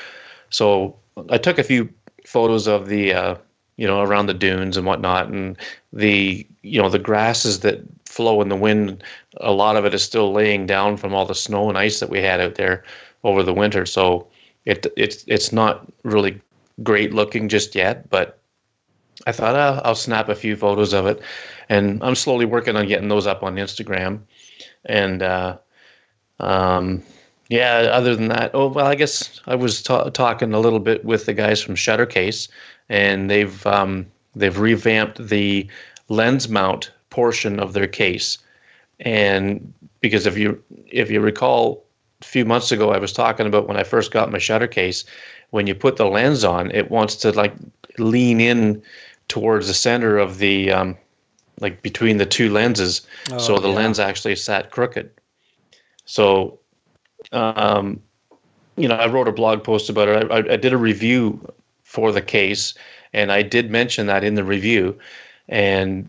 So 0.50 0.96
I 1.30 1.38
took 1.38 1.58
a 1.58 1.64
few 1.64 1.88
photos 2.24 2.66
of 2.66 2.88
the 2.88 3.14
uh, 3.14 3.34
you 3.76 3.86
know 3.86 4.02
around 4.02 4.26
the 4.26 4.34
dunes 4.34 4.76
and 4.76 4.86
whatnot, 4.86 5.28
and 5.28 5.56
the 5.92 6.46
you 6.62 6.80
know 6.80 6.90
the 6.90 6.98
grasses 6.98 7.60
that 7.60 7.80
flow 8.04 8.42
in 8.42 8.48
the 8.48 8.56
wind. 8.56 9.02
A 9.38 9.52
lot 9.52 9.76
of 9.76 9.84
it 9.84 9.94
is 9.94 10.02
still 10.02 10.32
laying 10.32 10.66
down 10.66 10.96
from 10.96 11.14
all 11.14 11.24
the 11.24 11.34
snow 11.34 11.68
and 11.68 11.78
ice 11.78 12.00
that 12.00 12.10
we 12.10 12.20
had 12.20 12.40
out 12.40 12.56
there 12.56 12.84
over 13.24 13.42
the 13.42 13.54
winter. 13.54 13.86
So 13.86 14.26
it 14.64 14.86
it's 14.96 15.24
it's 15.26 15.52
not 15.52 15.86
really 16.02 16.40
great 16.82 17.14
looking 17.14 17.48
just 17.48 17.74
yet, 17.74 18.08
but 18.10 18.38
I 19.26 19.32
thought 19.32 19.56
uh, 19.56 19.80
I'll 19.84 19.94
snap 19.94 20.28
a 20.28 20.34
few 20.34 20.56
photos 20.56 20.92
of 20.92 21.06
it, 21.06 21.20
and 21.68 22.02
I'm 22.02 22.14
slowly 22.14 22.44
working 22.44 22.76
on 22.76 22.86
getting 22.86 23.08
those 23.08 23.26
up 23.26 23.42
on 23.42 23.56
Instagram. 23.56 24.20
And 24.84 25.22
uh, 25.22 25.58
um, 26.40 27.02
yeah, 27.48 27.88
other 27.92 28.14
than 28.14 28.28
that, 28.28 28.50
oh 28.54 28.68
well, 28.68 28.86
I 28.86 28.94
guess 28.94 29.40
I 29.46 29.54
was 29.54 29.82
ta- 29.82 30.10
talking 30.10 30.52
a 30.52 30.60
little 30.60 30.80
bit 30.80 31.04
with 31.04 31.26
the 31.26 31.34
guys 31.34 31.62
from 31.62 31.74
Shuttercase, 31.76 32.48
and 32.88 33.30
they've 33.30 33.66
um, 33.66 34.06
they've 34.36 34.58
revamped 34.58 35.28
the 35.28 35.66
lens 36.08 36.48
mount 36.48 36.92
portion 37.10 37.58
of 37.58 37.72
their 37.72 37.86
case. 37.86 38.38
And 39.00 39.72
because 40.00 40.26
if 40.26 40.36
you 40.36 40.62
if 40.90 41.10
you 41.10 41.20
recall, 41.20 41.84
a 42.20 42.24
few 42.24 42.44
months 42.44 42.70
ago, 42.70 42.90
I 42.90 42.98
was 42.98 43.12
talking 43.12 43.46
about 43.46 43.66
when 43.66 43.76
I 43.76 43.82
first 43.84 44.10
got 44.12 44.30
my 44.30 44.38
shutter 44.38 44.66
case. 44.66 45.04
When 45.50 45.66
you 45.66 45.74
put 45.74 45.96
the 45.96 46.04
lens 46.06 46.44
on, 46.44 46.70
it 46.72 46.90
wants 46.90 47.16
to 47.16 47.32
like 47.32 47.54
lean 47.96 48.40
in 48.40 48.82
towards 49.28 49.68
the 49.68 49.74
center 49.74 50.18
of 50.18 50.38
the 50.38 50.70
um, 50.70 50.96
like 51.60 51.80
between 51.80 52.18
the 52.18 52.26
two 52.26 52.50
lenses, 52.50 53.06
so 53.38 53.54
Oh, 53.54 53.58
the 53.58 53.68
yeah. 53.68 53.74
lens 53.74 53.98
actually 53.98 54.36
sat 54.36 54.70
crooked. 54.70 55.10
So, 56.08 56.58
um, 57.32 58.02
you 58.78 58.88
know, 58.88 58.94
I 58.94 59.08
wrote 59.08 59.28
a 59.28 59.32
blog 59.32 59.62
post 59.62 59.90
about 59.90 60.08
it. 60.08 60.30
I, 60.30 60.54
I, 60.54 60.56
did 60.56 60.72
a 60.72 60.78
review 60.78 61.52
for 61.82 62.12
the 62.12 62.22
case, 62.22 62.72
and 63.12 63.30
I 63.30 63.42
did 63.42 63.70
mention 63.70 64.06
that 64.06 64.24
in 64.24 64.34
the 64.34 64.42
review. 64.42 64.98
And 65.50 66.08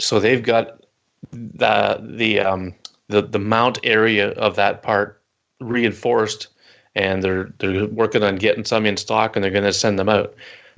so 0.00 0.18
they've 0.18 0.42
got 0.42 0.82
the 1.30 2.00
the 2.00 2.40
um, 2.40 2.74
the 3.08 3.20
the 3.20 3.38
mount 3.38 3.78
area 3.84 4.30
of 4.30 4.56
that 4.56 4.82
part 4.82 5.20
reinforced, 5.60 6.48
and 6.94 7.22
they're 7.22 7.52
they're 7.58 7.86
working 7.88 8.22
on 8.22 8.36
getting 8.36 8.64
some 8.64 8.86
in 8.86 8.96
stock, 8.96 9.36
and 9.36 9.44
they're 9.44 9.50
going 9.50 9.64
to 9.64 9.74
send 9.74 9.98
them 9.98 10.08
out. 10.08 10.34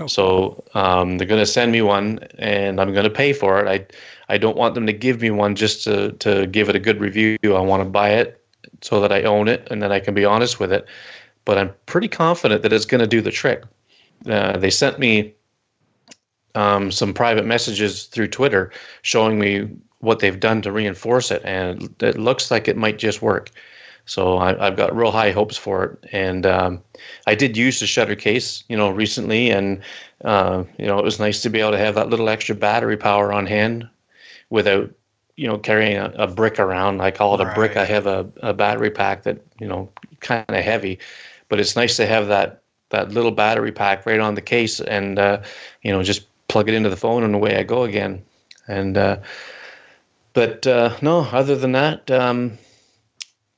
So 0.08 0.64
um, 0.74 1.18
they're 1.18 1.28
going 1.28 1.40
to 1.40 1.46
send 1.46 1.70
me 1.70 1.82
one, 1.82 2.18
and 2.36 2.80
I'm 2.80 2.92
going 2.92 3.04
to 3.04 3.10
pay 3.10 3.32
for 3.32 3.64
it. 3.64 3.68
I 3.68 4.34
I 4.34 4.38
don't 4.38 4.56
want 4.56 4.74
them 4.74 4.86
to 4.86 4.92
give 4.92 5.20
me 5.20 5.30
one 5.30 5.54
just 5.54 5.84
to 5.84 6.10
to 6.14 6.48
give 6.48 6.68
it 6.68 6.74
a 6.74 6.80
good 6.80 7.00
review. 7.00 7.38
I 7.44 7.60
want 7.60 7.84
to 7.84 7.88
buy 7.88 8.10
it 8.10 8.42
so 8.82 9.00
that 9.00 9.12
I 9.12 9.22
own 9.22 9.48
it 9.48 9.66
and 9.70 9.82
then 9.82 9.92
I 9.92 10.00
can 10.00 10.14
be 10.14 10.24
honest 10.24 10.60
with 10.60 10.72
it. 10.72 10.86
But 11.44 11.58
I'm 11.58 11.72
pretty 11.86 12.08
confident 12.08 12.62
that 12.62 12.72
it's 12.72 12.86
going 12.86 13.00
to 13.00 13.06
do 13.06 13.20
the 13.20 13.30
trick. 13.30 13.62
Uh, 14.28 14.56
they 14.56 14.70
sent 14.70 14.98
me 14.98 15.34
um, 16.54 16.90
some 16.90 17.12
private 17.14 17.46
messages 17.46 18.04
through 18.04 18.28
Twitter 18.28 18.72
showing 19.02 19.38
me 19.38 19.68
what 20.00 20.18
they've 20.18 20.40
done 20.40 20.62
to 20.62 20.72
reinforce 20.72 21.30
it, 21.30 21.42
and 21.44 21.94
it 22.02 22.18
looks 22.18 22.50
like 22.50 22.68
it 22.68 22.76
might 22.76 22.98
just 22.98 23.22
work. 23.22 23.50
So 24.06 24.38
I, 24.38 24.64
have 24.64 24.76
got 24.76 24.94
real 24.94 25.10
high 25.10 25.32
hopes 25.32 25.56
for 25.56 25.84
it, 25.84 26.08
and 26.12 26.46
um, 26.46 26.82
I 27.26 27.34
did 27.34 27.56
use 27.56 27.80
the 27.80 27.86
shutter 27.86 28.14
case, 28.14 28.62
you 28.68 28.76
know, 28.76 28.90
recently, 28.90 29.50
and 29.50 29.82
uh, 30.24 30.64
you 30.78 30.86
know, 30.86 30.98
it 30.98 31.04
was 31.04 31.18
nice 31.18 31.42
to 31.42 31.50
be 31.50 31.60
able 31.60 31.72
to 31.72 31.78
have 31.78 31.96
that 31.96 32.08
little 32.08 32.28
extra 32.28 32.54
battery 32.54 32.96
power 32.96 33.32
on 33.32 33.46
hand 33.46 33.88
without, 34.48 34.90
you 35.36 35.46
know, 35.46 35.58
carrying 35.58 35.96
a, 35.96 36.12
a 36.16 36.26
brick 36.26 36.58
around. 36.58 37.00
I 37.00 37.10
call 37.10 37.34
it 37.34 37.40
a 37.40 37.52
brick. 37.54 37.76
I 37.76 37.84
have 37.84 38.06
a, 38.06 38.28
a 38.42 38.52
battery 38.52 38.90
pack 38.90 39.22
that 39.24 39.38
you 39.60 39.68
know, 39.68 39.88
kind 40.20 40.44
of 40.48 40.64
heavy, 40.64 40.98
but 41.48 41.60
it's 41.60 41.76
nice 41.76 41.96
to 41.96 42.06
have 42.06 42.28
that 42.28 42.62
that 42.90 43.10
little 43.10 43.32
battery 43.32 43.72
pack 43.72 44.06
right 44.06 44.20
on 44.20 44.34
the 44.34 44.42
case, 44.42 44.80
and 44.80 45.18
uh, 45.18 45.42
you 45.82 45.92
know, 45.92 46.02
just 46.02 46.26
plug 46.48 46.68
it 46.68 46.74
into 46.74 46.88
the 46.88 46.96
phone 46.96 47.22
and 47.22 47.34
away 47.34 47.56
I 47.56 47.62
go 47.62 47.84
again. 47.84 48.24
And 48.68 48.96
uh, 48.96 49.18
but 50.32 50.66
uh, 50.66 50.96
no, 51.02 51.20
other 51.20 51.56
than 51.56 51.72
that. 51.72 52.10
Um, 52.10 52.58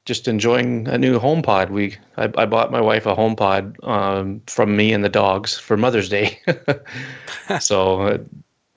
just 0.09 0.27
enjoying 0.27 0.89
a 0.89 0.97
new 0.97 1.19
HomePod. 1.19 1.69
We 1.69 1.95
I, 2.17 2.33
I 2.39 2.47
bought 2.47 2.73
my 2.73 2.81
wife 2.81 3.05
a 3.05 3.15
HomePod 3.15 3.87
um, 3.87 4.41
from 4.47 4.75
me 4.75 4.95
and 4.95 5.05
the 5.05 5.11
dogs 5.11 5.59
for 5.59 5.77
Mother's 5.77 6.09
Day. 6.09 6.41
so 7.61 8.01
uh, 8.01 8.19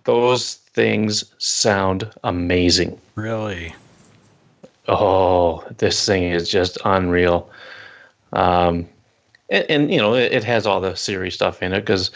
those 0.04 0.61
things 0.74 1.26
sound 1.38 2.10
amazing. 2.24 3.00
Really? 3.16 3.76
Oh, 4.88 5.66
this 5.78 6.06
thing 6.06 6.24
is 6.24 6.50
just 6.50 6.78
unreal. 6.86 7.50
Um, 8.34 8.88
and, 9.50 9.66
and 9.70 9.92
you 9.92 9.98
know 9.98 10.16
it, 10.16 10.32
it, 10.32 10.44
has 10.44 10.66
all 10.66 10.80
the 10.80 10.96
Siri 10.96 11.30
stuff 11.30 11.62
in 11.62 11.74
it 11.74 11.82
because 11.82 12.12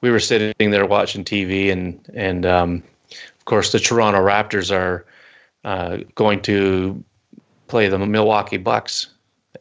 we 0.00 0.10
were 0.10 0.18
sitting 0.18 0.70
there 0.70 0.84
watching 0.84 1.24
TV 1.24 1.70
and 1.70 1.98
and 2.14 2.44
um, 2.44 2.82
of 3.12 3.44
course 3.44 3.72
the 3.72 3.78
Toronto 3.78 4.18
Raptors 4.18 4.74
are 4.74 5.06
uh, 5.64 5.98
going 6.16 6.42
to 6.42 7.02
play 7.68 7.88
the 7.88 7.98
Milwaukee 7.98 8.56
Bucks 8.56 9.08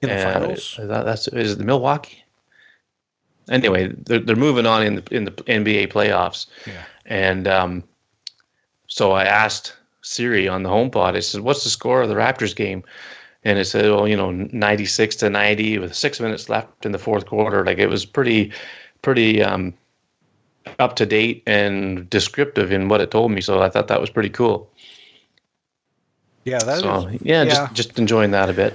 in 0.02 0.10
the 0.10 0.16
finals. 0.16 0.76
That, 0.80 1.06
that's 1.06 1.28
is 1.28 1.58
the 1.58 1.64
Milwaukee. 1.64 2.24
Anyway, 3.50 3.93
they're 4.06 4.20
they're 4.20 4.36
moving 4.36 4.66
on 4.66 4.84
in 4.84 4.95
the 4.95 5.16
in 5.16 5.26
the 5.26 5.32
NBA 5.32 5.91
playoffs. 5.91 6.47
Yeah. 6.66 6.84
And 7.06 7.47
um, 7.47 7.84
so 9.00 9.14
I 9.14 9.24
asked 9.24 9.78
Siri 10.02 10.50
on 10.50 10.64
the 10.64 10.70
HomePod. 10.70 11.16
I 11.16 11.22
said, 11.22 11.39
"What's 11.39 11.64
the 11.64 11.70
score 11.70 12.02
of 12.02 12.10
the 12.10 12.16
Raptors 12.16 12.54
game?" 12.54 12.84
And 13.45 13.58
it 13.58 13.64
said, 13.64 13.86
"Well, 13.86 14.10
you 14.10 14.18
know, 14.18 14.32
ninety 14.52 14.86
six 14.86 15.16
to 15.18 15.30
ninety 15.30 15.80
with 15.80 15.95
six 15.95 16.20
minutes 16.20 16.50
left 16.50 16.86
in 16.86 16.91
the 16.91 17.00
fourth 17.00 17.26
quarter." 17.26 17.64
Like 17.64 17.78
it 17.78 17.88
was 17.88 18.06
pretty, 18.06 18.52
pretty 19.02 19.41
um, 19.41 19.74
up 20.80 20.97
to 20.97 21.06
date 21.06 21.43
and 21.47 22.10
descriptive 22.10 22.74
in 22.74 22.89
what 22.89 23.00
it 23.00 23.10
told 23.10 23.32
me. 23.32 23.39
So 23.39 23.62
I 23.62 23.70
thought 23.70 23.88
that 23.88 24.02
was 24.02 24.10
pretty 24.10 24.32
cool. 24.32 24.70
Yeah, 26.43 26.60
that 26.60 26.80
so, 26.80 27.08
is, 27.08 27.22
yeah, 27.22 27.43
yeah, 27.43 27.45
just 27.45 27.74
just 27.74 28.00
enjoying 28.00 28.32
that 28.32 28.50
a 28.50 28.54
bit. 28.54 28.74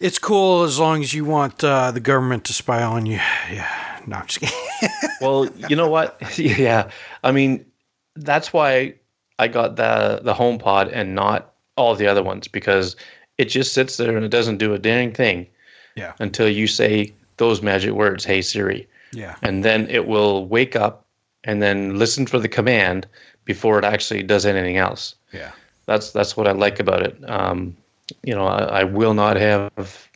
It's 0.00 0.18
cool 0.18 0.64
as 0.64 0.80
long 0.80 1.00
as 1.00 1.14
you 1.14 1.24
want 1.24 1.62
uh, 1.62 1.92
the 1.92 2.00
government 2.00 2.44
to 2.46 2.52
spy 2.52 2.82
on 2.82 3.06
you. 3.06 3.20
Yeah, 3.52 4.00
no, 4.08 4.16
I'm 4.16 4.26
just 4.26 4.40
kidding. 4.40 4.90
well, 5.20 5.48
you 5.68 5.76
know 5.76 5.88
what? 5.88 6.20
yeah, 6.36 6.90
I 7.22 7.30
mean, 7.30 7.64
that's 8.16 8.52
why 8.52 8.94
I 9.40 9.48
got 9.48 9.76
the 9.76 10.20
the 10.22 10.34
HomePod 10.34 10.90
and 10.92 11.14
not 11.14 11.52
all 11.76 11.94
the 11.94 12.06
other 12.06 12.22
ones 12.22 12.48
because 12.48 12.96
it 13.38 13.46
just 13.46 13.72
sits 13.72 13.96
there 13.96 14.16
and 14.16 14.24
it 14.24 14.30
doesn't 14.30 14.58
do 14.58 14.74
a 14.74 14.78
dang 14.78 15.12
thing. 15.12 15.46
Yeah. 15.96 16.12
Until 16.18 16.48
you 16.48 16.66
say 16.66 17.12
those 17.38 17.62
magic 17.62 17.92
words, 17.92 18.24
"Hey 18.24 18.42
Siri." 18.42 18.86
Yeah. 19.12 19.34
And 19.42 19.64
then 19.64 19.88
it 19.88 20.06
will 20.06 20.46
wake 20.46 20.76
up 20.76 21.04
and 21.42 21.60
then 21.60 21.98
listen 21.98 22.26
for 22.26 22.38
the 22.38 22.48
command 22.48 23.06
before 23.44 23.78
it 23.78 23.84
actually 23.84 24.22
does 24.22 24.46
anything 24.46 24.76
else. 24.76 25.16
Yeah 25.32 25.50
that's 25.90 26.12
that's 26.12 26.36
what 26.36 26.46
I 26.46 26.52
like 26.52 26.78
about 26.78 27.02
it. 27.02 27.16
Um, 27.28 27.76
you 28.22 28.32
know, 28.34 28.46
I, 28.46 28.80
I, 28.80 28.84
will 28.84 29.12
not 29.12 29.36
have 29.36 30.08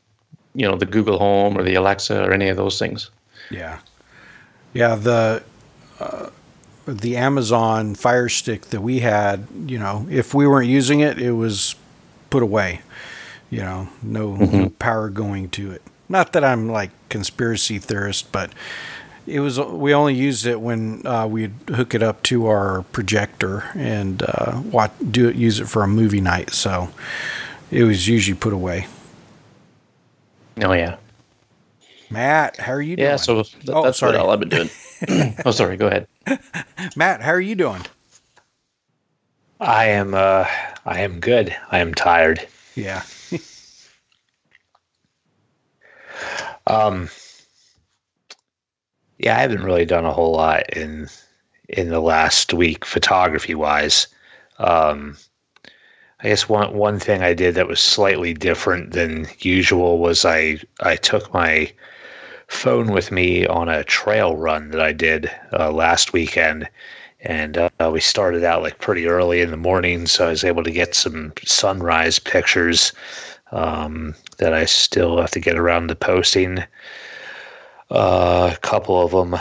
you 0.55 0.67
know 0.67 0.77
the 0.77 0.87
Google 0.87 1.19
Home 1.19 1.59
or 1.59 1.65
the 1.65 1.75
Alexa 1.75 2.25
or 2.25 2.33
any 2.33 2.49
of 2.49 2.57
those 2.57 2.79
things. 2.79 3.11
Yeah, 3.51 3.79
yeah. 4.73 4.95
The 4.95 5.43
uh, 5.99 6.31
the 6.87 7.17
Amazon 7.17 7.95
Fire 7.95 8.29
Stick 8.29 8.67
that 8.67 8.81
we 8.81 9.01
had, 9.01 9.47
you 9.67 9.79
know, 9.79 10.07
if 10.11 10.35
we 10.35 10.47
weren't 10.47 10.69
using 10.69 11.01
it, 11.01 11.19
it 11.19 11.33
was 11.33 11.77
put 12.31 12.43
away. 12.43 12.83
You 13.51 13.61
know, 13.61 13.89
no, 14.03 14.33
mm-hmm. 14.33 14.57
no 14.57 14.69
power 14.71 15.09
going 15.11 15.49
to 15.51 15.71
it. 15.71 15.83
Not 16.09 16.33
that 16.33 16.45
I'm 16.45 16.69
like 16.69 16.91
conspiracy 17.09 17.79
theorist, 17.79 18.33
but 18.33 18.53
it 19.27 19.41
was 19.41 19.59
we 19.59 19.95
only 19.95 20.15
used 20.15 20.47
it 20.47 20.61
when 20.61 21.07
uh, 21.07 21.27
we'd 21.27 21.55
hook 21.69 21.95
it 21.95 22.03
up 22.03 22.23
to 22.25 22.47
our 22.47 22.83
projector 22.93 23.65
and 23.75 24.23
uh, 24.23 24.61
watch, 24.71 24.93
do 25.11 25.29
it 25.29 25.37
use 25.37 25.61
it 25.61 25.69
for 25.69 25.83
a 25.83 25.89
movie 25.89 26.21
night. 26.21 26.51
So 26.53 26.91
it 27.71 27.85
was 27.85 28.07
usually 28.07 28.37
put 28.37 28.53
away. 28.53 28.87
Oh 30.63 30.73
yeah, 30.73 30.97
Matt, 32.11 32.59
how 32.59 32.73
are 32.73 32.83
you 32.83 32.97
doing? 32.97 33.09
Yeah, 33.09 33.17
so 33.17 33.43
th- 33.43 33.57
oh, 33.69 33.85
that's 33.85 33.99
sorry. 33.99 34.17
all 34.17 34.31
I've 34.31 34.41
been 34.41 34.49
doing. 34.51 34.71
oh, 35.45 35.51
sorry. 35.51 35.77
Go 35.77 35.87
ahead, 35.89 36.09
Matt. 36.97 37.23
How 37.23 37.33
are 37.33 37.41
you 37.41 37.55
doing? 37.55 37.83
I 39.61 39.87
am. 39.87 40.15
Uh, 40.15 40.47
I 40.85 41.01
am 41.01 41.21
good. 41.21 41.55
I 41.71 41.79
am 41.79 41.95
tired. 41.95 42.47
Yeah. 42.75 43.03
um 46.67 47.09
yeah, 49.19 49.37
I 49.37 49.41
haven't 49.41 49.65
really 49.65 49.85
done 49.85 50.05
a 50.05 50.13
whole 50.13 50.33
lot 50.33 50.69
in 50.71 51.09
in 51.69 51.89
the 51.89 52.01
last 52.01 52.53
week 52.53 52.85
photography 52.85 53.55
wise. 53.55 54.07
Um, 54.59 55.17
I 56.21 56.29
guess 56.29 56.49
one 56.49 56.75
one 56.75 56.99
thing 56.99 57.23
I 57.23 57.35
did 57.35 57.55
that 57.55 57.69
was 57.69 57.81
slightly 57.81 58.35
different 58.35 58.93
than 58.93 59.27
usual 59.39 59.99
was 59.99 60.25
I 60.25 60.61
I 60.81 60.97
took 60.97 61.33
my 61.33 61.73
phone 62.55 62.93
with 62.93 63.11
me 63.11 63.47
on 63.47 63.69
a 63.69 63.85
trail 63.85 64.37
run 64.37 64.71
that 64.71 64.81
I 64.81 64.93
did 64.93 65.31
uh, 65.53 65.71
last 65.71 66.13
weekend, 66.13 66.69
and 67.21 67.59
uh, 67.59 67.91
we 67.93 68.01
started 68.01 68.45
out 68.45 68.63
like 68.63 68.79
pretty 68.79 69.07
early 69.07 69.41
in 69.41 69.51
the 69.51 69.57
morning, 69.57 70.07
so 70.07 70.27
I 70.27 70.31
was 70.31 70.45
able 70.45 70.63
to 70.63 70.71
get 70.71 70.95
some 70.95 71.33
sunrise 71.45 72.19
pictures 72.19 72.93
um, 73.53 74.15
that 74.39 74.53
I 74.53 74.65
still 74.65 75.21
have 75.21 75.31
to 75.33 75.41
get 75.41 75.59
around 75.59 75.89
to 75.89 75.95
posting. 75.95 76.65
Uh, 77.91 78.51
a 78.53 78.57
couple 78.59 79.03
of 79.03 79.11
them. 79.11 79.41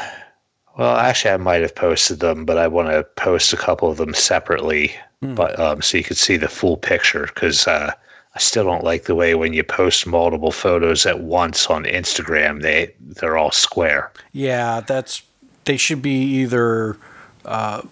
Well, 0.77 0.97
actually, 0.97 1.31
I 1.31 1.37
might 1.37 1.61
have 1.61 1.75
posted 1.75 2.19
them, 2.19 2.45
but 2.45 2.57
I 2.57 2.67
want 2.67 2.89
to 2.89 3.03
post 3.15 3.53
a 3.53 3.57
couple 3.57 3.89
of 3.89 3.97
them 3.97 4.13
separately, 4.13 4.93
hmm. 5.21 5.35
but 5.35 5.57
um, 5.59 5.81
so 5.81 5.97
you 5.97 6.03
could 6.03 6.17
see 6.17 6.37
the 6.37 6.47
full 6.47 6.77
picture. 6.77 7.25
Because 7.33 7.67
uh, 7.67 7.93
I 8.35 8.39
still 8.39 8.63
don't 8.63 8.83
like 8.83 9.03
the 9.03 9.15
way 9.15 9.35
when 9.35 9.53
you 9.53 9.63
post 9.63 10.07
multiple 10.07 10.51
photos 10.51 11.05
at 11.05 11.19
once 11.19 11.67
on 11.67 11.83
Instagram, 11.83 12.61
they 12.61 12.93
they're 12.99 13.37
all 13.37 13.51
square. 13.51 14.11
Yeah, 14.31 14.81
that's 14.81 15.21
they 15.65 15.77
should 15.77 16.01
be 16.01 16.21
either 16.41 16.97
uh, 17.45 17.83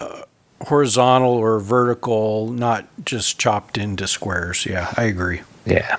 uh, 0.00 0.22
horizontal 0.62 1.32
or 1.32 1.60
vertical, 1.60 2.50
not 2.52 2.86
just 3.04 3.38
chopped 3.38 3.76
into 3.76 4.06
squares. 4.06 4.64
Yeah, 4.64 4.92
I 4.96 5.04
agree. 5.04 5.42
Yeah. 5.66 5.98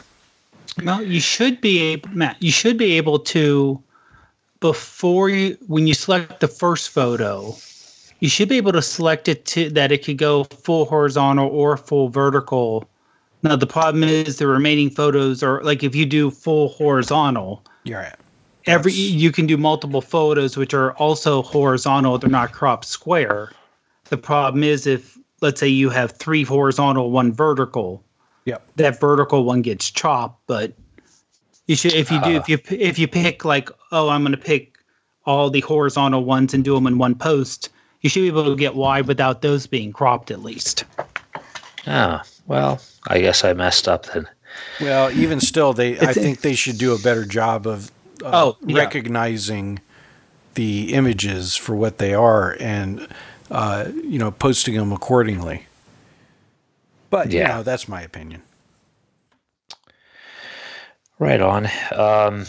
Well, 0.84 1.03
you 1.03 1.19
should 1.19 1.61
be 1.61 1.80
able, 1.82 2.09
Matt. 2.09 2.41
You 2.41 2.51
should 2.51 2.77
be 2.77 2.97
able 2.97 3.19
to 3.19 3.82
before 4.59 5.30
you 5.30 5.57
when 5.67 5.88
you 5.88 5.93
select 5.93 6.39
the 6.39 6.47
first 6.47 6.89
photo, 6.89 7.55
you 8.19 8.30
should 8.30 8.49
be 8.49 8.57
able 8.57 8.71
to 8.73 8.82
select 8.82 9.27
it 9.27 9.45
to 9.45 9.69
that 9.71 9.91
it 9.91 10.03
could 10.03 10.17
go 10.17 10.43
full 10.45 10.86
horizontal 10.86 11.47
or 11.49 11.77
full 11.77 12.09
vertical. 12.09 12.88
Now 13.43 13.55
the 13.55 13.67
problem 13.67 14.03
is 14.03 14.37
the 14.37 14.47
remaining 14.47 14.89
photos 14.89 15.41
are 15.43 15.61
like 15.63 15.83
if 15.83 15.95
you 15.95 16.05
do 16.05 16.29
full 16.29 16.69
horizontal, 16.69 17.63
you're 17.83 17.99
right. 17.99 18.15
Every 18.65 18.91
you 18.91 19.31
can 19.31 19.47
do 19.47 19.57
multiple 19.57 20.01
photos 20.01 20.57
which 20.57 20.73
are 20.73 20.91
also 20.93 21.41
horizontal. 21.41 22.17
They're 22.17 22.29
not 22.29 22.51
cropped 22.51 22.85
square. 22.85 23.51
The 24.05 24.17
problem 24.17 24.63
is 24.63 24.85
if 24.85 25.17
let's 25.41 25.59
say 25.59 25.67
you 25.67 25.89
have 25.89 26.11
three 26.11 26.43
horizontal, 26.43 27.11
one 27.11 27.31
vertical 27.31 28.03
Yep. 28.49 28.71
That 28.77 28.99
vertical 28.99 29.43
one 29.43 29.61
gets 29.61 29.91
chopped, 29.91 30.41
but 30.47 30.73
you 31.67 31.75
should 31.75 31.93
if 31.93 32.11
you 32.11 32.19
do 32.21 32.37
uh, 32.37 32.39
if 32.39 32.49
you 32.49 32.59
if 32.79 32.97
you 32.97 33.07
pick 33.07 33.45
like 33.45 33.69
oh 33.91 34.09
I'm 34.09 34.23
going 34.23 34.31
to 34.31 34.37
pick 34.37 34.77
all 35.27 35.51
the 35.51 35.59
horizontal 35.59 36.23
ones 36.25 36.55
and 36.55 36.63
do 36.63 36.73
them 36.73 36.87
in 36.87 36.97
one 36.97 37.13
post, 37.13 37.69
you 38.01 38.09
should 38.09 38.21
be 38.21 38.27
able 38.27 38.45
to 38.45 38.55
get 38.55 38.73
wide 38.73 39.07
without 39.07 39.43
those 39.43 39.67
being 39.67 39.93
cropped 39.93 40.31
at 40.31 40.41
least. 40.41 40.85
Ah, 41.85 42.23
well, 42.49 42.81
I 43.07 43.21
guess 43.21 43.45
I 43.45 43.53
messed 43.53 43.87
up 43.87 44.07
then. 44.07 44.27
Well, 44.81 45.11
even 45.11 45.39
still, 45.39 45.73
they 45.73 45.97
I 45.99 46.13
think 46.13 46.41
they 46.41 46.55
should 46.55 46.77
do 46.77 46.93
a 46.93 46.97
better 46.99 47.23
job 47.23 47.67
of, 47.67 47.91
of 48.23 48.33
oh, 48.33 48.57
yeah. 48.65 48.75
recognizing 48.75 49.79
the 50.55 50.93
images 50.93 51.55
for 51.55 51.75
what 51.75 51.99
they 51.99 52.13
are 52.13 52.57
and 52.59 53.07
uh, 53.51 53.85
you 53.93 54.19
know 54.19 54.31
posting 54.31 54.75
them 54.75 54.91
accordingly. 54.91 55.65
But 57.09 57.31
you 57.31 57.39
Yeah. 57.39 57.57
know, 57.57 57.63
that's 57.63 57.87
my 57.87 58.01
opinion. 58.01 58.41
Right 61.19 61.41
on. 61.41 61.67
Um, 61.95 62.45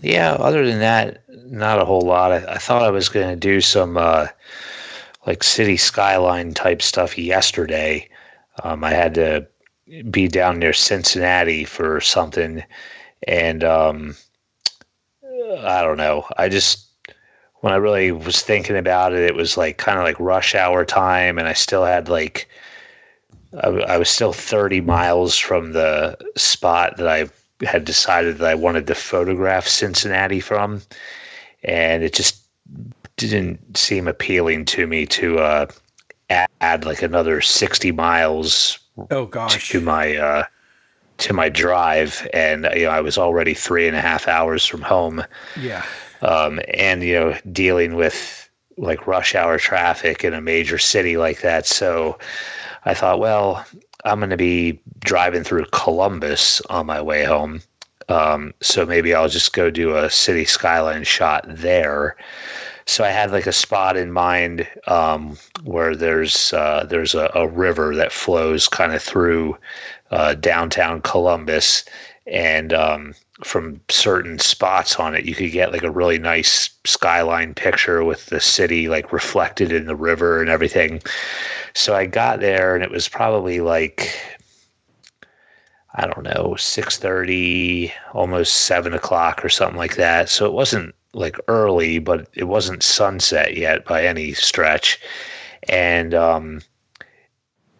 yeah, 0.00 0.32
other 0.32 0.66
than 0.66 0.78
that, 0.80 1.22
not 1.50 1.80
a 1.80 1.84
whole 1.84 2.02
lot. 2.02 2.32
I, 2.32 2.54
I 2.54 2.58
thought 2.58 2.82
I 2.82 2.90
was 2.90 3.08
going 3.08 3.28
to 3.28 3.36
do 3.36 3.60
some 3.60 3.96
uh, 3.96 4.28
like 5.26 5.42
city 5.42 5.76
skyline 5.76 6.54
type 6.54 6.80
stuff 6.82 7.18
yesterday. 7.18 8.08
Um, 8.62 8.84
I 8.84 8.90
had 8.90 9.14
to 9.14 9.46
be 10.10 10.28
down 10.28 10.58
near 10.58 10.72
Cincinnati 10.72 11.64
for 11.64 12.00
something, 12.00 12.62
and 13.26 13.64
um, 13.64 14.16
I 15.60 15.82
don't 15.82 15.96
know. 15.98 16.26
I 16.36 16.48
just 16.48 16.86
when 17.60 17.72
I 17.72 17.76
really 17.76 18.12
was 18.12 18.42
thinking 18.42 18.76
about 18.76 19.12
it, 19.12 19.20
it 19.20 19.34
was 19.34 19.56
like 19.56 19.78
kind 19.78 19.98
of 19.98 20.04
like 20.04 20.20
rush 20.20 20.54
hour 20.54 20.84
time, 20.84 21.38
and 21.38 21.48
I 21.48 21.54
still 21.54 21.84
had 21.84 22.08
like 22.08 22.48
I 23.62 23.98
was 23.98 24.08
still 24.08 24.32
30 24.32 24.80
miles 24.80 25.38
from 25.38 25.72
the 25.72 26.16
spot 26.36 26.96
that 26.96 27.06
I 27.06 27.28
had 27.64 27.84
decided 27.84 28.38
that 28.38 28.48
I 28.48 28.54
wanted 28.54 28.86
to 28.88 28.94
photograph 28.94 29.68
Cincinnati 29.68 30.40
from, 30.40 30.82
and 31.62 32.02
it 32.02 32.14
just 32.14 32.42
didn't 33.16 33.76
seem 33.76 34.08
appealing 34.08 34.64
to 34.66 34.86
me 34.86 35.06
to 35.06 35.38
uh, 35.38 35.66
add, 36.30 36.48
add 36.60 36.84
like 36.84 37.02
another 37.02 37.40
60 37.40 37.92
miles 37.92 38.78
Oh 39.10 39.26
gosh. 39.26 39.68
to 39.70 39.80
my 39.80 40.16
uh, 40.16 40.44
to 41.18 41.32
my 41.32 41.48
drive, 41.48 42.26
and 42.32 42.68
you 42.74 42.84
know 42.84 42.90
I 42.90 43.00
was 43.00 43.18
already 43.18 43.54
three 43.54 43.86
and 43.88 43.96
a 43.96 44.00
half 44.00 44.28
hours 44.28 44.64
from 44.66 44.82
home 44.82 45.24
Yeah. 45.60 45.84
um, 46.22 46.60
and 46.74 47.02
you 47.02 47.14
know 47.14 47.38
dealing 47.52 47.94
with 47.96 48.48
like 48.76 49.06
rush 49.06 49.34
hour 49.34 49.58
traffic 49.58 50.24
in 50.24 50.34
a 50.34 50.40
major 50.40 50.78
city 50.78 51.16
like 51.16 51.40
that. 51.42 51.66
So 51.66 52.18
I 52.84 52.94
thought, 52.94 53.20
well, 53.20 53.64
I'm 54.04 54.18
going 54.18 54.30
to 54.30 54.36
be 54.36 54.80
driving 55.00 55.44
through 55.44 55.66
Columbus 55.72 56.60
on 56.70 56.86
my 56.86 57.00
way 57.00 57.24
home. 57.24 57.60
Um, 58.08 58.52
so 58.60 58.84
maybe 58.84 59.14
I'll 59.14 59.28
just 59.28 59.52
go 59.54 59.70
do 59.70 59.96
a 59.96 60.10
city 60.10 60.44
skyline 60.44 61.04
shot 61.04 61.44
there. 61.48 62.16
So 62.86 63.02
I 63.02 63.08
had 63.10 63.32
like 63.32 63.46
a 63.46 63.52
spot 63.52 63.96
in 63.96 64.12
mind 64.12 64.68
um, 64.86 65.38
where 65.62 65.96
there's 65.96 66.52
uh, 66.52 66.86
there's 66.88 67.14
a, 67.14 67.30
a 67.34 67.48
river 67.48 67.94
that 67.94 68.12
flows 68.12 68.68
kind 68.68 68.92
of 68.92 69.02
through 69.02 69.56
uh, 70.10 70.34
downtown 70.34 71.00
Columbus, 71.00 71.84
and 72.26 72.72
um, 72.72 73.14
from 73.42 73.80
certain 73.88 74.38
spots 74.38 74.96
on 74.96 75.14
it, 75.14 75.24
you 75.24 75.34
could 75.34 75.50
get 75.50 75.72
like 75.72 75.82
a 75.82 75.90
really 75.90 76.18
nice 76.18 76.70
skyline 76.84 77.54
picture 77.54 78.04
with 78.04 78.26
the 78.26 78.40
city 78.40 78.88
like 78.88 79.12
reflected 79.12 79.72
in 79.72 79.86
the 79.86 79.96
river 79.96 80.40
and 80.40 80.50
everything. 80.50 81.00
So 81.74 81.94
I 81.94 82.06
got 82.06 82.40
there, 82.40 82.74
and 82.74 82.84
it 82.84 82.90
was 82.90 83.08
probably 83.08 83.60
like 83.60 84.14
I 85.94 86.06
don't 86.06 86.24
know, 86.24 86.56
six 86.58 86.98
thirty, 86.98 87.92
almost 88.12 88.66
seven 88.66 88.92
o'clock 88.94 89.44
or 89.44 89.48
something 89.48 89.78
like 89.78 89.96
that. 89.96 90.28
So 90.28 90.44
it 90.46 90.52
wasn't 90.52 90.94
like 91.14 91.36
early, 91.48 91.98
but 91.98 92.28
it 92.34 92.44
wasn't 92.44 92.82
sunset 92.82 93.56
yet 93.56 93.84
by 93.84 94.04
any 94.04 94.32
stretch. 94.32 95.00
And 95.68 96.14
um, 96.14 96.60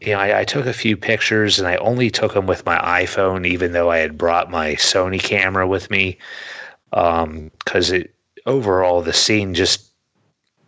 you 0.00 0.12
know, 0.12 0.20
I, 0.20 0.40
I 0.40 0.44
took 0.44 0.66
a 0.66 0.72
few 0.72 0.96
pictures, 0.96 1.58
and 1.58 1.68
I 1.68 1.76
only 1.76 2.10
took 2.10 2.34
them 2.34 2.46
with 2.46 2.66
my 2.66 2.78
iPhone, 2.78 3.46
even 3.46 3.72
though 3.72 3.90
I 3.90 3.98
had 3.98 4.18
brought 4.18 4.50
my 4.50 4.74
Sony 4.74 5.22
camera 5.22 5.66
with 5.66 5.90
me, 5.90 6.18
because 6.90 7.90
it 7.90 8.14
overall 8.46 9.02
the 9.02 9.12
scene 9.12 9.54
just 9.54 9.90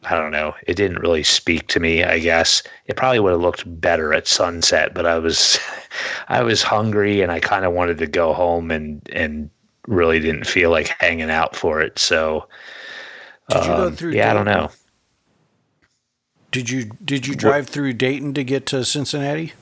I 0.08 0.16
don't 0.16 0.30
know. 0.30 0.54
It 0.68 0.74
didn't 0.74 1.00
really 1.00 1.24
speak 1.24 1.66
to 1.68 1.80
me, 1.80 2.04
I 2.04 2.20
guess. 2.20 2.62
It 2.86 2.96
probably 2.96 3.18
would 3.18 3.32
have 3.32 3.40
looked 3.40 3.80
better 3.80 4.14
at 4.14 4.28
sunset, 4.28 4.94
but 4.94 5.04
I 5.04 5.18
was 5.18 5.58
I 6.28 6.42
was 6.42 6.62
hungry 6.62 7.22
and 7.22 7.32
I 7.32 7.40
kind 7.40 7.64
of 7.64 7.72
wanted 7.72 7.98
to 7.98 8.06
go 8.06 8.32
home 8.32 8.70
and 8.70 9.02
and 9.12 9.50
really 9.86 10.20
didn't 10.20 10.46
feel 10.46 10.70
like 10.70 10.88
hanging 11.00 11.30
out 11.30 11.56
for 11.56 11.80
it. 11.80 11.98
So 11.98 12.48
Did 13.48 13.62
you 13.62 13.68
go 13.68 13.86
um, 13.86 13.96
through 13.96 14.12
yeah, 14.12 14.30
I 14.30 14.34
don't 14.34 14.44
know. 14.44 14.70
Did 16.50 16.70
you 16.70 16.84
did 17.04 17.26
you 17.26 17.34
drive 17.34 17.68
through 17.68 17.94
Dayton 17.94 18.34
to 18.34 18.44
get 18.44 18.66
to 18.66 18.84
Cincinnati? 18.84 19.52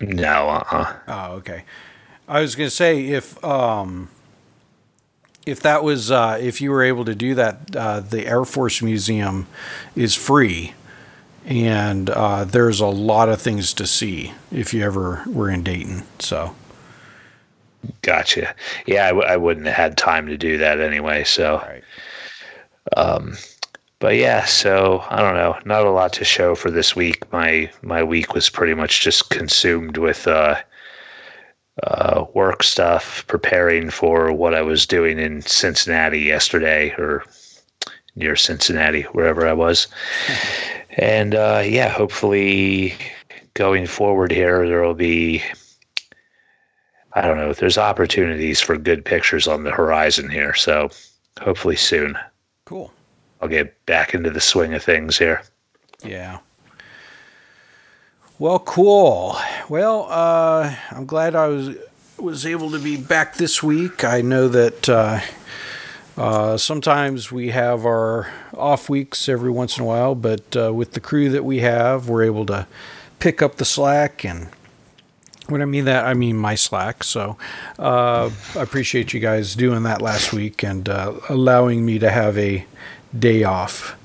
No, 0.00 0.48
uh-uh. 0.48 0.94
Oh, 1.08 1.32
okay. 1.36 1.64
I 2.28 2.40
was 2.40 2.54
going 2.54 2.68
to 2.68 2.74
say 2.74 3.06
if 3.06 3.42
um 3.44 4.08
if 5.46 5.60
that 5.60 5.82
was 5.82 6.10
uh, 6.10 6.38
if 6.40 6.60
you 6.60 6.70
were 6.70 6.82
able 6.82 7.04
to 7.04 7.14
do 7.14 7.34
that, 7.34 7.74
uh, 7.76 8.00
the 8.00 8.26
Air 8.26 8.44
Force 8.44 8.82
Museum 8.82 9.46
is 9.96 10.14
free, 10.14 10.74
and 11.44 12.10
uh, 12.10 12.44
there's 12.44 12.80
a 12.80 12.86
lot 12.86 13.28
of 13.28 13.40
things 13.40 13.74
to 13.74 13.86
see 13.86 14.32
if 14.52 14.72
you 14.72 14.84
ever 14.84 15.24
were 15.26 15.50
in 15.50 15.62
Dayton. 15.62 16.04
So 16.18 16.54
Gotcha. 18.02 18.54
Yeah, 18.86 19.06
I, 19.06 19.08
w- 19.08 19.26
I 19.26 19.36
wouldn't 19.36 19.66
have 19.66 19.76
had 19.76 19.96
time 19.96 20.26
to 20.26 20.36
do 20.36 20.56
that 20.58 20.80
anyway. 20.80 21.24
So, 21.24 21.56
Right. 21.58 21.84
um, 22.96 23.36
but 23.98 24.16
yeah, 24.16 24.44
so 24.44 25.04
I 25.10 25.20
don't 25.22 25.34
know. 25.34 25.58
Not 25.64 25.86
a 25.86 25.90
lot 25.90 26.12
to 26.14 26.24
show 26.24 26.54
for 26.54 26.70
this 26.70 26.96
week. 26.96 27.30
My 27.32 27.70
my 27.82 28.02
week 28.02 28.34
was 28.34 28.50
pretty 28.50 28.74
much 28.74 29.00
just 29.00 29.30
consumed 29.30 29.96
with 29.96 30.26
uh, 30.26 30.56
uh, 31.84 32.24
work 32.34 32.62
stuff, 32.62 33.24
preparing 33.28 33.90
for 33.90 34.32
what 34.32 34.54
I 34.54 34.62
was 34.62 34.86
doing 34.86 35.18
in 35.18 35.42
Cincinnati 35.42 36.20
yesterday, 36.20 36.90
or 36.98 37.24
near 38.16 38.36
Cincinnati, 38.36 39.02
wherever 39.12 39.46
I 39.46 39.52
was. 39.52 39.86
and 40.98 41.34
uh, 41.34 41.62
yeah, 41.64 41.88
hopefully 41.88 42.94
going 43.54 43.86
forward 43.86 44.32
here, 44.32 44.66
there 44.68 44.82
will 44.82 44.94
be 44.94 45.42
I 47.14 47.22
don't 47.22 47.36
know. 47.36 47.50
If 47.50 47.58
there's 47.58 47.78
opportunities 47.78 48.60
for 48.60 48.76
good 48.76 49.04
pictures 49.04 49.46
on 49.46 49.64
the 49.64 49.70
horizon 49.70 50.28
here. 50.28 50.54
So 50.54 50.90
hopefully 51.40 51.76
soon 51.76 52.16
cool. 52.64 52.92
I'll 53.40 53.48
get 53.48 53.84
back 53.86 54.14
into 54.14 54.30
the 54.30 54.40
swing 54.40 54.72
of 54.74 54.82
things 54.82 55.18
here. 55.18 55.42
Yeah. 56.04 56.38
Well, 58.38 58.60
cool. 58.60 59.36
Well, 59.68 60.06
uh, 60.08 60.74
I'm 60.90 61.06
glad 61.06 61.34
I 61.34 61.48
was 61.48 61.76
was 62.18 62.46
able 62.46 62.70
to 62.70 62.78
be 62.78 62.96
back 62.96 63.36
this 63.36 63.62
week. 63.62 64.04
I 64.04 64.20
know 64.20 64.48
that 64.48 64.88
uh, 64.88 65.20
uh, 66.16 66.56
sometimes 66.56 67.32
we 67.32 67.50
have 67.50 67.84
our 67.84 68.32
off 68.54 68.88
weeks 68.88 69.28
every 69.28 69.50
once 69.50 69.76
in 69.76 69.82
a 69.82 69.86
while, 69.86 70.14
but 70.14 70.56
uh, 70.56 70.72
with 70.72 70.92
the 70.92 71.00
crew 71.00 71.30
that 71.30 71.44
we 71.44 71.58
have, 71.58 72.08
we're 72.08 72.22
able 72.22 72.46
to 72.46 72.66
pick 73.18 73.42
up 73.42 73.56
the 73.56 73.64
slack. 73.64 74.24
And 74.24 74.48
when 75.48 75.62
I 75.62 75.64
mean 75.64 75.84
that, 75.86 76.04
I 76.04 76.14
mean 76.14 76.36
my 76.36 76.54
slack. 76.54 77.04
So 77.04 77.36
uh, 77.78 78.30
I 78.56 78.62
appreciate 78.62 79.12
you 79.12 79.20
guys 79.20 79.54
doing 79.54 79.82
that 79.84 80.02
last 80.02 80.32
week 80.32 80.62
and 80.62 80.88
uh, 80.88 81.14
allowing 81.28 81.84
me 81.84 81.98
to 81.98 82.10
have 82.10 82.38
a 82.38 82.64
day 83.18 83.44
off. 83.44 83.96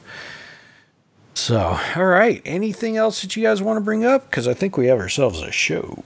So, 1.34 1.80
all 1.96 2.06
right. 2.06 2.42
Anything 2.46 2.98
else 2.98 3.22
that 3.22 3.36
you 3.36 3.44
guys 3.44 3.62
want 3.62 3.78
to 3.78 3.82
bring 3.82 4.04
up? 4.04 4.30
Because 4.30 4.48
I 4.48 4.54
think 4.54 4.76
we 4.76 4.88
have 4.88 5.00
ourselves 5.00 5.42
a 5.42 5.52
show. 5.52 6.04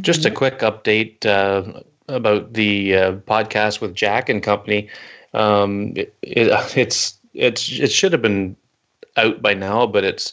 Just 0.00 0.24
a 0.24 0.30
quick 0.30 0.60
update 0.60 1.24
uh, 1.26 1.80
about 2.08 2.52
the 2.52 2.96
uh, 2.96 3.12
podcast 3.12 3.80
with 3.80 3.94
Jack 3.94 4.28
and 4.28 4.42
Company. 4.42 4.88
Um, 5.34 5.92
it, 5.96 6.14
it, 6.22 6.76
it's 6.76 7.18
it's 7.34 7.70
it 7.72 7.90
should 7.90 8.12
have 8.12 8.22
been 8.22 8.56
out 9.16 9.42
by 9.42 9.54
now, 9.54 9.86
but 9.86 10.04
it's 10.04 10.32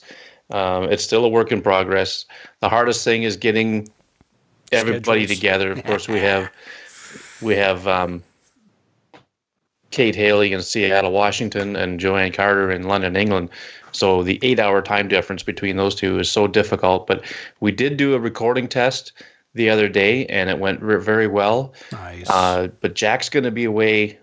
um, 0.52 0.86
it's 0.86 1.04
still 1.04 1.26
a 1.26 1.30
work 1.30 1.52
in 1.52 1.62
progress. 1.62 2.26
The 2.60 2.70
hardest 2.70 3.04
thing 3.04 3.24
is 3.24 3.38
getting 3.38 3.90
everybody 4.72 5.26
Schedules. 5.26 5.40
together. 5.40 5.72
Of 5.72 5.84
course, 5.84 6.08
we 6.08 6.20
have 6.20 6.50
we 7.42 7.56
have 7.56 7.88
um, 7.88 8.24
Kate 9.92 10.16
Haley 10.16 10.54
in 10.54 10.62
Seattle, 10.62 11.12
Washington, 11.12 11.76
and 11.76 12.00
Joanne 12.00 12.32
Carter 12.32 12.72
in 12.72 12.84
London, 12.84 13.16
England. 13.16 13.50
So 13.92 14.22
the 14.22 14.40
eight-hour 14.44 14.84
time 14.84 15.08
difference 15.08 15.42
between 15.42 15.78
those 15.78 15.96
two 15.96 16.20
is 16.20 16.30
so 16.30 16.48
difficult. 16.48 17.08
But 17.08 17.26
we 17.60 17.72
did 17.72 17.98
do 17.98 18.14
a 18.14 18.20
recording 18.20 18.68
test 18.68 19.14
the 19.56 19.70
other 19.70 19.90
day, 19.90 20.26
and 20.28 20.50
it 20.50 20.60
went 20.60 20.82
re- 20.82 21.00
very 21.00 21.28
well. 21.28 21.74
Nice. 21.92 22.30
Uh, 22.30 22.68
but 22.82 22.94
Jack's 22.94 23.30
going 23.30 23.46
to 23.46 23.52
be 23.52 23.66
away 23.66 24.18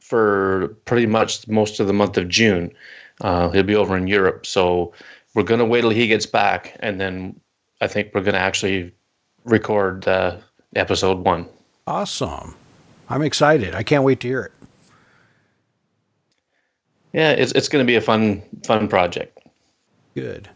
for 0.00 0.76
pretty 0.86 1.06
much 1.06 1.46
most 1.48 1.80
of 1.80 1.86
the 1.86 1.92
month 1.92 2.16
of 2.16 2.28
June. 2.28 2.72
Uh, 3.20 3.50
he'll 3.50 3.62
be 3.62 3.76
over 3.76 3.96
in 3.96 4.06
Europe, 4.06 4.46
so 4.46 4.92
we're 5.34 5.42
going 5.42 5.60
to 5.60 5.64
wait 5.64 5.82
till 5.82 5.90
he 5.90 6.06
gets 6.06 6.26
back, 6.26 6.76
and 6.80 7.00
then 7.00 7.38
I 7.80 7.86
think 7.86 8.10
we're 8.14 8.22
going 8.22 8.34
to 8.34 8.40
actually 8.40 8.92
record 9.44 10.06
uh, 10.08 10.38
episode 10.76 11.24
one. 11.24 11.46
awesome. 11.86 12.54
I'm 13.08 13.22
excited. 13.22 13.74
I 13.74 13.82
can't 13.82 14.04
wait 14.04 14.20
to 14.20 14.28
hear 14.28 14.42
it. 14.42 14.52
Yeah, 17.12 17.32
it's 17.32 17.50
it's 17.52 17.68
going 17.68 17.84
to 17.84 17.86
be 17.86 17.96
a 17.96 18.00
fun 18.00 18.40
fun 18.64 18.86
project. 18.86 19.36
Good. 20.14 20.48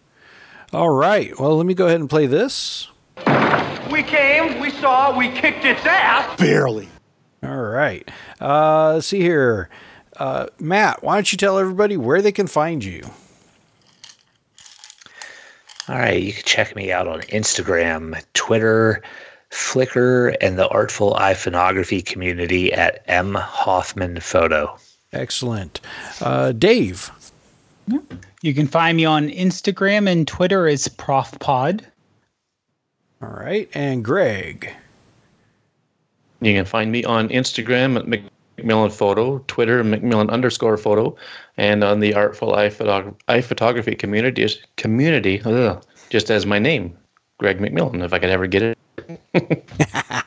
All 0.72 0.90
right. 0.90 1.36
Well, 1.38 1.56
let 1.56 1.66
me 1.66 1.74
go 1.74 1.86
ahead 1.86 1.98
and 1.98 2.08
play 2.08 2.26
this. 2.26 2.88
We 3.90 4.02
came, 4.02 4.60
we 4.60 4.70
saw, 4.70 5.16
we 5.16 5.28
kicked 5.30 5.64
its 5.64 5.84
ass. 5.84 6.38
Barely. 6.38 6.88
All 7.42 7.62
right. 7.62 8.08
Uh, 8.40 8.94
let's 8.94 9.06
see 9.06 9.20
here. 9.20 9.68
Uh, 10.16 10.46
Matt, 10.60 11.02
why 11.02 11.14
don't 11.16 11.30
you 11.32 11.38
tell 11.38 11.58
everybody 11.58 11.96
where 11.96 12.22
they 12.22 12.32
can 12.32 12.46
find 12.46 12.84
you? 12.84 13.02
All 15.88 15.98
right, 15.98 16.22
you 16.22 16.32
can 16.32 16.44
check 16.44 16.74
me 16.74 16.90
out 16.90 17.06
on 17.06 17.20
Instagram, 17.22 18.22
Twitter, 18.32 19.02
Flickr, 19.50 20.34
and 20.40 20.58
the 20.58 20.68
Artful 20.68 21.14
iPhoneography 21.14 22.04
community 22.04 22.72
at 22.72 23.02
M 23.06 23.34
Hoffman 23.34 24.20
Photo. 24.20 24.76
Excellent. 25.12 25.80
Uh, 26.20 26.52
Dave. 26.52 27.10
You 28.42 28.54
can 28.54 28.66
find 28.66 28.96
me 28.96 29.04
on 29.04 29.28
Instagram 29.28 30.10
and 30.10 30.26
Twitter 30.26 30.66
as 30.66 30.88
ProfPod. 30.88 31.84
All 33.22 33.28
right. 33.28 33.68
And 33.74 34.04
Greg. 34.04 34.70
You 36.40 36.54
can 36.54 36.64
find 36.64 36.90
me 36.90 37.04
on 37.04 37.28
Instagram 37.28 37.96
at 37.96 38.08
McMillan 38.56 38.92
Photo, 38.92 39.38
Twitter 39.46 39.82
McMillan 39.82 40.30
underscore 40.30 40.76
photo, 40.76 41.16
and 41.56 41.82
on 41.84 42.00
the 42.00 42.14
Artful 42.14 42.52
iPhotog- 42.52 43.44
Photography 43.44 43.94
community, 43.94 44.48
community 44.76 45.40
ugh, 45.44 45.84
just 46.10 46.30
as 46.30 46.46
my 46.46 46.58
name, 46.58 46.96
Greg 47.38 47.58
McMillan, 47.58 48.04
if 48.04 48.12
I 48.12 48.18
could 48.18 48.30
ever 48.30 48.46
get 48.46 48.62
it. 48.62 48.78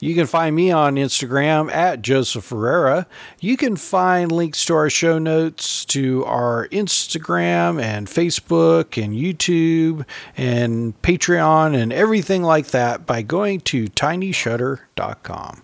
You 0.00 0.14
can 0.14 0.26
find 0.26 0.54
me 0.54 0.70
on 0.70 0.96
Instagram 0.96 1.72
at 1.72 2.02
Joseph 2.02 2.44
Ferreira. 2.44 3.06
You 3.40 3.56
can 3.56 3.76
find 3.76 4.30
links 4.30 4.64
to 4.66 4.74
our 4.74 4.90
show 4.90 5.18
notes 5.18 5.84
to 5.86 6.24
our 6.26 6.68
Instagram 6.68 7.82
and 7.82 8.06
Facebook 8.06 9.02
and 9.02 9.14
YouTube 9.14 10.04
and 10.36 11.00
Patreon 11.02 11.74
and 11.74 11.92
everything 11.92 12.42
like 12.42 12.68
that 12.68 13.06
by 13.06 13.22
going 13.22 13.60
to 13.62 13.86
tinyshutter.com. 13.86 15.62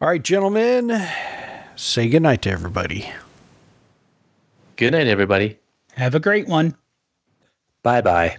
All 0.00 0.08
right, 0.08 0.22
gentlemen, 0.22 1.06
say 1.76 2.08
goodnight 2.08 2.40
to 2.42 2.50
everybody. 2.50 3.10
Good 4.76 4.92
night, 4.92 5.06
everybody. 5.06 5.58
Have 5.92 6.14
a 6.14 6.20
great 6.20 6.48
one. 6.48 6.74
Bye 7.82 8.00
bye. 8.00 8.38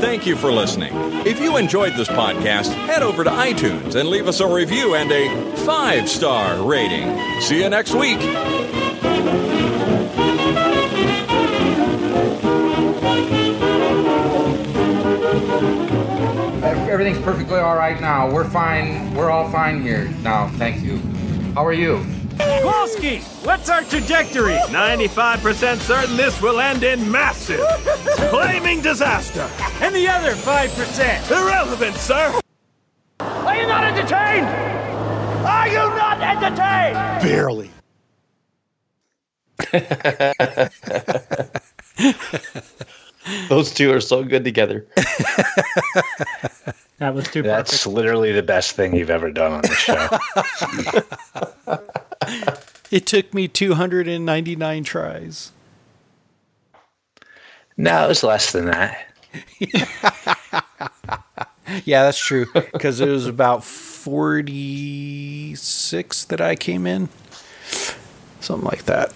Thank 0.00 0.26
you 0.26 0.34
for 0.34 0.50
listening. 0.50 0.92
If 1.26 1.40
you 1.40 1.58
enjoyed 1.58 1.92
this 1.92 2.08
podcast, 2.08 2.72
head 2.86 3.02
over 3.02 3.22
to 3.22 3.30
iTunes 3.30 3.94
and 3.94 4.08
leave 4.08 4.26
us 4.26 4.40
a 4.40 4.46
review 4.48 4.94
and 4.94 5.12
a 5.12 5.56
five 5.66 6.08
star 6.08 6.62
rating. 6.66 7.18
See 7.42 7.62
you 7.62 7.68
next 7.68 7.94
week. 7.94 8.18
Everything's 16.98 17.24
perfectly 17.24 17.60
all 17.60 17.76
right 17.76 18.00
now. 18.00 18.28
We're 18.28 18.50
fine. 18.50 19.14
We're 19.14 19.30
all 19.30 19.48
fine 19.52 19.82
here 19.82 20.08
now. 20.24 20.48
Thank 20.56 20.82
you. 20.82 20.98
How 21.54 21.64
are 21.64 21.72
you? 21.72 22.04
Kowalski, 22.38 23.18
what's 23.44 23.70
our 23.70 23.84
trajectory? 23.84 24.54
95% 24.54 25.76
certain 25.76 26.16
this 26.16 26.42
will 26.42 26.58
end 26.58 26.82
in 26.82 27.08
massive, 27.08 27.64
flaming 28.30 28.80
disaster. 28.80 29.48
And 29.80 29.94
the 29.94 30.08
other 30.08 30.32
5%? 30.32 31.30
Irrelevant, 31.30 31.94
sir. 31.94 32.40
Are 33.20 33.56
you 33.56 33.68
not 33.68 33.84
entertained? 33.84 34.46
Are 35.46 35.68
you 35.68 35.76
not 35.76 36.20
entertained? 36.20 36.94
Barely. 37.22 37.70
Those 43.48 43.72
two 43.72 43.92
are 43.92 44.00
so 44.00 44.24
good 44.24 44.42
together. 44.42 44.84
That 46.98 47.14
was 47.14 47.26
too 47.28 47.42
bad. 47.42 47.58
That's 47.58 47.70
perfect. 47.84 47.94
literally 47.94 48.32
the 48.32 48.42
best 48.42 48.72
thing 48.72 48.94
you've 48.94 49.10
ever 49.10 49.30
done 49.30 49.52
on 49.52 49.60
the 49.62 49.74
show. 49.74 50.08
It 52.90 53.04
took 53.04 53.34
me 53.34 53.48
299 53.48 54.84
tries. 54.84 55.52
no, 57.76 58.06
it 58.06 58.08
was 58.08 58.24
less 58.24 58.50
than 58.52 58.64
that. 58.66 59.06
Yeah, 61.84 62.04
that's 62.04 62.18
true. 62.18 62.46
Because 62.54 62.98
it 63.00 63.10
was 63.10 63.26
about 63.26 63.62
46 63.62 66.24
that 66.24 66.40
I 66.40 66.56
came 66.56 66.86
in. 66.86 67.10
Something 68.40 68.64
like 68.66 68.84
that. 68.86 69.12